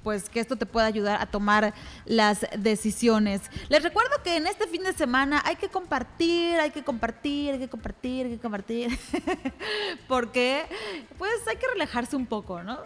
pues 0.05 0.29
que 0.29 0.39
esto 0.39 0.55
te 0.55 0.67
pueda 0.67 0.85
ayudar 0.85 1.19
a 1.19 1.25
tomar 1.25 1.73
las 2.05 2.45
decisiones. 2.55 3.41
Les 3.69 3.81
recuerdo 3.81 4.11
que 4.23 4.37
en 4.37 4.45
este 4.45 4.67
fin 4.67 4.83
de 4.83 4.93
semana 4.93 5.41
hay 5.43 5.55
que 5.55 5.67
compartir, 5.67 6.59
hay 6.59 6.69
que 6.69 6.83
compartir, 6.83 7.53
hay 7.53 7.59
que 7.59 7.67
compartir, 7.67 8.27
hay 8.27 8.31
que 8.33 8.39
compartir, 8.39 8.99
porque 10.07 10.67
pues 11.17 11.31
hay 11.47 11.57
que 11.57 11.65
relajarse 11.65 12.15
un 12.15 12.27
poco, 12.27 12.61
¿no? 12.61 12.77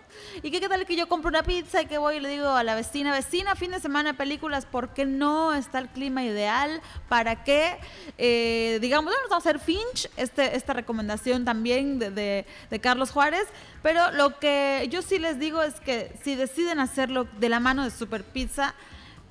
Y 0.41 0.49
qué 0.49 0.61
tal 0.61 0.85
que 0.85 0.95
yo 0.95 1.09
compro 1.09 1.27
una 1.27 1.43
pizza 1.43 1.81
y 1.81 1.87
que 1.87 1.97
voy 1.97 2.15
y 2.15 2.19
le 2.21 2.29
digo 2.29 2.51
a 2.51 2.63
la 2.63 2.73
vecina, 2.73 3.11
vecina, 3.11 3.53
fin 3.53 3.71
de 3.71 3.81
semana 3.81 4.13
películas, 4.13 4.65
¿por 4.65 4.93
qué 4.93 5.03
no 5.03 5.53
está 5.53 5.79
el 5.79 5.89
clima 5.89 6.23
ideal? 6.23 6.81
¿Para 7.09 7.43
qué? 7.43 7.79
Eh, 8.17 8.77
digamos, 8.79 9.13
vamos 9.13 9.33
a 9.33 9.37
hacer 9.39 9.59
Finch, 9.59 10.09
este, 10.15 10.55
esta 10.55 10.71
recomendación 10.71 11.43
también 11.43 11.99
de, 11.99 12.45
de 12.69 12.79
Carlos 12.79 13.11
Juárez, 13.11 13.45
pero 13.81 14.11
lo 14.11 14.39
que 14.39 14.87
yo 14.89 15.01
sí 15.01 15.19
les 15.19 15.37
digo 15.37 15.61
es 15.61 15.79
que 15.81 16.13
si 16.23 16.35
deciden 16.35 16.79
de 17.09 17.49
la 17.49 17.59
mano 17.59 17.83
de 17.83 17.91
Super 17.91 18.23
Pizza, 18.23 18.73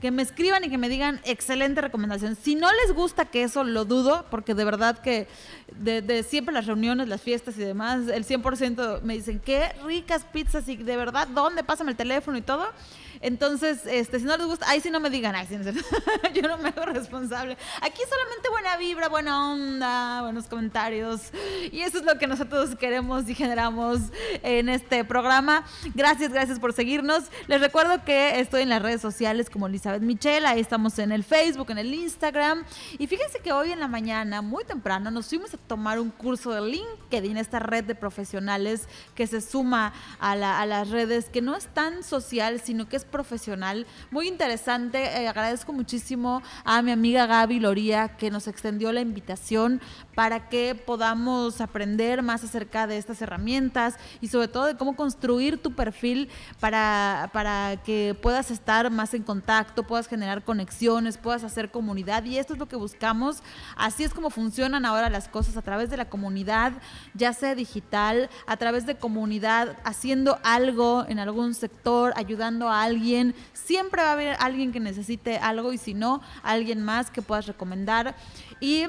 que 0.00 0.10
me 0.10 0.22
escriban 0.22 0.64
y 0.64 0.70
que 0.70 0.78
me 0.78 0.88
digan 0.88 1.20
excelente 1.24 1.80
recomendación. 1.80 2.36
Si 2.36 2.54
no 2.54 2.68
les 2.84 2.94
gusta 2.94 3.24
que 3.24 3.42
eso, 3.42 3.64
lo 3.64 3.84
dudo, 3.84 4.26
porque 4.30 4.54
de 4.54 4.64
verdad 4.64 4.98
que 4.98 5.26
de, 5.76 6.22
siempre 6.22 6.54
las 6.54 6.66
reuniones, 6.66 7.08
las 7.08 7.20
fiestas 7.20 7.56
y 7.56 7.60
demás, 7.60 8.08
el 8.08 8.24
100% 8.24 9.02
me 9.02 9.14
dicen, 9.14 9.40
qué 9.40 9.70
ricas 9.84 10.24
pizzas 10.24 10.68
y 10.68 10.76
de 10.76 10.96
verdad, 10.96 11.26
¿dónde? 11.28 11.64
Pásame 11.64 11.90
el 11.90 11.96
teléfono 11.96 12.38
y 12.38 12.42
todo. 12.42 12.66
Entonces, 13.20 13.80
este, 13.86 14.20
si 14.20 14.24
no 14.24 14.36
les 14.36 14.46
gusta, 14.46 14.68
ahí 14.68 14.80
sí 14.80 14.90
no 14.90 15.00
me 15.00 15.10
digan, 15.10 15.34
ay, 15.34 15.48
yo 16.34 16.42
no 16.42 16.58
me 16.58 16.68
hago 16.68 16.86
responsable. 16.86 17.56
Aquí 17.80 18.00
solamente 18.08 18.48
buena 18.48 18.76
vibra, 18.76 19.08
buena 19.08 19.52
onda, 19.52 20.22
buenos 20.22 20.46
comentarios. 20.46 21.32
Y 21.72 21.80
eso 21.80 21.98
es 21.98 22.04
lo 22.04 22.18
que 22.18 22.26
nosotros 22.26 22.76
queremos 22.76 23.28
y 23.28 23.34
generamos 23.34 23.98
en 24.42 24.68
este 24.68 25.04
programa. 25.04 25.64
Gracias, 25.94 26.32
gracias 26.32 26.60
por 26.60 26.72
seguirnos. 26.72 27.24
Les 27.48 27.60
recuerdo 27.60 28.04
que 28.04 28.38
estoy 28.40 28.62
en 28.62 28.68
las 28.68 28.82
redes 28.82 29.00
sociales 29.00 29.50
como 29.50 29.68
Elizabeth 29.88 30.02
Michelle, 30.02 30.46
ahí 30.46 30.60
estamos 30.60 30.98
en 30.98 31.12
el 31.12 31.24
Facebook, 31.24 31.70
en 31.70 31.78
el 31.78 31.94
Instagram. 31.94 32.64
Y 32.98 33.06
fíjense 33.06 33.38
que 33.40 33.52
hoy 33.52 33.72
en 33.72 33.80
la 33.80 33.88
mañana, 33.88 34.42
muy 34.42 34.64
temprano, 34.64 35.10
nos 35.10 35.28
fuimos 35.28 35.54
a 35.54 35.56
tomar 35.56 35.98
un 35.98 36.10
curso 36.10 36.50
de 36.50 36.60
LinkedIn, 36.60 37.38
esta 37.38 37.58
red 37.58 37.84
de 37.84 37.94
profesionales 37.94 38.86
que 39.14 39.26
se 39.26 39.40
suma 39.40 39.94
a, 40.20 40.36
las 40.36 40.90
redes, 40.90 41.30
que 41.30 41.40
no 41.40 41.56
es 41.56 41.66
tan 41.68 42.02
social, 42.02 42.60
sino 42.60 42.88
que 42.88 42.96
es 42.96 43.04
profesional, 43.04 43.86
muy 44.10 44.28
interesante. 44.28 45.22
Eh, 45.22 45.28
agradezco 45.28 45.72
muchísimo 45.72 46.42
a 46.64 46.82
mi 46.82 46.90
amiga 46.90 47.26
Gaby 47.26 47.60
Loría 47.60 48.16
que 48.16 48.30
nos 48.30 48.46
extendió 48.46 48.92
la 48.92 49.00
invitación 49.00 49.80
para 50.14 50.48
que 50.48 50.74
podamos 50.74 51.60
aprender 51.60 52.22
más 52.22 52.44
acerca 52.44 52.86
de 52.86 52.98
estas 52.98 53.22
herramientas 53.22 53.94
y 54.20 54.28
sobre 54.28 54.48
todo 54.48 54.66
de 54.66 54.76
cómo 54.76 54.96
construir 54.96 55.62
tu 55.62 55.74
perfil 55.74 56.28
para, 56.60 57.30
para 57.32 57.80
que 57.84 58.16
puedas 58.20 58.50
estar 58.50 58.90
más 58.90 59.14
en 59.14 59.22
contacto, 59.22 59.77
puedas 59.84 60.08
generar 60.08 60.44
conexiones, 60.44 61.18
puedas 61.18 61.44
hacer 61.44 61.70
comunidad 61.70 62.24
y 62.24 62.38
esto 62.38 62.52
es 62.52 62.58
lo 62.58 62.68
que 62.68 62.76
buscamos. 62.76 63.42
Así 63.76 64.04
es 64.04 64.14
como 64.14 64.30
funcionan 64.30 64.84
ahora 64.84 65.10
las 65.10 65.28
cosas 65.28 65.56
a 65.56 65.62
través 65.62 65.90
de 65.90 65.96
la 65.96 66.08
comunidad, 66.08 66.72
ya 67.14 67.32
sea 67.32 67.54
digital, 67.54 68.30
a 68.46 68.56
través 68.56 68.86
de 68.86 68.96
comunidad, 68.96 69.76
haciendo 69.84 70.38
algo 70.42 71.04
en 71.08 71.18
algún 71.18 71.54
sector, 71.54 72.12
ayudando 72.16 72.68
a 72.68 72.82
alguien 72.82 73.34
siempre 73.68 74.02
va 74.02 74.08
a 74.08 74.12
haber 74.12 74.36
alguien 74.40 74.72
que 74.72 74.80
necesite 74.80 75.36
algo 75.36 75.72
y 75.72 75.78
si 75.78 75.92
no, 75.92 76.22
alguien 76.42 76.82
más 76.82 77.10
que 77.10 77.20
puedas 77.20 77.46
recomendar. 77.46 78.16
Y 78.60 78.86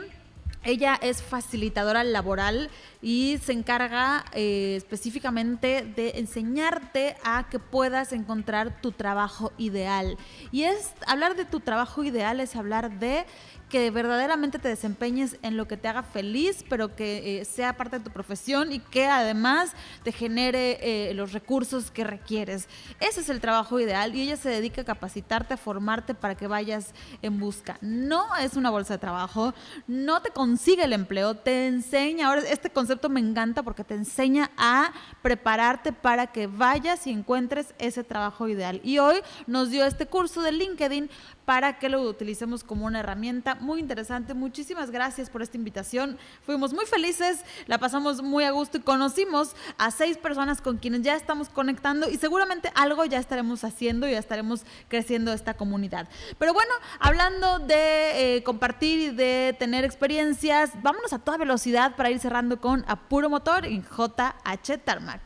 ella 0.70 0.98
es 1.02 1.22
facilitadora 1.22 2.04
laboral 2.04 2.70
y 3.02 3.40
se 3.44 3.54
encarga 3.54 4.26
eh, 4.34 4.76
específicamente 4.78 5.84
de 5.96 6.12
enseñarte 6.16 7.16
a 7.24 7.50
que 7.50 7.60
puedas 7.60 8.14
encontrar 8.14 8.82
tu 8.82 8.92
trabajo 8.92 9.52
ideal. 9.58 10.18
Y 10.52 10.64
es 10.64 10.94
hablar 11.08 11.36
de 11.36 11.46
tu 11.46 11.60
trabajo 11.60 12.04
ideal, 12.04 12.40
es 12.40 12.56
hablar 12.56 13.00
de 13.00 13.26
que 13.70 13.92
verdaderamente 13.92 14.60
te 14.60 14.68
desempeñes 14.68 15.38
en 15.42 15.56
lo 15.56 15.68
que 15.68 15.78
te 15.78 15.88
haga 15.88 16.04
feliz, 16.04 16.66
pero 16.68 16.96
que 16.96 17.40
eh, 17.40 17.46
sea 17.46 17.78
parte 17.78 18.00
de 18.00 18.04
tu 18.04 18.12
profesión 18.12 18.72
y 18.72 18.80
que 18.80 19.06
además 19.08 19.74
te 20.04 20.12
genere 20.12 20.80
eh, 20.82 21.14
los 21.14 21.34
recursos 21.34 21.92
que 21.92 22.04
requieres. 22.04 22.68
Ese 23.00 23.22
es 23.22 23.30
el 23.30 23.40
trabajo 23.40 23.80
ideal 23.80 24.16
y 24.16 24.22
ella 24.22 24.38
se 24.38 24.50
dedica 24.50 24.82
a 24.82 24.86
capacitarte, 24.86 25.54
a 25.54 25.58
formarte 25.58 26.16
para 26.16 26.36
que 26.36 26.48
vayas 26.48 26.94
en 27.22 27.40
busca. 27.40 27.78
No 27.82 28.36
es 28.38 28.56
una 28.56 28.72
bolsa 28.72 28.96
de 28.96 29.00
trabajo, 29.00 29.54
no 29.88 30.22
te 30.22 30.32
consigue 30.32 30.84
el 30.84 30.94
empleo, 30.94 31.36
te 31.36 31.68
enseña, 31.68 32.28
ahora 32.28 32.42
este 32.42 32.70
concepto 32.70 33.10
me 33.10 33.20
encanta 33.20 33.64
porque 33.64 33.84
te 33.84 33.94
enseña 33.94 34.50
a 34.58 34.92
prepararte 35.22 35.94
para 35.94 36.28
que 36.28 36.48
vayas 36.48 37.06
y 37.06 37.12
encuentres 37.12 37.74
ese 37.78 38.04
trabajo 38.04 38.48
ideal. 38.48 38.82
Y 38.84 38.98
hoy 38.98 39.22
nos 39.46 39.70
dio 39.70 39.86
este 39.86 40.08
curso 40.08 40.42
de 40.42 40.52
LinkedIn 40.52 41.10
para 41.50 41.80
que 41.80 41.90
lo 41.90 42.04
utilicemos 42.04 42.64
como 42.64 42.86
una 42.86 43.00
herramienta 43.00 43.56
muy 43.56 43.80
interesante. 43.80 44.36
Muchísimas 44.36 44.92
gracias 44.92 45.32
por 45.32 45.42
esta 45.42 45.58
invitación. 45.58 46.20
Fuimos 46.46 46.74
muy 46.74 46.86
felices, 46.86 47.44
la 47.66 47.80
pasamos 47.80 48.22
muy 48.22 48.44
a 48.44 48.52
gusto 48.52 48.78
y 48.78 48.82
conocimos 48.82 49.56
a 49.80 49.90
seis 49.90 50.16
personas 50.18 50.62
con 50.62 50.78
quienes 50.78 51.02
ya 51.02 51.16
estamos 51.16 51.50
conectando 51.50 52.08
y 52.08 52.18
seguramente 52.18 52.72
algo 52.76 53.04
ya 53.04 53.18
estaremos 53.18 53.64
haciendo 53.64 54.08
y 54.08 54.12
ya 54.12 54.20
estaremos 54.20 54.62
creciendo 54.90 55.34
esta 55.34 55.56
comunidad. 55.56 56.08
Pero 56.38 56.54
bueno, 56.54 56.72
hablando 57.00 57.58
de 57.58 58.36
eh, 58.36 58.44
compartir 58.44 59.00
y 59.00 59.10
de 59.10 59.56
tener 59.58 59.86
experiencias, 59.86 60.74
vámonos 60.84 61.14
a 61.14 61.18
toda 61.18 61.38
velocidad 61.38 61.96
para 61.96 62.12
ir 62.12 62.20
cerrando 62.20 62.62
con 62.62 62.86
Apuro 62.88 63.28
Motor 63.28 63.66
en 63.66 63.82
JH 63.82 64.78
Tarmac. 64.86 65.22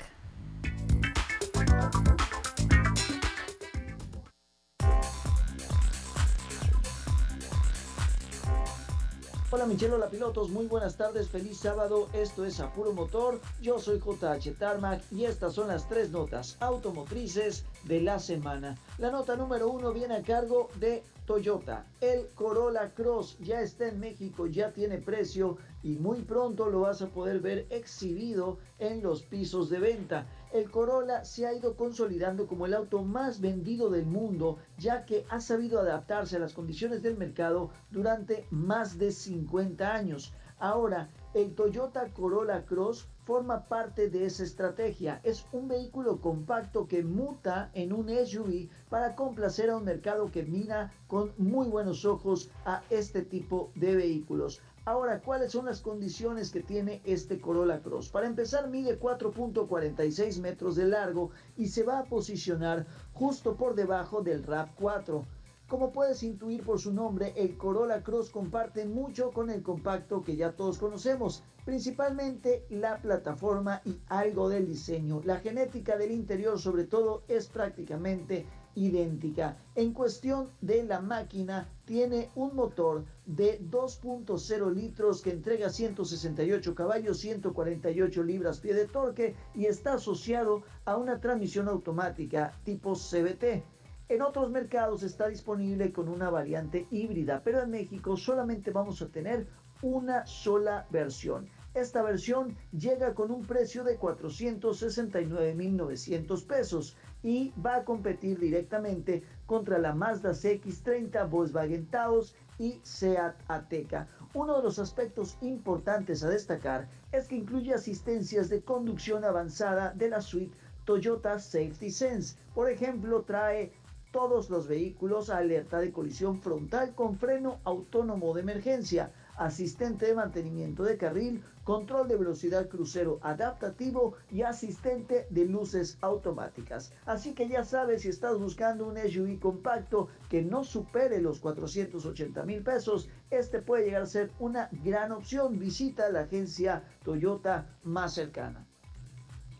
Hola 9.53 9.67
Michelle, 9.67 9.93
hola 9.93 10.09
pilotos, 10.09 10.49
muy 10.49 10.65
buenas 10.65 10.97
tardes, 10.97 11.29
feliz 11.29 11.59
sábado, 11.59 12.09
esto 12.13 12.43
es 12.43 12.59
Apuro 12.59 12.91
Motor, 12.91 13.39
yo 13.61 13.77
soy 13.77 13.99
JH 13.99 14.57
Tarmac 14.57 15.03
y 15.11 15.25
estas 15.25 15.53
son 15.53 15.67
las 15.67 15.87
tres 15.87 16.09
notas 16.09 16.57
automotrices 16.59 17.63
de 17.83 18.01
la 18.01 18.17
semana. 18.17 18.79
La 18.97 19.11
nota 19.11 19.35
número 19.35 19.69
uno 19.69 19.93
viene 19.93 20.15
a 20.15 20.23
cargo 20.23 20.69
de 20.79 21.03
Toyota. 21.27 21.85
El 22.01 22.29
Corolla 22.29 22.95
Cross 22.95 23.37
ya 23.41 23.61
está 23.61 23.87
en 23.87 23.99
México, 23.99 24.47
ya 24.47 24.71
tiene 24.71 24.97
precio 24.97 25.57
y 25.83 25.97
muy 25.97 26.23
pronto 26.23 26.65
lo 26.67 26.81
vas 26.81 27.03
a 27.03 27.09
poder 27.09 27.39
ver 27.39 27.67
exhibido 27.69 28.57
en 28.79 29.03
los 29.03 29.21
pisos 29.21 29.69
de 29.69 29.77
venta. 29.77 30.27
El 30.53 30.69
Corolla 30.69 31.25
se 31.25 31.47
ha 31.47 31.53
ido 31.53 31.75
consolidando 31.75 32.45
como 32.45 32.67
el 32.67 32.75
auto 32.75 33.01
más 33.01 33.41
vendido 33.41 33.89
del 33.89 34.05
mundo, 34.05 34.59
ya 34.77 35.03
que 35.03 35.25
ha 35.31 35.41
sabido 35.41 35.79
adaptarse 35.79 36.35
a 36.35 36.39
las 36.39 36.53
condiciones 36.53 37.01
del 37.01 37.17
mercado 37.17 37.71
durante 37.89 38.45
más 38.51 38.99
de 38.99 39.11
50 39.11 39.91
años. 39.91 40.31
Ahora, 40.59 41.09
el 41.33 41.55
Toyota 41.55 42.07
Corolla 42.13 42.67
Cross 42.67 43.07
forma 43.25 43.67
parte 43.67 44.11
de 44.11 44.27
esa 44.27 44.43
estrategia. 44.43 45.21
Es 45.23 45.43
un 45.53 45.67
vehículo 45.67 46.21
compacto 46.21 46.87
que 46.87 47.01
muta 47.01 47.71
en 47.73 47.91
un 47.91 48.09
SUV 48.09 48.69
para 48.89 49.15
complacer 49.15 49.71
a 49.71 49.77
un 49.77 49.85
mercado 49.85 50.29
que 50.31 50.43
mira 50.43 50.93
con 51.07 51.33
muy 51.39 51.67
buenos 51.67 52.05
ojos 52.05 52.51
a 52.63 52.83
este 52.91 53.23
tipo 53.23 53.71
de 53.73 53.95
vehículos. 53.95 54.61
Ahora, 54.85 55.21
¿cuáles 55.21 55.53
son 55.53 55.67
las 55.67 55.79
condiciones 55.79 56.51
que 56.51 56.61
tiene 56.61 57.01
este 57.05 57.39
Corolla 57.39 57.81
Cross? 57.81 58.09
Para 58.09 58.27
empezar, 58.27 58.69
mide 58.69 58.99
4.46 58.99 60.41
metros 60.41 60.75
de 60.75 60.87
largo 60.87 61.31
y 61.55 61.67
se 61.67 61.83
va 61.83 61.99
a 61.99 62.03
posicionar 62.03 62.85
justo 63.13 63.55
por 63.55 63.75
debajo 63.75 64.21
del 64.21 64.45
RAV4. 64.45 65.23
Como 65.69 65.93
puedes 65.93 66.21
intuir 66.21 66.65
por 66.65 66.81
su 66.81 66.93
nombre, 66.93 67.33
el 67.37 67.55
Corolla 67.55 68.03
Cross 68.03 68.29
comparte 68.29 68.83
mucho 68.85 69.31
con 69.31 69.49
el 69.49 69.63
compacto 69.63 70.21
que 70.21 70.35
ya 70.35 70.51
todos 70.51 70.77
conocemos, 70.79 71.43
principalmente 71.63 72.65
la 72.69 72.97
plataforma 72.97 73.81
y 73.85 74.01
algo 74.07 74.49
del 74.49 74.67
diseño. 74.67 75.21
La 75.23 75.39
genética 75.39 75.95
del 75.97 76.11
interior 76.11 76.59
sobre 76.59 76.83
todo 76.83 77.23
es 77.29 77.47
prácticamente 77.47 78.45
idéntica. 78.75 79.57
En 79.75 79.93
cuestión 79.93 80.49
de 80.61 80.83
la 80.83 81.01
máquina, 81.01 81.69
tiene 81.85 82.29
un 82.35 82.55
motor 82.55 83.05
de 83.25 83.59
2.0 83.61 84.73
litros 84.73 85.21
que 85.21 85.31
entrega 85.31 85.69
168 85.69 86.75
caballos, 86.75 87.19
148 87.19 88.23
libras 88.23 88.59
pie 88.59 88.73
de 88.73 88.87
torque 88.87 89.35
y 89.53 89.65
está 89.65 89.93
asociado 89.93 90.63
a 90.85 90.97
una 90.97 91.19
transmisión 91.19 91.67
automática 91.67 92.53
tipo 92.63 92.93
CBT. 92.93 93.63
En 94.09 94.21
otros 94.21 94.51
mercados 94.51 95.03
está 95.03 95.27
disponible 95.27 95.91
con 95.91 96.09
una 96.09 96.29
variante 96.29 96.87
híbrida, 96.91 97.41
pero 97.43 97.61
en 97.61 97.71
México 97.71 98.17
solamente 98.17 98.71
vamos 98.71 99.01
a 99.01 99.07
tener 99.07 99.47
una 99.81 100.25
sola 100.25 100.85
versión. 100.89 101.49
Esta 101.73 102.03
versión 102.03 102.55
llega 102.71 103.15
con 103.15 103.31
un 103.31 103.47
precio 103.47 103.83
de 103.83 103.99
469.900 103.99 106.45
pesos 106.45 106.95
y 107.23 107.53
va 107.65 107.77
a 107.77 107.85
competir 107.85 108.37
directamente 108.37 109.23
contra 109.45 109.79
la 109.79 109.93
Mazda 109.93 110.31
CX30, 110.31 111.29
Volkswagen 111.29 111.87
Taos 111.87 112.35
y 112.59 112.79
Seat 112.83 113.35
Ateca. 113.47 114.07
Uno 114.33 114.57
de 114.57 114.63
los 114.63 114.77
aspectos 114.77 115.37
importantes 115.41 116.23
a 116.23 116.29
destacar 116.29 116.87
es 117.11 117.27
que 117.27 117.37
incluye 117.37 117.73
asistencias 117.73 118.49
de 118.49 118.61
conducción 118.61 119.23
avanzada 119.23 119.91
de 119.93 120.09
la 120.09 120.21
suite 120.21 120.55
Toyota 120.85 121.39
Safety 121.39 121.89
Sense. 121.89 122.37
Por 122.53 122.69
ejemplo, 122.69 123.23
trae 123.23 123.71
todos 124.11 124.49
los 124.49 124.67
vehículos 124.67 125.29
alerta 125.29 125.79
de 125.79 125.91
colisión 125.91 126.39
frontal 126.39 126.93
con 126.93 127.17
freno 127.17 127.59
autónomo 127.63 128.33
de 128.33 128.41
emergencia, 128.41 129.11
asistente 129.37 130.05
de 130.05 130.15
mantenimiento 130.15 130.83
de 130.83 130.97
carril, 130.97 131.43
control 131.63 132.07
de 132.07 132.17
velocidad 132.17 132.67
crucero 132.67 133.19
adaptativo 133.21 134.15
y 134.29 134.41
asistente 134.41 135.27
de 135.29 135.45
luces 135.45 135.97
automáticas. 136.01 136.93
Así 137.05 137.33
que 137.33 137.47
ya 137.47 137.63
sabes 137.63 138.01
si 138.01 138.09
estás 138.09 138.37
buscando 138.37 138.87
un 138.87 138.97
SUV 138.97 139.39
compacto 139.39 140.09
que 140.29 140.41
no 140.41 140.63
supere 140.63 141.21
los 141.21 141.39
480 141.39 142.43
mil 142.43 142.63
pesos, 142.63 143.09
este 143.31 143.61
puede 143.61 143.85
llegar 143.85 144.03
a 144.03 144.07
ser 144.07 144.31
una 144.39 144.69
gran 144.83 145.11
opción. 145.11 145.57
Visita 145.57 146.09
la 146.09 146.21
agencia 146.21 146.83
Toyota 147.03 147.77
más 147.83 148.13
cercana. 148.13 148.67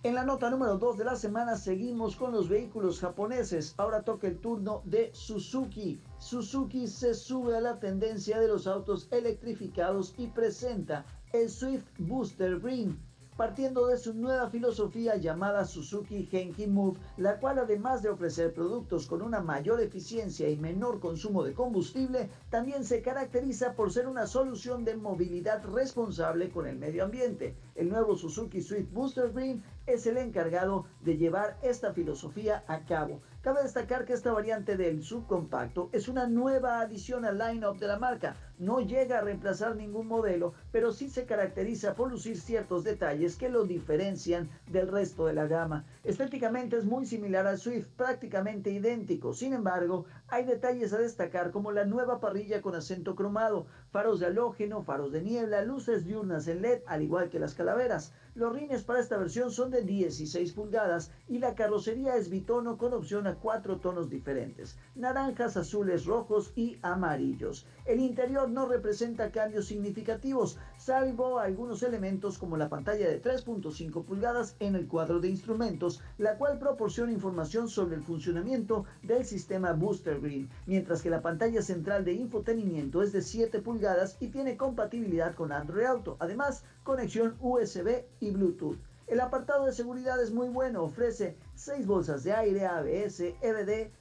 En 0.03 0.15
la 0.15 0.25
nota 0.25 0.49
número 0.49 0.77
2 0.77 0.97
de 0.97 1.05
la 1.05 1.15
semana 1.15 1.55
seguimos 1.55 2.17
con 2.17 2.33
los 2.33 2.49
vehículos 2.49 2.99
japoneses. 2.99 3.73
Ahora 3.77 4.03
toca 4.03 4.27
el 4.27 4.37
turno 4.37 4.81
de 4.83 5.11
Suzuki. 5.13 6.01
Suzuki 6.23 6.87
se 6.87 7.13
sube 7.13 7.57
a 7.57 7.59
la 7.59 7.79
tendencia 7.81 8.39
de 8.39 8.47
los 8.47 8.65
autos 8.65 9.09
electrificados 9.11 10.13
y 10.17 10.27
presenta 10.27 11.05
el 11.33 11.49
Swift 11.49 11.83
Booster 11.99 12.61
Green 12.61 12.97
partiendo 13.35 13.87
de 13.87 13.97
su 13.97 14.13
nueva 14.13 14.49
filosofía 14.49 15.15
llamada 15.17 15.65
Suzuki 15.65 16.25
Genki 16.25 16.67
Move, 16.67 16.99
la 17.17 17.39
cual 17.39 17.59
además 17.59 18.03
de 18.03 18.09
ofrecer 18.09 18.53
productos 18.53 19.07
con 19.07 19.21
una 19.21 19.41
mayor 19.41 19.81
eficiencia 19.81 20.49
y 20.49 20.57
menor 20.57 20.99
consumo 20.99 21.43
de 21.43 21.53
combustible, 21.53 22.29
también 22.49 22.83
se 22.83 23.01
caracteriza 23.01 23.73
por 23.73 23.91
ser 23.91 24.07
una 24.07 24.27
solución 24.27 24.85
de 24.85 24.95
movilidad 24.95 25.63
responsable 25.65 26.51
con 26.51 26.67
el 26.67 26.77
medio 26.77 27.03
ambiente. 27.03 27.55
El 27.75 27.89
nuevo 27.89 28.15
Suzuki 28.15 28.61
Swift 28.61 28.91
Booster 28.91 29.31
Green 29.31 29.63
es 29.87 30.05
el 30.05 30.17
encargado 30.17 30.85
de 31.01 31.17
llevar 31.17 31.57
esta 31.63 31.91
filosofía 31.91 32.63
a 32.67 32.85
cabo. 32.85 33.21
Cabe 33.41 33.63
destacar 33.63 34.05
que 34.05 34.13
esta 34.13 34.31
variante 34.31 34.77
del 34.77 35.03
subcompacto 35.03 35.89
es 35.91 36.07
una 36.07 36.27
nueva 36.27 36.79
adición 36.79 37.25
al 37.25 37.39
line-up 37.39 37.77
de 37.79 37.87
la 37.87 37.99
marca. 37.99 38.37
No 38.57 38.79
llega 38.79 39.17
a 39.17 39.21
reemplazar 39.21 39.75
ningún 39.75 40.07
modelo, 40.07 40.53
pero 40.71 40.93
sí 40.93 41.09
se 41.09 41.25
caracteriza 41.25 41.95
por 41.95 42.09
lucir 42.09 42.39
ciertos 42.39 42.85
detalles 42.85 43.35
que 43.35 43.49
lo 43.49 43.65
diferencian 43.65 44.49
del 44.71 44.87
resto 44.87 45.25
de 45.25 45.33
la 45.33 45.47
gama. 45.47 45.85
Estéticamente 46.03 46.77
es 46.77 46.85
muy 46.85 47.05
similar 47.05 47.45
al 47.47 47.57
Swift, 47.57 47.87
prácticamente 47.97 48.69
idéntico. 48.69 49.33
Sin 49.33 49.51
embargo, 49.51 50.05
hay 50.33 50.45
detalles 50.45 50.91
a 50.93 50.97
destacar 50.97 51.51
como 51.51 51.71
la 51.71 51.85
nueva 51.85 52.19
parrilla 52.19 52.63
con 52.63 52.73
acento 52.73 53.15
cromado, 53.15 53.67
faros 53.91 54.19
de 54.19 54.25
halógeno, 54.25 54.81
faros 54.81 55.11
de 55.11 55.21
niebla, 55.21 55.61
luces 55.61 56.05
diurnas 56.05 56.47
en 56.47 56.63
LED, 56.63 56.81
al 56.87 57.03
igual 57.03 57.29
que 57.29 57.37
las 57.37 57.53
calaveras. 57.53 58.13
Los 58.35 58.51
rines 58.51 58.81
para 58.81 58.99
esta 58.99 59.17
versión 59.17 59.51
son 59.51 59.69
de 59.69 59.83
16 59.83 60.53
pulgadas 60.53 61.11
y 61.27 61.37
la 61.37 61.53
carrocería 61.53 62.15
es 62.15 62.31
bitono 62.31 62.79
con 62.79 62.91
opción 62.93 63.27
a 63.27 63.35
cuatro 63.35 63.77
tonos 63.77 64.09
diferentes, 64.09 64.75
naranjas, 64.95 65.55
azules, 65.55 66.05
rojos 66.05 66.51
y 66.55 66.79
amarillos. 66.81 67.67
El 67.85 67.99
interior 67.99 68.49
no 68.49 68.67
representa 68.67 69.31
cambios 69.31 69.65
significativos, 69.65 70.57
salvo 70.77 71.37
algunos 71.37 71.83
elementos 71.83 72.39
como 72.39 72.57
la 72.57 72.69
pantalla 72.69 73.07
de 73.07 73.21
3.5 73.21 74.03
pulgadas 74.03 74.55
en 74.59 74.73
el 74.73 74.87
cuadro 74.87 75.19
de 75.19 75.29
instrumentos, 75.29 76.01
la 76.17 76.39
cual 76.39 76.57
proporciona 76.57 77.11
información 77.11 77.69
sobre 77.69 77.97
el 77.97 78.01
funcionamiento 78.01 78.85
del 79.03 79.25
sistema 79.25 79.73
Booster 79.73 80.19
Green, 80.19 80.49
mientras 80.65 81.03
que 81.03 81.11
la 81.11 81.21
pantalla 81.21 81.61
central 81.61 82.03
de 82.03 82.13
infotenimiento 82.13 83.03
es 83.03 83.13
de 83.13 83.21
7 83.21 83.59
pulgadas 83.59 84.17
y 84.19 84.29
tiene 84.29 84.57
compatibilidad 84.57 85.35
con 85.35 85.51
Android 85.51 85.85
Auto. 85.85 86.17
Además, 86.19 86.63
conexión 86.83 87.35
USB 87.39 88.05
Bluetooth. 88.31 88.77
El 89.07 89.19
apartado 89.19 89.65
de 89.65 89.73
seguridad 89.73 90.21
es 90.21 90.31
muy 90.31 90.49
bueno, 90.49 90.83
ofrece 90.83 91.37
6 91.55 91.85
bolsas 91.85 92.23
de 92.23 92.33
aire, 92.33 92.65
ABS, 92.65 93.19
EBD, 93.41 93.91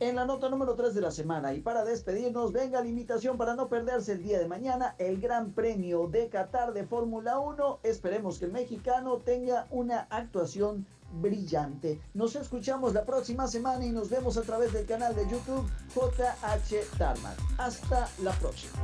En 0.00 0.14
la 0.14 0.24
nota 0.24 0.48
número 0.48 0.76
3 0.76 0.94
de 0.94 1.00
la 1.00 1.10
semana 1.10 1.54
y 1.54 1.60
para 1.60 1.84
despedirnos, 1.84 2.52
venga 2.52 2.80
la 2.80 2.86
invitación 2.86 3.36
para 3.36 3.56
no 3.56 3.68
perderse 3.68 4.12
el 4.12 4.22
día 4.22 4.38
de 4.38 4.46
mañana 4.46 4.94
el 4.98 5.20
Gran 5.20 5.50
Premio 5.50 6.06
de 6.06 6.28
Qatar 6.28 6.72
de 6.72 6.86
Fórmula 6.86 7.40
1. 7.40 7.80
Esperemos 7.82 8.38
que 8.38 8.44
el 8.44 8.52
mexicano 8.52 9.16
tenga 9.16 9.66
una 9.72 10.06
actuación 10.10 10.86
brillante. 11.20 12.00
Nos 12.14 12.36
escuchamos 12.36 12.94
la 12.94 13.04
próxima 13.04 13.48
semana 13.48 13.84
y 13.84 13.90
nos 13.90 14.08
vemos 14.08 14.36
a 14.36 14.42
través 14.42 14.72
del 14.72 14.86
canal 14.86 15.16
de 15.16 15.28
YouTube 15.28 15.68
JH 15.92 16.96
Tarmac. 16.96 17.36
Hasta 17.58 18.08
la 18.22 18.30
próxima. 18.34 18.78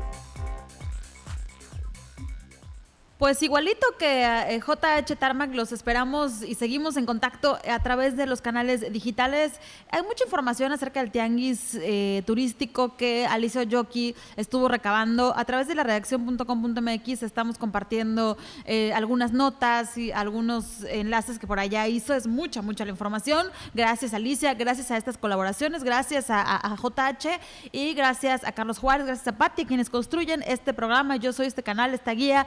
Pues 3.25 3.43
igualito 3.43 3.87
que 3.99 4.61
JH 4.61 5.15
eh, 5.15 5.17
Tarmac, 5.17 5.55
los 5.55 5.73
esperamos 5.73 6.43
y 6.43 6.57
seguimos 6.57 6.99
en 6.99 7.07
contacto 7.07 7.59
a 7.67 7.79
través 7.79 8.19
de 8.19 8.27
los 8.27 8.43
canales 8.43 8.93
digitales. 8.93 9.55
Hay 9.91 10.03
mucha 10.03 10.25
información 10.25 10.73
acerca 10.73 11.01
del 11.01 11.11
tianguis 11.11 11.75
eh, 11.77 12.23
turístico 12.27 12.99
que 12.99 13.25
Alicia 13.25 13.63
Yoki 13.63 14.15
estuvo 14.37 14.69
recabando. 14.69 15.33
A 15.39 15.47
través 15.47 15.69
de 15.69 15.75
la 15.75 15.85
redacción.com.mx 15.85 17.23
estamos 17.23 17.57
compartiendo 17.57 18.37
eh, 18.67 18.93
algunas 18.93 19.33
notas 19.33 19.97
y 19.97 20.13
algunos 20.13 20.85
enlaces 20.85 21.39
que 21.39 21.47
por 21.47 21.59
allá 21.59 21.89
hizo. 21.89 22.13
Es 22.13 22.27
mucha, 22.27 22.61
mucha 22.61 22.85
la 22.85 22.91
información. 22.91 23.47
Gracias 23.73 24.13
Alicia, 24.13 24.53
gracias 24.53 24.91
a 24.91 24.99
estas 24.99 25.17
colaboraciones, 25.17 25.83
gracias 25.83 26.27
a, 26.29 26.77
JH 26.77 27.41
y 27.73 27.95
gracias 27.95 28.45
a 28.45 28.53
Carlos 28.53 28.79
Juárez, 28.79 29.07
gracias 29.07 29.29
a 29.29 29.39
Patti, 29.39 29.65
quienes 29.65 29.89
construyen 29.89 30.45
este 30.47 30.75
programa. 30.75 31.17
Yo 31.17 31.33
soy 31.33 31.47
este 31.47 31.63
canal, 31.63 31.95
esta 31.95 32.13
guía. 32.13 32.47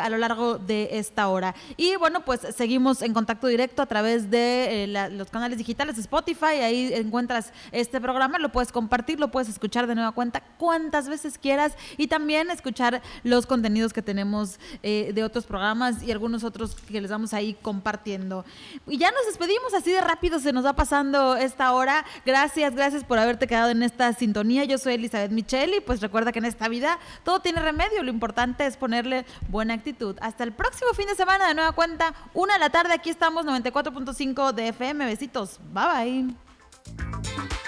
a 0.00 0.11
lo 0.12 0.18
largo 0.18 0.58
de 0.58 0.88
esta 0.92 1.28
hora. 1.28 1.54
Y 1.76 1.96
bueno, 1.96 2.24
pues 2.24 2.40
seguimos 2.54 3.02
en 3.02 3.12
contacto 3.12 3.46
directo 3.46 3.82
a 3.82 3.86
través 3.86 4.30
de 4.30 4.84
eh, 4.84 5.10
los 5.10 5.30
canales 5.30 5.58
digitales 5.58 5.98
Spotify. 5.98 6.60
Ahí 6.62 6.92
encuentras 6.94 7.52
este 7.72 8.00
programa, 8.00 8.38
lo 8.38 8.50
puedes 8.50 8.72
compartir, 8.72 9.18
lo 9.18 9.30
puedes 9.30 9.48
escuchar 9.48 9.86
de 9.86 9.94
nueva 9.94 10.12
cuenta 10.12 10.40
cuantas 10.58 11.08
veces 11.08 11.38
quieras 11.38 11.72
y 11.96 12.06
también 12.06 12.50
escuchar 12.50 13.02
los 13.24 13.46
contenidos 13.46 13.92
que 13.92 14.02
tenemos 14.02 14.58
eh, 14.82 15.12
de 15.14 15.24
otros 15.24 15.46
programas 15.46 16.02
y 16.02 16.12
algunos 16.12 16.44
otros 16.44 16.74
que 16.74 17.00
les 17.00 17.10
vamos 17.10 17.34
ahí 17.34 17.56
compartiendo. 17.62 18.44
Y 18.86 18.98
ya 18.98 19.10
nos 19.10 19.26
despedimos 19.26 19.74
así 19.74 19.90
de 19.90 20.00
rápido, 20.00 20.38
se 20.38 20.52
nos 20.52 20.64
va 20.64 20.74
pasando 20.74 21.36
esta 21.36 21.72
hora. 21.72 22.04
Gracias, 22.24 22.74
gracias 22.74 23.04
por 23.04 23.18
haberte 23.18 23.46
quedado 23.46 23.70
en 23.70 23.82
esta 23.82 24.12
sintonía. 24.12 24.64
Yo 24.64 24.78
soy 24.78 24.94
Elizabeth 24.94 25.30
Micheli, 25.30 25.80
pues 25.80 26.00
recuerda 26.00 26.32
que 26.32 26.38
en 26.38 26.44
esta 26.44 26.68
vida 26.68 26.98
todo 27.24 27.40
tiene 27.40 27.60
remedio, 27.60 28.02
lo 28.02 28.10
importante 28.10 28.66
es 28.66 28.76
ponerle 28.76 29.24
buena 29.48 29.74
actitud. 29.74 29.91
Hasta 30.20 30.44
el 30.44 30.52
próximo 30.52 30.92
fin 30.94 31.06
de 31.06 31.14
semana 31.14 31.48
de 31.48 31.54
nueva 31.54 31.72
cuenta, 31.72 32.14
una 32.34 32.54
de 32.54 32.60
la 32.60 32.70
tarde, 32.70 32.94
aquí 32.94 33.10
estamos 33.10 33.44
94.5 33.46 34.52
de 34.52 34.68
FM. 34.68 35.06
Besitos, 35.06 35.58
bye 35.72 35.84
bye. 35.86 37.61